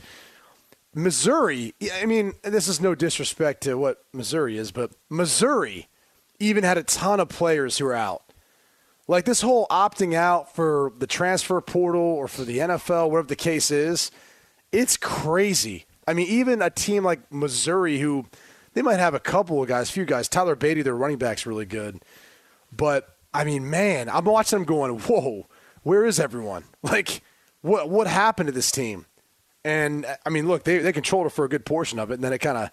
Missouri. 0.94 1.74
I 2.00 2.06
mean, 2.06 2.32
this 2.42 2.66
is 2.68 2.80
no 2.80 2.94
disrespect 2.94 3.62
to 3.64 3.74
what 3.76 4.02
Missouri 4.14 4.56
is, 4.56 4.70
but 4.72 4.92
Missouri 5.10 5.88
even 6.38 6.64
had 6.64 6.78
a 6.78 6.82
ton 6.82 7.20
of 7.20 7.28
players 7.28 7.76
who 7.78 7.86
are 7.86 7.94
out. 7.94 8.22
Like 9.08 9.24
this 9.24 9.40
whole 9.40 9.66
opting 9.68 10.14
out 10.14 10.54
for 10.54 10.92
the 10.98 11.06
transfer 11.06 11.60
portal 11.60 12.00
or 12.00 12.26
for 12.26 12.44
the 12.44 12.58
NFL, 12.58 13.10
whatever 13.10 13.28
the 13.28 13.36
case 13.36 13.70
is, 13.70 14.10
it's 14.72 14.96
crazy. 14.96 15.84
I 16.08 16.12
mean, 16.12 16.26
even 16.28 16.60
a 16.60 16.70
team 16.70 17.04
like 17.04 17.20
Missouri, 17.32 17.98
who 17.98 18.26
they 18.74 18.82
might 18.82 18.98
have 18.98 19.14
a 19.14 19.20
couple 19.20 19.62
of 19.62 19.68
guys, 19.68 19.88
a 19.88 19.92
few 19.92 20.04
guys. 20.04 20.28
Tyler 20.28 20.56
Badie, 20.56 20.84
their 20.84 20.96
running 20.96 21.18
back's 21.18 21.46
really 21.46 21.66
good. 21.66 22.00
But 22.76 23.16
I 23.32 23.44
mean, 23.44 23.70
man, 23.70 24.08
I'm 24.08 24.24
watching 24.24 24.58
them 24.58 24.66
going, 24.66 24.98
"Whoa, 24.98 25.46
where 25.82 26.04
is 26.04 26.20
everyone? 26.20 26.64
Like, 26.82 27.22
what 27.62 27.88
what 27.90 28.06
happened 28.06 28.48
to 28.48 28.52
this 28.52 28.70
team?" 28.70 29.06
And 29.64 30.06
I 30.24 30.30
mean, 30.30 30.46
look, 30.46 30.64
they 30.64 30.78
they 30.78 30.92
controlled 30.92 31.26
it 31.26 31.30
for 31.30 31.44
a 31.44 31.48
good 31.48 31.64
portion 31.64 31.98
of 31.98 32.10
it, 32.10 32.14
and 32.14 32.24
then 32.24 32.32
it 32.32 32.38
kind 32.38 32.58
of 32.58 32.70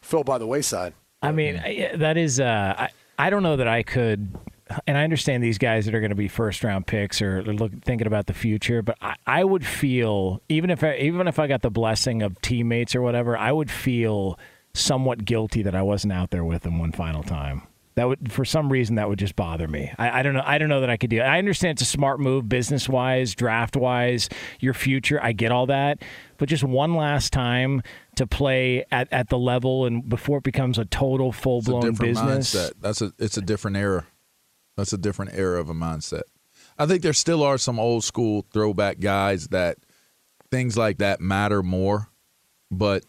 fell 0.00 0.24
by 0.24 0.38
the 0.38 0.46
wayside. 0.46 0.94
I 1.22 1.32
mean, 1.32 1.56
that 1.96 2.16
is. 2.16 2.38
Uh, 2.38 2.74
I 2.76 2.90
I 3.18 3.30
don't 3.30 3.42
know 3.42 3.56
that 3.56 3.68
I 3.68 3.82
could. 3.82 4.36
And 4.86 4.98
I 4.98 5.04
understand 5.04 5.42
these 5.42 5.58
guys 5.58 5.86
that 5.86 5.94
are 5.94 6.00
going 6.00 6.10
to 6.10 6.16
be 6.16 6.28
first 6.28 6.64
round 6.64 6.86
picks 6.86 7.22
or 7.22 7.42
look 7.42 7.72
thinking 7.84 8.06
about 8.06 8.26
the 8.26 8.34
future, 8.34 8.82
but 8.82 8.96
I, 9.00 9.14
I 9.26 9.44
would 9.44 9.64
feel 9.64 10.42
even 10.48 10.70
if 10.70 10.82
I, 10.82 10.96
even 10.96 11.28
if 11.28 11.38
I 11.38 11.46
got 11.46 11.62
the 11.62 11.70
blessing 11.70 12.22
of 12.22 12.40
teammates 12.42 12.94
or 12.96 13.02
whatever, 13.02 13.36
I 13.36 13.52
would 13.52 13.70
feel 13.70 14.38
somewhat 14.74 15.24
guilty 15.24 15.62
that 15.62 15.74
I 15.74 15.82
wasn't 15.82 16.12
out 16.12 16.30
there 16.30 16.44
with 16.44 16.62
them 16.62 16.78
one 16.78 16.92
final 16.92 17.22
time. 17.22 17.62
That 17.94 18.08
would, 18.08 18.30
for 18.30 18.44
some 18.44 18.70
reason, 18.70 18.96
that 18.96 19.08
would 19.08 19.18
just 19.18 19.36
bother 19.36 19.66
me. 19.66 19.90
I, 19.96 20.20
I 20.20 20.22
don't 20.22 20.34
know. 20.34 20.42
I 20.44 20.58
don't 20.58 20.68
know 20.68 20.82
that 20.82 20.90
I 20.90 20.98
could 20.98 21.08
do. 21.08 21.16
it. 21.16 21.22
I 21.22 21.38
understand 21.38 21.76
it's 21.76 21.82
a 21.82 21.90
smart 21.90 22.20
move, 22.20 22.46
business 22.46 22.90
wise, 22.90 23.34
draft 23.34 23.74
wise, 23.74 24.28
your 24.60 24.74
future. 24.74 25.18
I 25.22 25.32
get 25.32 25.50
all 25.50 25.66
that, 25.66 26.02
but 26.36 26.50
just 26.50 26.62
one 26.62 26.94
last 26.94 27.32
time 27.32 27.82
to 28.16 28.26
play 28.26 28.84
at, 28.92 29.10
at 29.12 29.30
the 29.30 29.38
level 29.38 29.86
and 29.86 30.06
before 30.06 30.38
it 30.38 30.44
becomes 30.44 30.76
a 30.76 30.84
total 30.84 31.32
full 31.32 31.62
blown 31.62 31.94
business. 31.94 32.54
mindset. 32.54 32.72
That's 32.80 33.00
a 33.00 33.12
it's 33.18 33.38
a 33.38 33.42
different 33.42 33.78
era. 33.78 34.06
That's 34.76 34.92
a 34.92 34.98
different 34.98 35.32
era 35.34 35.60
of 35.60 35.70
a 35.70 35.74
mindset. 35.74 36.22
I 36.78 36.86
think 36.86 37.02
there 37.02 37.12
still 37.14 37.42
are 37.42 37.56
some 37.58 37.78
old 37.80 38.04
school 38.04 38.44
throwback 38.52 39.00
guys 39.00 39.48
that 39.48 39.78
things 40.50 40.76
like 40.76 40.98
that 40.98 41.20
matter 41.20 41.62
more, 41.62 42.10
but 42.70 43.04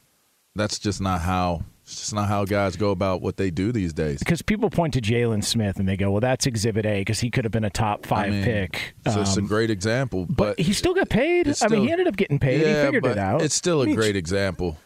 that's 0.56 0.80
just 0.80 1.02
not 1.02 1.22
how 1.22 1.64
it's 1.84 1.96
just 2.00 2.14
not 2.14 2.28
how 2.28 2.44
guys 2.46 2.76
go 2.76 2.92
about 2.92 3.22
what 3.22 3.38
they 3.38 3.50
do 3.50 3.72
these 3.72 3.94
days. 3.94 4.20
Because 4.20 4.42
people 4.42 4.70
point 4.70 4.94
to 4.96 5.02
Jaylon 5.02 5.44
Smith 5.44 5.80
and 5.80 5.88
they 5.88 5.96
go, 5.98 6.12
"Well, 6.12 6.20
that's 6.22 6.46
Exhibit 6.46 6.86
A 6.86 7.00
because 7.02 7.20
he 7.20 7.30
could 7.30 7.46
have 7.46 7.52
been 7.52 7.64
a 7.64 7.70
top 7.70 8.06
five 8.06 8.28
I 8.28 8.30
mean, 8.30 8.44
pick." 8.44 8.94
So 9.10 9.22
it's 9.22 9.38
a 9.38 9.42
Um, 9.42 9.48
great 9.48 9.70
example, 9.70 10.26
but, 10.26 10.58
but 10.58 10.60
he 10.60 10.74
still 10.74 10.94
got 10.94 11.10
paid. 11.10 11.54
I 11.62 11.68
mean, 11.68 11.84
he 11.84 11.92
ended 11.92 12.08
up 12.08 12.16
getting 12.18 12.40
paid. 12.40 12.60
he 12.66 12.74
figured 12.74 13.06
it 13.06 13.18
out. 13.18 13.42
It's 13.42 13.56
still 13.56 13.82
a 13.82 13.94
great 13.94 14.16
example. 14.16 14.78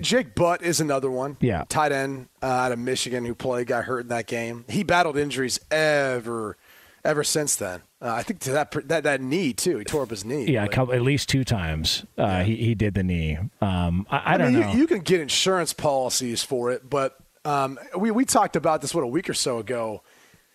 Jake 0.00 0.34
Butt 0.34 0.62
is 0.62 0.80
another 0.80 1.10
one. 1.10 1.36
Yeah. 1.40 1.64
tight 1.68 1.92
end 1.92 2.28
uh, 2.42 2.46
out 2.46 2.72
of 2.72 2.78
Michigan 2.78 3.24
who 3.24 3.34
played, 3.34 3.66
got 3.66 3.84
hurt 3.84 4.00
in 4.00 4.08
that 4.08 4.26
game. 4.26 4.64
He 4.68 4.82
battled 4.82 5.16
injuries 5.16 5.58
ever, 5.70 6.56
ever 7.04 7.24
since 7.24 7.56
then. 7.56 7.82
Uh, 8.00 8.12
I 8.12 8.22
think 8.22 8.40
to 8.40 8.52
that 8.52 8.70
that 8.88 9.02
that 9.02 9.20
knee 9.20 9.52
too. 9.52 9.78
He 9.78 9.84
tore 9.84 10.04
up 10.04 10.10
his 10.10 10.24
knee. 10.24 10.44
yeah, 10.52 10.64
a 10.64 10.68
couple, 10.68 10.94
at 10.94 11.02
least 11.02 11.28
two 11.28 11.42
times 11.42 12.04
uh, 12.16 12.44
he 12.44 12.54
he 12.56 12.74
did 12.76 12.94
the 12.94 13.02
knee. 13.02 13.38
Um, 13.60 14.06
I, 14.08 14.34
I, 14.34 14.36
don't 14.36 14.52
mean, 14.52 14.60
know. 14.60 14.72
You, 14.72 14.78
you 14.78 14.86
can 14.86 15.00
get 15.00 15.20
insurance 15.20 15.72
policies 15.72 16.44
for 16.44 16.70
it, 16.70 16.88
but 16.88 17.18
um, 17.44 17.76
we 17.96 18.12
we 18.12 18.24
talked 18.24 18.54
about 18.54 18.82
this 18.82 18.94
what 18.94 19.02
a 19.02 19.08
week 19.08 19.28
or 19.28 19.34
so 19.34 19.58
ago. 19.58 20.04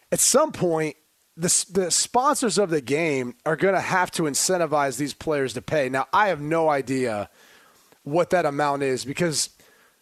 At 0.10 0.22
some 0.22 0.54
point, 0.54 0.96
the 1.36 1.66
the 1.72 1.92
sponsors 1.92 2.58
of 2.58 2.70
the 2.70 2.82
game 2.82 3.36
are 3.46 3.58
going 3.58 3.74
to 3.74 3.82
have 3.82 4.10
to 4.12 4.24
incentivize 4.24 4.98
these 4.98 5.14
players 5.14 5.54
to 5.54 5.62
pay. 5.62 5.90
Now, 5.90 6.08
I 6.14 6.30
have 6.30 6.40
no 6.40 6.70
idea 6.70 7.30
what 8.04 8.30
that 8.30 8.46
amount 8.46 8.84
is 8.84 9.06
because 9.06 9.50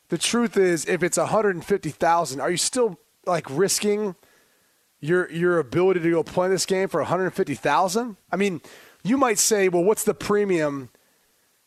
the 0.09 0.17
truth 0.17 0.57
is, 0.57 0.85
if 0.85 1.03
it's 1.03 1.17
one 1.17 1.27
hundred 1.27 1.55
and 1.55 1.65
fifty 1.65 1.89
thousand, 1.89 2.41
are 2.41 2.51
you 2.51 2.57
still 2.57 2.99
like 3.25 3.45
risking? 3.49 4.15
your 5.01 5.29
your 5.31 5.59
ability 5.59 5.99
to 5.99 6.11
go 6.11 6.23
play 6.23 6.47
this 6.47 6.65
game 6.65 6.87
for 6.87 7.01
150,000? 7.01 8.15
I 8.31 8.35
mean, 8.35 8.61
you 9.03 9.17
might 9.17 9.39
say, 9.39 9.67
well, 9.67 9.83
what's 9.83 10.03
the 10.03 10.13
premium 10.13 10.89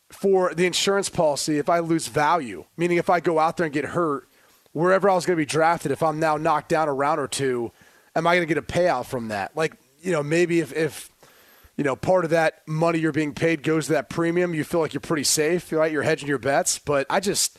for 0.09 0.53
the 0.53 0.65
insurance 0.65 1.09
policy 1.09 1.59
if 1.59 1.69
I 1.69 1.79
lose 1.79 2.07
value? 2.07 2.65
Meaning 2.77 2.97
if 2.97 3.09
I 3.09 3.19
go 3.19 3.37
out 3.37 3.57
there 3.57 3.65
and 3.65 3.73
get 3.73 3.85
hurt, 3.85 4.27
wherever 4.71 5.09
I 5.09 5.13
was 5.13 5.25
going 5.25 5.35
to 5.35 5.41
be 5.41 5.45
drafted, 5.45 5.91
if 5.91 6.01
I'm 6.01 6.19
now 6.19 6.37
knocked 6.37 6.69
down 6.69 6.87
a 6.87 6.93
round 6.93 7.19
or 7.19 7.27
two, 7.27 7.71
am 8.15 8.25
I 8.25 8.35
going 8.35 8.47
to 8.47 8.53
get 8.53 8.57
a 8.57 8.65
payout 8.65 9.05
from 9.05 9.27
that? 9.27 9.55
Like, 9.55 9.73
you 10.01 10.11
know, 10.11 10.23
maybe 10.23 10.61
if, 10.61 10.71
if 10.73 11.11
you 11.77 11.83
know, 11.83 11.95
part 11.95 12.23
of 12.23 12.31
that 12.31 12.67
money 12.67 12.99
you're 12.99 13.11
being 13.11 13.33
paid 13.33 13.63
goes 13.63 13.87
to 13.87 13.93
that 13.93 14.09
premium, 14.09 14.53
you 14.53 14.63
feel 14.63 14.79
like 14.79 14.93
you're 14.93 15.01
pretty 15.01 15.23
safe, 15.23 15.71
right? 15.71 15.91
You're 15.91 16.03
hedging 16.03 16.29
your 16.29 16.37
bets. 16.37 16.79
But 16.79 17.05
I 17.09 17.19
just, 17.19 17.57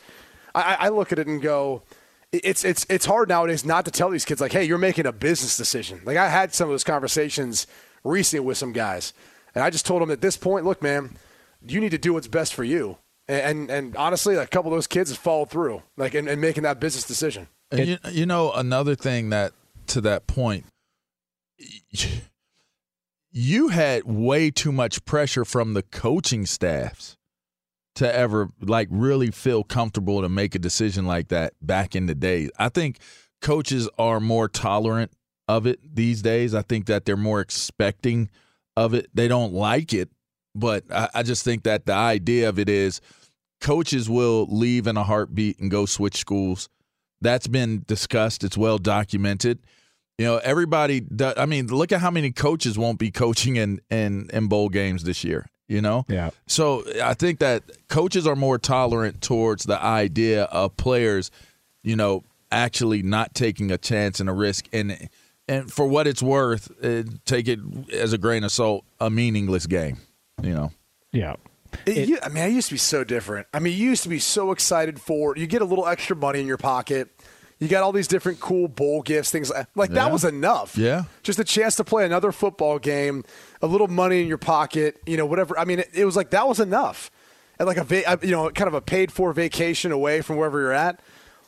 I, 0.55 0.77
I 0.79 0.89
look 0.89 1.11
at 1.11 1.19
it 1.19 1.27
and 1.27 1.41
go, 1.41 1.83
it's 2.31 2.65
it's 2.65 2.85
it's 2.89 3.05
hard 3.05 3.29
nowadays 3.29 3.63
not 3.63 3.85
to 3.85 3.91
tell 3.91 4.09
these 4.09 4.25
kids 4.25 4.41
like, 4.41 4.51
hey, 4.51 4.63
you're 4.63 4.77
making 4.77 5.05
a 5.05 5.13
business 5.13 5.55
decision. 5.55 6.01
Like 6.03 6.17
I 6.17 6.27
had 6.27 6.53
some 6.53 6.67
of 6.67 6.73
those 6.73 6.83
conversations 6.83 7.67
recently 8.03 8.45
with 8.45 8.57
some 8.57 8.73
guys, 8.73 9.13
and 9.55 9.63
I 9.63 9.69
just 9.69 9.85
told 9.85 10.01
them 10.01 10.11
at 10.11 10.19
this 10.19 10.35
point, 10.35 10.65
look, 10.65 10.81
man, 10.81 11.17
you 11.65 11.79
need 11.79 11.91
to 11.91 11.97
do 11.97 12.13
what's 12.13 12.27
best 12.27 12.53
for 12.53 12.63
you. 12.65 12.97
And 13.29 13.69
and, 13.69 13.69
and 13.69 13.95
honestly, 13.95 14.35
a 14.35 14.45
couple 14.45 14.71
of 14.71 14.75
those 14.75 14.87
kids 14.87 15.09
have 15.09 15.19
followed 15.19 15.49
through, 15.49 15.83
like 15.95 16.15
in, 16.15 16.27
in 16.27 16.41
making 16.41 16.63
that 16.63 16.79
business 16.79 17.05
decision. 17.05 17.47
And 17.71 17.87
you, 17.87 17.97
you 18.11 18.25
know, 18.25 18.51
another 18.51 18.95
thing 18.95 19.29
that 19.29 19.53
to 19.87 20.01
that 20.01 20.27
point, 20.27 20.65
you 23.37 23.67
had 23.67 24.03
way 24.03 24.49
too 24.49 24.71
much 24.71 25.05
pressure 25.05 25.45
from 25.45 25.73
the 25.73 25.83
coaching 25.83 26.45
staffs 26.45 27.17
to 27.93 28.15
ever 28.15 28.49
like 28.61 28.87
really 28.89 29.29
feel 29.29 29.63
comfortable 29.63 30.21
to 30.21 30.29
make 30.29 30.55
a 30.55 30.59
decision 30.59 31.05
like 31.05 31.27
that 31.27 31.53
back 31.61 31.95
in 31.95 32.07
the 32.07 32.15
day. 32.15 32.49
I 32.57 32.69
think 32.69 32.97
coaches 33.41 33.87
are 33.99 34.19
more 34.19 34.47
tolerant 34.47 35.11
of 35.47 35.67
it 35.67 35.79
these 35.95 36.23
days. 36.23 36.55
I 36.55 36.63
think 36.63 36.87
that 36.87 37.05
they're 37.05 37.15
more 37.15 37.39
expecting 37.39 38.29
of 38.75 38.95
it. 38.95 39.07
They 39.13 39.27
don't 39.27 39.53
like 39.53 39.93
it, 39.93 40.09
but 40.55 40.83
I, 40.91 41.09
I 41.13 41.23
just 41.23 41.45
think 41.45 41.61
that 41.63 41.85
the 41.85 41.93
idea 41.93 42.49
of 42.49 42.57
it 42.57 42.69
is 42.69 43.01
coaches 43.61 44.09
will 44.09 44.47
leave 44.49 44.87
in 44.87 44.97
a 44.97 45.03
heartbeat 45.03 45.59
and 45.59 45.69
go 45.69 45.85
switch 45.85 46.17
schools. 46.17 46.69
That's 47.21 47.47
been 47.47 47.83
discussed. 47.87 48.43
It's 48.43 48.57
well 48.57 48.79
documented. 48.79 49.59
You 50.17 50.25
know, 50.25 50.37
everybody. 50.37 50.99
Does, 51.01 51.35
I 51.37 51.45
mean, 51.45 51.67
look 51.67 51.91
at 51.91 52.01
how 52.01 52.09
many 52.11 52.31
coaches 52.31 52.77
won't 52.77 52.97
be 52.99 53.11
coaching 53.11 53.55
in 53.55 53.81
in, 53.89 54.29
in 54.33 54.47
bowl 54.47 54.69
games 54.69 55.03
this 55.03 55.23
year. 55.23 55.47
You 55.69 55.81
know, 55.81 56.05
Yeah. 56.07 56.29
So 56.47 56.85
I 57.03 57.13
think 57.13 57.39
that 57.39 57.61
coaches 57.89 58.25
are 58.25 58.37
more 58.37 58.57
tolerant 58.57 59.21
towards 59.21 59.65
the 59.65 59.77
idea 59.83 60.43
of 60.45 60.77
players, 60.77 61.29
you 61.83 61.97
know, 61.97 62.23
actually 62.53 63.03
not 63.03 63.33
taking 63.33 63.69
a 63.69 63.77
chance 63.77 64.21
and 64.21 64.29
a 64.29 64.33
risk, 64.33 64.67
and 64.71 65.09
and 65.49 65.69
for 65.71 65.85
what 65.85 66.07
it's 66.07 66.23
worth, 66.23 66.71
uh, 66.83 67.03
take 67.25 67.49
it 67.49 67.59
as 67.93 68.13
a 68.13 68.17
grain 68.17 68.45
of 68.45 68.51
salt, 68.53 68.85
a 69.01 69.09
meaningless 69.09 69.65
game. 69.65 69.97
You 70.41 70.53
know. 70.53 70.71
Yeah. 71.11 71.35
It, 71.85 72.07
you- 72.07 72.19
I 72.23 72.29
mean, 72.29 72.43
I 72.43 72.47
used 72.47 72.69
to 72.69 72.73
be 72.75 72.77
so 72.79 73.03
different. 73.03 73.47
I 73.53 73.59
mean, 73.59 73.77
you 73.77 73.89
used 73.89 74.03
to 74.03 74.09
be 74.09 74.19
so 74.19 74.51
excited 74.51 75.01
for. 75.01 75.35
You 75.35 75.47
get 75.47 75.61
a 75.61 75.65
little 75.65 75.85
extra 75.85 76.15
money 76.15 76.39
in 76.39 76.47
your 76.47 76.57
pocket. 76.57 77.09
You 77.59 77.67
got 77.67 77.81
all 77.83 77.91
these 77.91 78.07
different 78.07 78.39
cool 78.39 78.67
bowl 78.67 79.01
gifts, 79.01 79.31
things 79.31 79.49
like, 79.49 79.65
like 79.75 79.89
Yeah. 79.89 79.95
that 80.05 80.11
was 80.11 80.23
enough. 80.23 80.77
Yeah. 80.77 81.03
just 81.23 81.39
a 81.39 81.43
chance 81.43 81.75
to 81.77 81.83
play 81.83 82.05
another 82.05 82.31
football 82.31 82.77
game, 82.77 83.23
a 83.61 83.67
little 83.67 83.87
money 83.87 84.21
in 84.21 84.27
your 84.27 84.37
pocket, 84.37 85.01
you 85.07 85.17
know, 85.17 85.25
whatever. 85.25 85.57
I 85.57 85.65
mean, 85.65 85.79
it, 85.79 85.89
it 85.93 86.05
was 86.05 86.15
like 86.15 86.29
that 86.31 86.47
was 86.47 86.59
enough, 86.59 87.09
and 87.57 87.67
like 87.67 87.77
a 87.77 87.83
va- 87.83 88.07
uh, 88.07 88.17
you 88.21 88.29
know, 88.31 88.49
kind 88.51 88.67
of 88.67 88.75
a 88.75 88.81
paid 88.81 89.11
for 89.11 89.33
vacation 89.33 89.91
away 89.91 90.21
from 90.21 90.37
wherever 90.37 90.59
you're 90.59 90.71
at. 90.71 90.99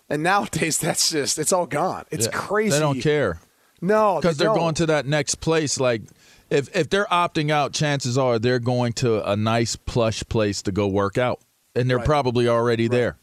And 0.09 0.23
nowadays, 0.23 0.77
that's 0.79 1.11
just 1.11 1.37
it's 1.37 1.53
all 1.53 1.67
gone. 1.67 2.05
It's 2.09 2.25
Yeah. 2.25 2.31
crazy. 2.31 2.71
They 2.71 2.79
don't 2.79 3.01
care. 3.01 3.39
No, 3.81 4.19
because 4.19 4.37
they 4.37 4.45
are 4.47 4.55
going 4.55 4.73
to 4.75 4.87
that 4.87 5.05
next 5.05 5.35
place. 5.35 5.79
Like 5.79 6.01
if 6.49 6.75
if 6.75 6.89
they're 6.89 7.05
opting 7.05 7.51
out, 7.51 7.71
chances 7.71 8.17
are 8.17 8.39
they're 8.39 8.57
going 8.59 8.93
to 8.93 9.23
a 9.29 9.35
nice 9.35 9.75
plush 9.75 10.23
place 10.27 10.63
to 10.63 10.71
go 10.71 10.87
work 10.87 11.19
out, 11.19 11.39
and 11.75 11.87
they're 11.87 11.97
Right. 11.97 12.05
probably 12.05 12.47
already 12.47 12.87
there. 12.87 13.17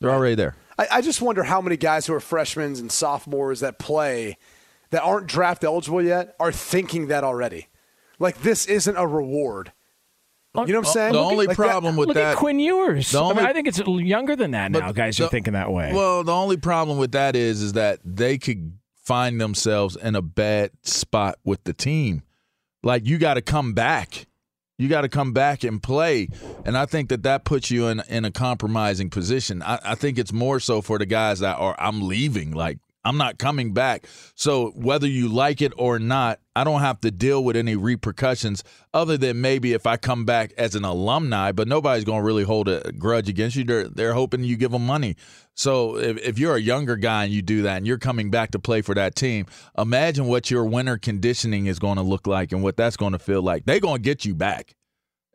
They're 0.00 0.10
already 0.10 0.34
there. 0.36 0.54
I, 0.78 0.86
I 0.92 1.00
just 1.00 1.20
wonder 1.20 1.42
how 1.42 1.60
many 1.60 1.76
guys 1.76 2.06
who 2.06 2.14
are 2.14 2.20
freshmen 2.20 2.76
and 2.76 2.90
sophomores 2.92 3.60
that 3.60 3.78
play 3.78 4.38
that 4.90 5.02
aren't 5.02 5.26
draft 5.26 5.64
eligible 5.64 6.02
yet 6.02 6.34
are 6.40 6.52
thinking 6.52 7.08
that 7.08 7.24
already. 7.24 7.68
Like 8.18 8.42
this 8.42 8.66
isn't 8.66 8.96
a 8.96 9.06
reward. 9.06 9.72
You 10.54 10.72
know 10.72 10.80
what 10.80 10.86
I'm 10.86 10.90
uh, 10.90 10.92
saying? 10.92 11.12
The 11.12 11.18
only 11.20 11.46
Like 11.46 11.56
that- 11.56 11.62
problem 11.62 11.96
with 11.96 12.08
Look 12.08 12.16
that, 12.16 12.32
at 12.32 12.36
Quinn 12.36 12.58
Ewers. 12.58 13.12
the 13.12 13.22
I, 13.22 13.32
mean, 13.34 13.44
I 13.44 13.52
think 13.52 13.68
it's 13.68 13.78
younger 13.78 14.34
than 14.34 14.52
that 14.52 14.72
now. 14.72 14.92
Guys 14.92 15.20
are 15.20 15.28
thinking 15.28 15.52
that 15.52 15.70
way. 15.70 15.92
Well, 15.92 16.24
the 16.24 16.32
only 16.32 16.56
problem 16.56 16.98
with 16.98 17.12
that 17.12 17.36
is 17.36 17.62
is 17.62 17.74
that 17.74 18.00
they 18.04 18.38
could 18.38 18.78
find 19.04 19.40
themselves 19.40 19.96
in 19.96 20.16
a 20.16 20.22
bad 20.22 20.70
spot 20.82 21.38
with 21.44 21.62
the 21.64 21.72
team. 21.72 22.22
Like 22.82 23.06
you 23.06 23.18
got 23.18 23.34
to 23.34 23.42
come 23.42 23.72
back. 23.72 24.26
You 24.78 24.88
got 24.88 25.00
to 25.00 25.08
come 25.08 25.32
back 25.32 25.64
and 25.64 25.82
play, 25.82 26.28
and 26.64 26.78
I 26.78 26.86
think 26.86 27.08
that 27.08 27.24
that 27.24 27.44
puts 27.44 27.68
you 27.68 27.88
in 27.88 28.00
in 28.08 28.24
a 28.24 28.30
compromising 28.30 29.10
position. 29.10 29.60
I, 29.60 29.80
I 29.82 29.94
think 29.96 30.18
it's 30.18 30.32
more 30.32 30.60
so 30.60 30.82
for 30.82 30.98
the 30.98 31.06
guys 31.06 31.40
that 31.40 31.56
are 31.58 31.74
I'm 31.80 32.06
leaving. 32.06 32.52
Like 32.52 32.78
I'm 33.04 33.16
not 33.16 33.38
coming 33.38 33.72
back. 33.72 34.06
So 34.34 34.70
whether 34.70 35.06
you 35.06 35.28
like 35.28 35.62
it 35.62 35.72
or 35.76 35.98
not, 35.98 36.40
I 36.54 36.64
don't 36.64 36.80
have 36.80 37.00
to 37.02 37.10
deal 37.10 37.44
with 37.44 37.56
any 37.56 37.76
repercussions 37.76 38.64
other 38.92 39.16
than 39.16 39.40
maybe 39.40 39.72
if 39.72 39.86
I 39.86 39.96
come 39.96 40.24
back 40.24 40.52
as 40.58 40.74
an 40.74 40.84
alumni. 40.84 41.52
But 41.52 41.68
nobody's 41.68 42.04
going 42.04 42.20
to 42.20 42.26
really 42.26 42.42
hold 42.42 42.68
a 42.68 42.92
grudge 42.92 43.28
against 43.28 43.56
you. 43.56 43.64
They're 43.64 43.88
they're 43.88 44.14
hoping 44.14 44.44
you 44.44 44.56
give 44.56 44.72
them 44.72 44.84
money. 44.84 45.16
So 45.54 45.96
if, 45.96 46.18
if 46.18 46.38
you're 46.38 46.56
a 46.56 46.60
younger 46.60 46.96
guy 46.96 47.24
and 47.24 47.32
you 47.32 47.42
do 47.42 47.62
that 47.62 47.78
and 47.78 47.86
you're 47.86 47.98
coming 47.98 48.30
back 48.30 48.52
to 48.52 48.58
play 48.58 48.82
for 48.82 48.94
that 48.94 49.14
team, 49.14 49.46
imagine 49.76 50.26
what 50.26 50.50
your 50.50 50.64
winter 50.64 50.98
conditioning 50.98 51.66
is 51.66 51.78
going 51.78 51.96
to 51.96 52.02
look 52.02 52.26
like 52.26 52.52
and 52.52 52.62
what 52.62 52.76
that's 52.76 52.96
going 52.96 53.12
to 53.12 53.18
feel 53.18 53.42
like. 53.42 53.64
They're 53.64 53.80
going 53.80 53.96
to 53.96 54.02
get 54.02 54.24
you 54.24 54.34
back. 54.34 54.74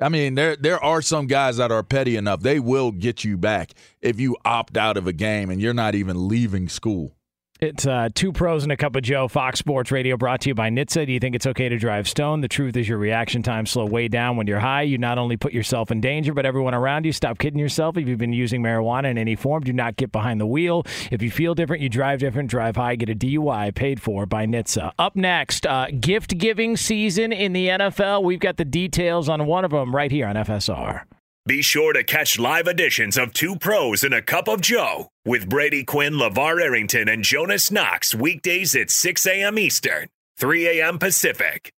I 0.02 0.10
mean, 0.10 0.36
there 0.36 0.56
there 0.56 0.84
are 0.84 1.02
some 1.02 1.28
guys 1.28 1.58
that 1.58 1.72
are 1.72 1.84
petty 1.84 2.18
enough. 2.18 2.42
They 2.42 2.60
will 2.60 2.92
get 2.92 3.24
you 3.24 3.38
back 3.38 3.72
if 4.02 4.20
you 4.20 4.36
opt 4.44 4.76
out 4.76 4.98
of 4.98 5.08
a 5.08 5.14
game 5.14 5.50
and 5.50 5.62
you're 5.62 5.74
not 5.74 5.96
even 5.96 6.28
leaving 6.28 6.68
school. 6.68 7.16
It's 7.64 7.88
uh, 7.88 8.10
two 8.14 8.34
pros 8.34 8.64
and 8.64 8.74
a 8.74 8.76
cup 8.76 8.98
of 8.98 9.04
Joe. 9.04 9.30
Fox 9.30 9.58
Sports 9.58 9.90
Radio 9.90 10.18
brought 10.18 10.42
to 10.42 10.50
you 10.50 10.54
by 10.54 10.70
NHTSA. 10.70 11.06
Do 11.06 11.14
you 11.14 11.20
think 11.22 11.34
it's 11.34 11.48
okay 11.48 11.70
to 11.70 11.78
drive 11.78 12.10
stone? 12.10 12.42
The 12.42 12.50
truth 12.50 12.76
is 12.76 12.90
your 12.90 12.98
reaction 12.98 13.42
time 13.42 13.66
slow 13.66 13.86
way 13.86 14.10
down 14.10 14.36
when 14.36 14.48
you're 14.48 14.60
high. 14.60 14.82
You 14.82 14.98
not 14.98 15.18
only 15.18 15.38
put 15.38 15.54
yourself 15.54 15.90
in 15.90 16.02
danger, 16.02 16.34
but 16.34 16.46
everyone 16.46 16.74
around 16.74 17.06
you. 17.06 17.14
Stop 17.14 17.40
kidding 17.40 17.62
yourself. 17.62 17.96
If 17.96 18.06
you've 18.06 18.20
been 18.20 18.34
using 18.34 18.62
marijuana 18.62 19.12
in 19.12 19.18
any 19.18 19.38
form, 19.38 19.64
do 19.64 19.72
not 19.72 19.96
get 19.96 20.12
behind 20.12 20.42
the 20.42 20.46
wheel. 20.46 20.84
If 21.10 21.22
you 21.22 21.32
feel 21.32 21.56
different, 21.56 21.82
you 21.82 21.88
drive 21.88 22.20
different. 22.20 22.50
Drive 22.50 22.76
high. 22.76 22.98
Get 22.98 23.10
a 23.10 23.16
DUI 23.16 23.74
paid 23.74 24.02
for 24.02 24.26
by 24.26 24.46
NHTSA. 24.46 24.92
Up 25.00 25.16
next, 25.16 25.66
uh, 25.66 25.88
gift 26.02 26.38
giving 26.38 26.76
season 26.76 27.32
in 27.32 27.54
the 27.54 27.70
NFL. 27.70 28.24
We've 28.24 28.42
got 28.42 28.58
the 28.58 28.66
details 28.66 29.30
on 29.30 29.46
one 29.46 29.64
of 29.64 29.72
them 29.72 29.96
right 29.96 30.12
here 30.12 30.28
on 30.28 30.36
FSR. 30.36 31.04
Be 31.46 31.62
sure 31.62 31.92
to 31.92 32.06
catch 32.06 32.40
live 32.40 32.68
editions 32.68 33.18
of 33.18 33.34
Two 33.34 33.58
Pros 33.58 34.06
and 34.06 34.14
a 34.14 34.22
Cup 34.22 34.48
of 34.48 34.62
Joe 34.62 35.10
with 35.26 35.50
Brady 35.50 35.84
Quinn, 35.84 36.14
LaVar 36.14 36.62
Arrington, 36.62 37.10
and 37.10 37.22
Jonas 37.22 37.70
Knox 37.70 38.16
weekdays 38.16 38.74
at 38.76 38.90
6 38.90 39.26
a.m. 39.26 39.60
Eastern, 39.60 40.08
3 40.40 40.80
a.m. 40.80 40.98
Pacific. 40.98 41.74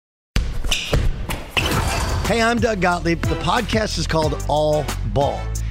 Hey, 2.26 2.42
I'm 2.42 2.58
Doug 2.58 2.82
Gottlieb. 2.82 3.22
The 3.22 3.36
podcast 3.36 3.96
is 3.96 4.06
called 4.06 4.44
All 4.50 4.84
Ball. 5.14 5.40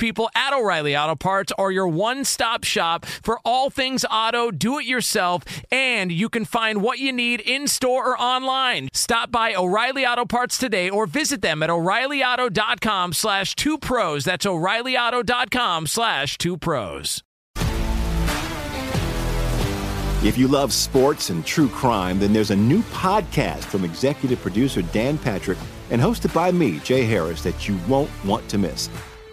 people 0.00 0.30
at 0.34 0.52
O'Reilly 0.52 0.96
Auto 0.96 1.14
Parts 1.14 1.52
are 1.58 1.70
your 1.70 1.86
one 1.86 2.24
stop 2.24 2.64
shop 2.64 3.04
for 3.04 3.38
all 3.44 3.70
things 3.70 4.04
auto, 4.10 4.50
do 4.50 4.78
it 4.80 4.86
yourself, 4.86 5.44
and 5.70 6.10
you 6.10 6.28
can 6.28 6.44
find 6.44 6.82
what 6.82 6.98
you 6.98 7.12
need 7.12 7.40
in 7.40 7.68
store 7.68 8.08
or 8.08 8.20
online. 8.20 8.88
Stop 8.92 9.30
by 9.30 9.54
O'Reilly 9.54 10.04
Auto 10.04 10.24
Parts 10.24 10.58
today 10.58 10.90
or 10.90 11.06
visit 11.06 11.42
them 11.42 11.62
at 11.62 11.70
o'ReillyAuto.com 11.70 13.12
slash 13.12 13.54
two 13.54 13.78
pros. 13.78 14.24
That's 14.24 14.46
o'ReillyAuto.com 14.46 15.86
slash 15.86 16.38
two 16.38 16.56
pros. 16.56 17.22
If 20.22 20.36
you 20.36 20.48
love 20.48 20.72
sports 20.72 21.30
and 21.30 21.44
true 21.46 21.68
crime, 21.68 22.18
then 22.18 22.32
there's 22.32 22.50
a 22.50 22.56
new 22.56 22.82
podcast 22.84 23.64
from 23.64 23.84
executive 23.84 24.40
producer 24.40 24.82
Dan 24.82 25.18
Patrick 25.18 25.58
and 25.90 26.00
hosted 26.00 26.32
by 26.34 26.50
me, 26.50 26.78
Jay 26.80 27.04
Harris, 27.04 27.42
that 27.42 27.68
you 27.68 27.78
won't 27.88 28.10
want 28.24 28.48
to 28.48 28.58
miss. 28.58 28.88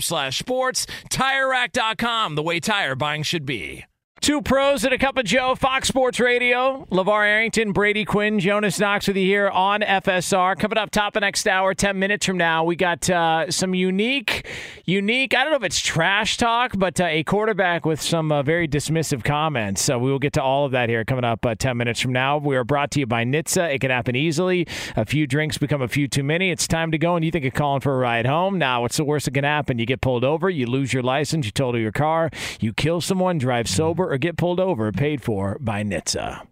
slash 0.00 0.38
sports. 0.38 0.86
TireRack.com, 1.10 2.34
the 2.34 2.42
way 2.42 2.60
tire 2.60 2.94
buying 2.94 3.22
should 3.22 3.44
be. 3.44 3.84
Two 4.20 4.42
pros 4.42 4.84
and 4.84 4.92
a 4.92 4.98
cup 4.98 5.16
of 5.16 5.24
Joe, 5.24 5.54
Fox 5.54 5.88
Sports 5.88 6.18
Radio. 6.18 6.86
LaVar 6.90 7.24
Arrington, 7.24 7.72
Brady 7.72 8.04
Quinn, 8.04 8.40
Jonas 8.40 8.78
Knox 8.78 9.06
with 9.06 9.16
you 9.16 9.24
here 9.24 9.48
on 9.48 9.80
FSR. 9.80 10.58
Coming 10.58 10.76
up 10.76 10.90
top 10.90 11.14
of 11.16 11.20
next 11.20 11.46
hour, 11.46 11.72
10 11.72 11.98
minutes 11.98 12.26
from 12.26 12.36
now, 12.36 12.64
we 12.64 12.74
got 12.74 13.08
uh, 13.08 13.50
some 13.50 13.74
unique, 13.74 14.46
unique, 14.84 15.34
I 15.34 15.44
don't 15.44 15.52
know 15.52 15.56
if 15.56 15.62
it's 15.62 15.80
trash 15.80 16.36
talk, 16.36 16.72
but 16.76 17.00
uh, 17.00 17.04
a 17.04 17.22
quarterback 17.22 17.86
with 17.86 18.02
some 18.02 18.32
uh, 18.32 18.42
very 18.42 18.66
dismissive 18.66 19.22
comments. 19.22 19.82
So 19.82 19.98
we 19.98 20.10
will 20.10 20.18
get 20.18 20.32
to 20.34 20.42
all 20.42 20.66
of 20.66 20.72
that 20.72 20.88
here 20.88 21.04
coming 21.04 21.24
up 21.24 21.46
uh, 21.46 21.54
10 21.54 21.76
minutes 21.76 22.00
from 22.00 22.12
now. 22.12 22.38
We 22.38 22.56
are 22.56 22.64
brought 22.64 22.90
to 22.92 23.00
you 23.00 23.06
by 23.06 23.24
NHTSA. 23.24 23.74
It 23.74 23.80
can 23.80 23.90
happen 23.90 24.16
easily. 24.16 24.66
A 24.96 25.06
few 25.06 25.26
drinks 25.28 25.58
become 25.58 25.80
a 25.80 25.88
few 25.88 26.08
too 26.08 26.24
many. 26.24 26.50
It's 26.50 26.66
time 26.66 26.90
to 26.90 26.98
go, 26.98 27.14
and 27.14 27.24
you 27.24 27.30
think 27.30 27.44
of 27.44 27.54
calling 27.54 27.80
for 27.80 27.94
a 27.94 27.98
ride 27.98 28.26
home. 28.26 28.58
Now, 28.58 28.82
what's 28.82 28.96
the 28.96 29.04
worst 29.04 29.26
that 29.26 29.34
can 29.34 29.44
happen? 29.44 29.78
You 29.78 29.86
get 29.86 30.00
pulled 30.00 30.24
over, 30.24 30.50
you 30.50 30.66
lose 30.66 30.92
your 30.92 31.04
license, 31.04 31.46
you 31.46 31.52
total 31.52 31.80
your 31.80 31.92
car, 31.92 32.30
you 32.60 32.72
kill 32.72 33.00
someone, 33.00 33.38
drive 33.38 33.68
sober, 33.68 34.17
or 34.18 34.20
get 34.20 34.36
pulled 34.36 34.60
over, 34.60 34.90
paid 34.92 35.22
for 35.22 35.56
by 35.60 35.82
NHTSA. 35.82 36.46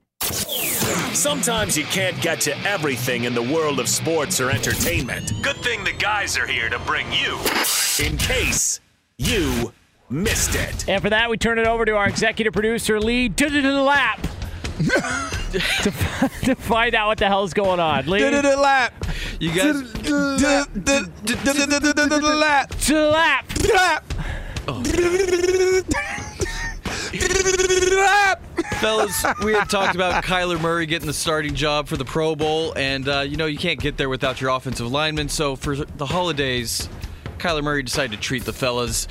Sometimes 1.15 1.77
you 1.77 1.85
can't 1.85 2.21
get 2.21 2.41
to 2.43 2.57
everything 2.67 3.25
in 3.25 3.35
the 3.35 3.43
world 3.43 3.81
of 3.81 3.89
sports 3.89 4.41
or 4.41 4.51
entertainment. 4.51 5.33
Good 5.43 5.57
thing 5.57 5.83
the 5.85 5.93
guys 5.93 6.39
are 6.39 6.47
here 6.47 6.69
to 6.69 6.79
bring 6.81 7.07
you 7.13 7.39
in 8.05 8.17
case 8.19 8.81
you 9.19 9.73
missed 10.11 10.55
it. 10.55 10.89
And 10.89 11.03
for 11.03 11.11
that, 11.11 11.29
we 11.31 11.37
turn 11.37 11.59
it 11.59 11.67
over 11.67 11.85
to 11.85 11.97
our 11.97 12.09
executive 12.09 12.53
producer, 12.53 13.01
Lee 13.01 13.29
Lap. 13.29 14.27
to, 14.77 15.61
to 16.43 16.55
find 16.55 16.95
out 16.95 17.09
what 17.09 17.19
the 17.19 17.27
hell's 17.27 17.55
going 17.55 17.81
on. 17.81 18.07
Lee. 18.07 18.21
lap. 18.31 18.93
You 19.41 19.53
guys. 19.53 19.83
lap. 22.37 22.69
To 22.69 23.09
lap. 23.09 23.51
Lap. 23.73 24.15
Oh. 24.69 26.33
Fellas, 28.81 29.25
we 29.45 29.53
had 29.53 29.71
talked 29.71 29.95
about 29.95 30.25
Kyler 30.25 30.61
Murray 30.61 30.87
getting 30.87 31.07
the 31.07 31.13
starting 31.13 31.55
job 31.55 31.89
for 31.89 31.97
the 31.97 32.05
Pro 32.05 32.37
Bowl, 32.37 32.73
and 32.77 33.09
uh, 33.09 33.21
you 33.21 33.37
know 33.37 33.47
you 33.47 33.59
can't 33.59 33.81
get 33.81 33.97
there 33.97 34.09
without 34.09 34.41
your 34.41 34.51
offensive 34.51 34.91
lineman. 34.91 35.29
So 35.29 35.57
for 35.57 35.77
the 35.77 36.07
holidays, 36.07 36.89
Kyler 37.39 37.63
Murray 37.63 37.83
decided 37.83 38.13
to 38.13 38.23
treat 38.23 38.45
the 38.45 38.53
fellas 38.53 39.09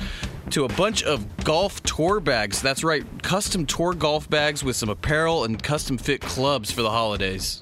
to 0.50 0.64
a 0.64 0.68
bunch 0.68 1.02
of 1.02 1.44
golf 1.44 1.82
tour 1.82 2.20
bags. 2.20 2.62
That's 2.62 2.84
right, 2.84 3.04
custom 3.22 3.66
tour 3.66 3.94
golf 3.94 4.28
bags 4.30 4.62
with 4.62 4.76
some 4.76 4.88
apparel 4.88 5.44
and 5.44 5.60
custom 5.62 5.98
fit 5.98 6.20
clubs 6.20 6.70
for 6.70 6.82
the 6.82 6.90
holidays. 6.90 7.60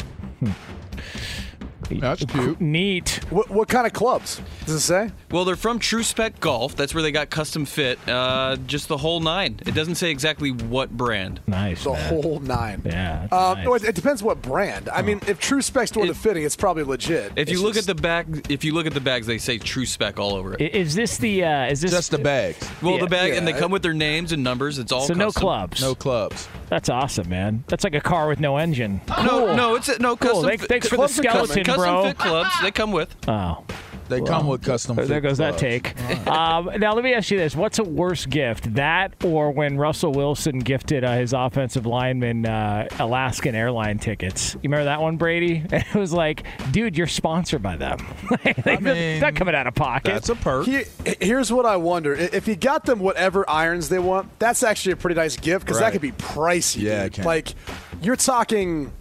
That's 1.91 2.25
cute. 2.29 2.61
Neat. 2.61 3.21
What, 3.31 3.51
what 3.51 3.69
kind 3.69 3.87
of 3.87 3.93
clubs 3.93 4.41
does 4.67 4.75
it 4.77 4.81
say? 4.81 5.11
Well, 5.31 5.45
they're 5.45 5.57
from 5.57 5.79
True 5.79 6.03
Spec 6.03 6.41
Golf. 6.41 6.77
That's 6.77 6.95
where 6.95 7.03
they 7.03 7.13
got 7.13 7.31
custom 7.31 7.65
fit. 7.65 7.99
Uh, 8.09 8.57
just 8.67 8.89
the 8.89 8.97
whole 8.97 9.21
nine. 9.21 9.61
It 9.67 9.75
doesn't 9.75 9.97
say 9.97 10.11
exactly 10.11 10.51
what 10.51 10.91
brand. 10.97 11.41
Nice. 11.47 11.85
The 11.85 11.93
man. 11.93 12.09
whole 12.09 12.41
nine. 12.41 12.83
Yeah. 12.85 13.29
Um, 13.33 13.57
nice. 13.59 13.65
no, 13.65 13.75
it, 13.75 13.85
it 13.85 13.95
depends 13.95 14.23
what 14.23 14.41
brand. 14.43 14.89
I 14.89 15.03
mean, 15.03 15.21
if 15.27 15.39
True 15.41 15.63
Spec's 15.63 15.91
doing 15.91 16.07
the 16.09 16.15
fitting, 16.15 16.45
it's 16.45 16.57
probably 16.57 16.83
legit. 16.85 17.33
If 17.37 17.49
you 17.51 17.63
look 17.63 17.75
just- 17.75 17.89
at 17.89 17.97
the 17.97 18.03
bag, 18.03 18.47
if 18.51 18.65
you 18.65 18.73
look 18.75 18.87
at 18.87 18.95
the 18.95 19.01
bags, 19.01 19.27
they 19.27 19.39
say 19.39 19.59
True 19.59 19.87
Spec 19.87 20.19
all 20.19 20.35
over 20.35 20.55
it. 20.55 20.75
Is 20.75 20.95
this 20.95 21.17
the? 21.19 21.45
Uh, 21.45 21.67
is 21.67 21.81
this 21.81 21.91
Just 21.91 22.11
the 22.11 22.19
bags. 22.19 22.69
well, 22.83 22.95
yeah. 22.95 23.01
the 23.01 23.07
bag, 23.07 23.33
and 23.33 23.47
they 23.47 23.53
come 23.53 23.71
with 23.71 23.83
their 23.83 23.95
names 23.95 24.33
and 24.33 24.43
numbers. 24.43 24.79
It's 24.79 24.93
all 24.93 25.07
So 25.07 25.15
no 25.15 25.31
clubs. 25.31 25.81
No 25.81 25.95
clubs. 25.95 26.49
That's 26.69 26.89
awesome, 26.89 27.29
man. 27.29 27.65
That's 27.69 27.85
like 27.85 27.95
a 27.95 28.01
car 28.01 28.27
with 28.29 28.41
no 28.41 28.57
engine. 28.57 29.01
No, 29.09 29.15
Cool. 29.29 29.55
no, 29.57 29.75
it's 29.77 29.89
no 30.01 30.17
Cool. 30.17 30.31
custom. 30.31 30.49
Thank- 30.49 30.61
fit- 30.63 30.69
thanks 30.69 30.89
for 30.89 30.97
the 30.97 31.03
are 31.03 31.07
custom- 31.09 31.25
skeleton, 31.25 31.65
custom 31.65 31.85
fit 31.85 32.19
clubs. 32.19 32.51
They 32.63 32.71
come 32.71 32.93
with. 32.93 33.15
Oh. 33.29 33.65
They 34.09 34.21
come 34.21 34.47
with 34.47 34.63
custom. 34.63 34.97
There 34.97 35.07
fit 35.07 35.21
goes 35.23 35.39
that 35.39 35.57
clubs. 35.57 35.61
take. 35.63 36.29
Um, 36.29 36.71
now 36.79 36.93
let 36.95 37.03
me 37.05 37.15
ask 37.15 37.31
you 37.31 37.39
this: 37.39 37.57
What's 37.57 37.79
a 37.79 37.85
worse 37.85 38.27
gift, 38.27 38.75
that 38.75 39.15
or 39.25 39.51
when 39.51 39.77
Russell 39.79 40.13
Wilson 40.13 40.59
gifted 40.59 41.05
uh, 41.05 41.15
his 41.17 41.33
offensive 41.33 41.87
lineman 41.87 42.45
uh, 42.47 42.87
Alaskan 42.99 43.55
airline 43.55 43.99
tickets? 43.99 44.55
You 44.55 44.61
remember 44.65 44.85
that 44.85 45.01
one, 45.01 45.17
Brady? 45.17 45.65
It 45.73 45.95
was 45.95 46.13
like, 46.13 46.45
dude, 46.73 46.97
you're 46.99 47.07
sponsored 47.07 47.63
by 47.63 47.77
them. 47.77 47.99
Like, 48.45 48.67
I 48.67 48.77
mean, 48.79 49.21
not 49.21 49.35
coming 49.37 49.55
out 49.55 49.67
of 49.67 49.75
pocket. 49.75 50.13
That's 50.13 50.29
a 50.29 50.35
perk. 50.35 50.67
Here- 50.67 50.85
here's 51.21 51.53
what 51.53 51.65
I 51.67 51.77
wonder: 51.77 52.13
if 52.15 52.47
you 52.49 52.57
got 52.57 52.85
them 52.85 52.99
whatever 53.01 53.49
irons 53.49 53.89
they 53.89 53.99
want, 53.99 54.39
that's 54.39 54.63
actually 54.63 54.93
a 54.93 54.97
pretty 54.97 55.15
nice 55.17 55.37
gift 55.37 55.65
because 55.65 55.79
that 55.81 55.93
could 55.93 56.01
be 56.03 56.13
pricey. 56.13 56.83
Yeah, 56.83 57.05
it 57.05 57.13
can. 57.15 57.25
like 57.25 57.55
you're 58.03 58.17
talking 58.17 58.93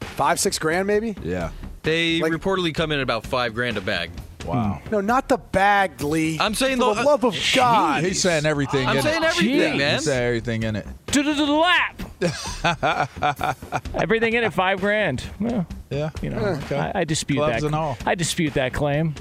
five, 0.00 0.38
six 0.40 0.58
grand, 0.58 0.86
maybe. 0.86 1.16
Yeah. 1.22 1.50
They 1.82 2.20
Like- 2.20 2.32
reportedly 2.32 2.74
come 2.74 2.92
in 2.92 2.98
at 2.98 3.02
about 3.02 3.24
five 3.26 3.54
grand 3.54 3.76
a 3.76 3.80
bag. 3.80 4.10
Wow. 4.44 4.80
No, 4.90 5.00
not 5.00 5.28
the 5.28 5.38
bag, 5.38 6.00
Lee. 6.02 6.38
I'm 6.40 6.54
saying 6.54 6.78
For 6.78 6.94
the- 6.94 7.02
the 7.02 7.06
love 7.06 7.24
of 7.24 7.36
God. 7.54 8.02
He's 8.04 8.20
saying 8.20 8.44
everything 8.46 8.86
I'm 8.88 8.96
in 8.96 9.02
saying 9.02 9.22
it. 9.22 9.26
everything, 9.28 9.72
Jeez. 9.74 9.78
man. 9.78 9.94
He's 9.94 10.04
saying 10.04 10.22
everything 10.24 10.62
in 10.64 10.76
it. 10.76 10.86
to 11.08 11.22
the, 11.22 11.32
lap. 11.44 11.98
Everything 13.94 14.34
in 14.34 14.44
it, 14.44 14.52
five 14.52 14.80
grand. 14.80 15.22
Well, 15.40 15.66
Yeah. 15.90 16.10
you 16.22 16.30
know, 16.30 16.38
okay. 16.38 16.78
I, 16.78 17.00
I 17.00 17.04
dispute 17.04 17.38
Clubs 17.38 17.60
that. 17.60 17.66
and 17.66 17.74
all. 17.74 17.96
I 18.06 18.14
dispute 18.14 18.54
that 18.54 18.72
claim. 18.72 19.14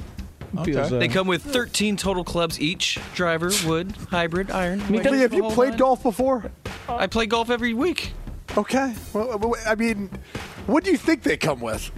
Okay. 0.57 0.74
Feels, 0.74 0.91
uh, 0.91 0.99
They 0.99 1.07
come 1.07 1.28
with 1.28 1.43
13 1.43 1.97
total 1.97 2.24
clubs 2.24 2.59
each: 2.59 2.99
driver, 3.15 3.51
wood, 3.65 3.93
hybrid, 4.09 4.51
iron. 4.51 4.80
Lee, 4.89 4.99
have 5.19 5.34
you 5.34 5.43
played 5.49 5.69
nine. 5.72 5.80
golf 5.80 6.03
before? 6.03 6.51
I 6.89 7.07
play 7.07 7.26
golf 7.26 7.49
every 7.49 7.74
week. 7.74 8.11
Okay. 8.57 8.93
Well, 9.13 9.38
well, 9.38 9.55
I 9.65 9.76
mean, 9.76 10.09
what 10.67 10.84
do 10.84 10.91
you 10.91 10.97
think 10.97 11.24
they 11.24 11.38
come 11.38 11.61
with? 11.61 11.89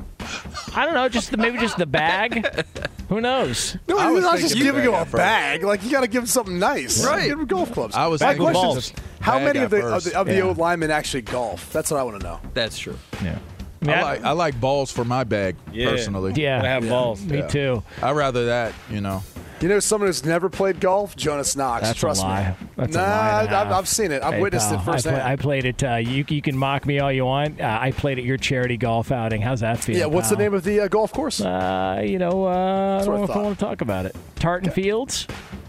I 0.76 0.86
don't 0.86 0.93
know, 0.93 1.07
just 1.09 1.32
the, 1.32 1.38
maybe 1.38 1.57
just 1.57 1.78
the 1.78 1.86
bag. 1.86 2.65
Who 3.09 3.21
knows? 3.21 3.78
No, 3.88 3.97
I 3.97 4.05
you're 4.05 4.13
was 4.13 4.24
not 4.24 4.38
just 4.39 4.53
thinking 4.53 4.63
giving 4.74 4.82
bag 4.82 4.88
him 4.89 4.93
a 4.93 4.97
at 5.01 5.07
first. 5.07 5.17
bag. 5.17 5.63
Like 5.63 5.84
you 5.84 5.91
got 5.91 6.01
to 6.01 6.07
give 6.07 6.24
him 6.24 6.28
something 6.28 6.57
nice. 6.59 7.05
Right. 7.05 7.28
Give 7.28 7.39
him 7.39 7.45
golf 7.45 7.71
clubs. 7.71 7.95
I 7.95 8.07
was 8.07 8.21
My 8.21 8.28
thinking 8.30 8.45
question 8.45 8.63
balls. 8.63 8.78
is, 8.78 8.93
how 9.19 9.38
Bag 9.38 9.45
many 9.45 9.59
at 9.59 9.65
of 9.65 9.71
the, 9.71 9.78
of 9.78 9.84
first. 9.84 10.05
the 10.11 10.17
of 10.19 10.28
the 10.28 10.36
Yeah. 10.36 10.41
old 10.43 10.57
linemen 10.57 10.91
actually 10.91 11.21
golf? 11.21 11.71
That's 11.71 11.91
what 11.91 11.99
I 11.99 12.03
want 12.03 12.19
to 12.21 12.26
know. 12.26 12.39
That's 12.53 12.78
true. 12.78 12.97
Yeah. 13.24 13.38
I 13.86 14.01
like 14.01 14.24
I 14.24 14.32
like 14.32 14.59
balls 14.61 14.91
for 14.91 15.03
my 15.03 15.24
bag 15.26 15.55
Yeah. 15.71 15.89
personally. 15.89 16.34
Yeah. 16.36 16.61
I 16.63 16.67
have 16.67 16.88
balls. 16.88 17.21
Me 17.21 17.43
too. 17.49 17.84
I 18.01 18.11
rather 18.11 18.45
that, 18.47 18.74
you 18.89 19.01
know. 19.01 19.21
You 19.64 19.70
know, 19.70 19.80
someone 19.80 20.09
who's 20.09 20.26
never 20.26 20.49
played 20.49 20.82
golf, 20.82 21.16
Jonas 21.16 21.55
Knox. 21.55 21.84
That's 21.84 21.97
Trust 21.97 22.22
a 22.22 22.26
lie. 22.26 22.49
me. 22.59 22.68
That's 22.76 22.93
nah, 22.95 22.99
a 22.99 23.07
lie 23.07 23.43
and 23.43 23.51
a 23.53 23.57
I've. 23.59 23.72
I've 23.72 23.88
seen 23.88 24.11
it. 24.11 24.22
I've 24.22 24.34
Hey, 24.34 24.41
witnessed 24.41 24.68
pal, 24.72 24.78
it 24.80 24.84
firsthand. 24.84 25.16
I, 25.16 25.20
play, 25.22 25.32
I 25.32 25.36
played 25.38 25.66
it. 25.66 25.84
Uh, 25.86 25.95
you 25.95 26.26
you 26.28 26.41
can 26.41 26.57
mock 26.57 26.86
me 26.86 26.99
all 26.99 27.14
you 27.14 27.24
want. 27.24 27.61
Uh, 27.61 27.78
I 27.82 27.91
played 27.91 28.20
at 28.20 28.26
your 28.26 28.36
charity 28.36 28.76
golf 28.76 29.09
outing. 29.09 29.41
How's 29.41 29.61
that 29.61 29.80
feel? 29.80 29.95
yeah, 29.97 30.05
what's 30.07 30.30
the 30.30 30.36
name 30.36 30.53
of 30.53 30.66
the 30.66 30.82
uh, 30.82 30.88
golf 30.89 31.14
course? 31.14 31.39
Uh, 31.39 32.03
you 32.05 32.20
know, 32.20 32.45
uh, 32.45 32.99
I 33.01 33.05
don't 33.05 33.07
what 33.07 33.16
I 33.16 33.18
know 33.20 33.24
if 33.24 33.30
I 33.30 33.41
want 33.41 33.57
to 33.57 33.64
talk 33.66 33.80
about 33.80 34.05
it. 34.05 34.18
Tartan 34.36 34.70
Fields. 34.72 35.28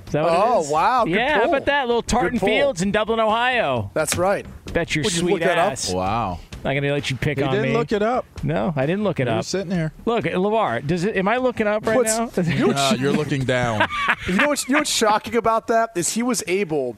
Is 0.09 0.13
that 0.13 0.25
what 0.25 0.33
Oh, 0.33 0.59
it 0.59 0.63
is? 0.63 0.71
wow, 0.71 1.05
good 1.05 1.15
yeah, 1.15 1.39
how 1.39 1.45
about 1.49 1.67
that 1.67 1.87
little 1.87 2.03
Tartan 2.03 2.41
Fields 2.41 2.83
in 2.83 2.91
Dublin, 2.91 3.21
Ohio? 3.21 3.93
That's 3.95 4.17
right. 4.17 4.45
Bet 4.73 4.97
your 4.97 5.05
Would 5.05 5.13
you 5.13 5.21
sweet 5.21 5.33
look 5.35 5.41
that 5.43 5.57
up? 5.59 5.71
ass. 5.71 5.93
Wow. 5.93 6.41
I'm 6.65 6.75
not 6.75 6.81
gonna 6.81 6.93
let 6.95 7.11
you 7.11 7.17
pick 7.17 7.37
He 7.39 7.45
on 7.45 7.51
didn't 7.53 7.71
me. 7.71 7.77
look 7.77 7.93
it 7.93 8.03
up. 8.03 8.25
No, 8.43 8.73
I 8.75 8.87
didn't 8.87 9.05
look 9.05 9.21
it 9.21 9.27
You 9.27 9.33
were 9.35 9.39
up. 9.41 9.45
sitting 9.45 9.71
here. 9.71 9.93
Look, 10.07 10.25
Lavar. 10.25 10.87
does 10.87 11.05
it? 11.05 11.15
Am 11.17 11.29
I 11.29 11.37
looking 11.37 11.67
up 11.67 11.87
right 11.87 11.97
What's- 11.97 12.17
now? 12.37 12.43
you 12.43 12.69
know 12.69 12.73
No, 12.73 12.91
you're 12.99 13.13
looking 13.13 13.45
down. 13.45 13.87
you 14.29 14.35
know 14.37 14.49
what's 14.49 14.67
you 14.67 14.73
know 14.73 14.79
what's 14.81 14.91
shocking 14.91 15.37
about 15.37 15.67
that 15.67 15.91
is 15.95 16.15
he 16.15 16.23
was 16.23 16.43
able 16.47 16.97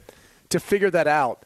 to 0.50 0.60
figure 0.60 0.90
that 0.90 1.08
out, 1.08 1.44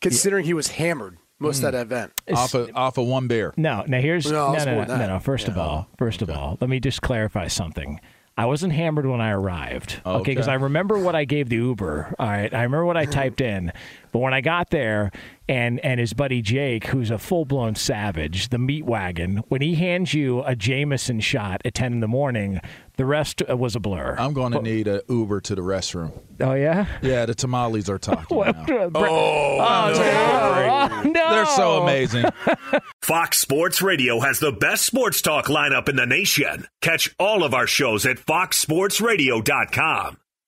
considering 0.00 0.44
he 0.44 0.54
was 0.54 0.68
hammered 0.68 1.18
most 1.38 1.60
Hmm. 1.60 1.66
of 1.66 1.72
that 1.72 1.80
event. 1.82 2.12
off 2.32 2.54
of 2.54 2.70
off 2.74 2.98
of 2.98 3.06
one 3.06 3.26
beer. 3.26 3.52
No, 3.56 3.84
now 3.86 4.00
here's 4.00 4.30
No, 4.30 4.52
no, 4.52 4.58
no, 4.58 4.64
no, 4.64 4.80
no, 4.82 4.84
that. 4.98 5.06
no. 5.08 5.18
First 5.18 5.48
of 5.48 5.58
all, 5.58 5.88
first 5.98 6.22
of 6.22 6.30
all, 6.30 6.58
let 6.60 6.70
me 6.70 6.80
just 6.80 7.02
clarify 7.02 7.48
something. 7.48 8.00
I 8.36 8.46
wasn't 8.46 8.72
hammered 8.72 9.06
when 9.06 9.20
I 9.20 9.30
arrived. 9.30 10.00
Okay, 10.04 10.32
because 10.32 10.46
Okay. 10.48 10.52
I 10.52 10.56
remember 10.56 10.98
what 10.98 11.14
I 11.14 11.24
gave 11.24 11.48
the 11.48 11.56
Uber. 11.56 12.16
All 12.18 12.26
right, 12.26 12.52
I 12.52 12.62
remember 12.64 12.84
what 12.84 12.96
I 12.96 13.04
typed 13.04 13.40
in. 13.40 13.72
But 14.14 14.20
when 14.20 14.32
I 14.32 14.40
got 14.42 14.70
there, 14.70 15.10
and 15.48 15.80
and 15.80 15.98
his 15.98 16.12
buddy 16.12 16.40
Jake, 16.40 16.86
who's 16.86 17.10
a 17.10 17.18
full 17.18 17.44
blown 17.44 17.74
savage, 17.74 18.50
the 18.50 18.58
meat 18.58 18.84
wagon, 18.86 19.38
when 19.48 19.60
he 19.60 19.74
hands 19.74 20.14
you 20.14 20.40
a 20.44 20.54
Jameson 20.54 21.18
shot 21.18 21.60
at 21.64 21.74
ten 21.74 21.92
in 21.94 21.98
the 21.98 22.06
morning, 22.06 22.60
the 22.96 23.06
rest 23.06 23.42
uh, 23.50 23.56
was 23.56 23.74
a 23.74 23.80
blur. 23.80 24.14
I'm 24.16 24.32
going 24.32 24.52
to 24.52 24.62
need 24.62 24.86
an 24.86 25.00
Uber 25.08 25.40
to 25.40 25.56
the 25.56 25.62
restroom. 25.62 26.12
oh 26.40 26.54
yeah. 26.54 26.86
Yeah, 27.02 27.26
the 27.26 27.34
tamales 27.34 27.90
are 27.90 27.98
talking 27.98 28.24
What- 28.36 28.54
now. 28.68 28.88
oh, 28.94 29.92
no. 29.96 30.88
Oh, 30.94 31.02
no! 31.04 31.30
They're 31.34 31.46
so 31.46 31.82
amazing. 31.82 32.26
Fox 33.02 33.38
Sports 33.38 33.82
Radio 33.82 34.20
has 34.20 34.38
the 34.38 34.52
best 34.52 34.86
sports 34.86 35.20
talk 35.22 35.46
lineup 35.46 35.88
in 35.88 35.96
the 35.96 36.06
nation. 36.06 36.68
Catch 36.80 37.12
all 37.18 37.42
of 37.42 37.52
our 37.52 37.66
shows 37.66 38.06
at 38.06 38.18
foxsportsradio.com. 38.18 40.18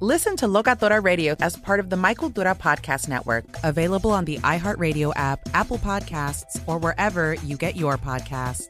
Listen 0.00 0.36
to 0.36 0.46
Locatora 0.46 1.02
Radio 1.02 1.36
as 1.40 1.56
part 1.56 1.78
of 1.78 1.88
the 1.88 1.96
My 1.96 2.14
Cultura 2.14 2.58
Podcast 2.58 3.08
Network, 3.08 3.44
available 3.62 4.10
on 4.10 4.24
the 4.24 4.38
iHeartRadio 4.38 5.12
app, 5.14 5.40
Apple 5.54 5.78
Podcasts, 5.78 6.60
or 6.66 6.78
wherever 6.78 7.34
you 7.34 7.56
get 7.56 7.76
your 7.76 7.96
podcasts. 7.96 8.68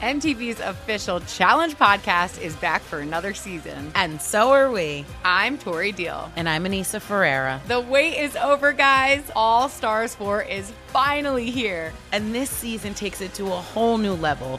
MTV's 0.00 0.60
official 0.60 1.20
Challenge 1.20 1.76
podcast 1.76 2.40
is 2.40 2.56
back 2.56 2.80
for 2.80 3.00
another 3.00 3.34
season. 3.34 3.92
And 3.94 4.20
so 4.20 4.50
are 4.50 4.72
we. 4.72 5.04
I'm 5.24 5.58
Tori 5.58 5.92
Deal. 5.92 6.32
And 6.36 6.48
I'm 6.48 6.64
Aneesa 6.64 7.00
Ferreira. 7.02 7.60
The 7.68 7.80
wait 7.80 8.18
is 8.18 8.34
over, 8.34 8.72
guys. 8.72 9.22
All 9.36 9.68
Stars 9.68 10.14
4 10.14 10.42
is 10.44 10.72
finally 10.86 11.50
here. 11.50 11.92
And 12.12 12.34
this 12.34 12.48
season 12.48 12.94
takes 12.94 13.20
it 13.20 13.34
to 13.34 13.44
a 13.46 13.50
whole 13.50 13.98
new 13.98 14.14
level. 14.14 14.58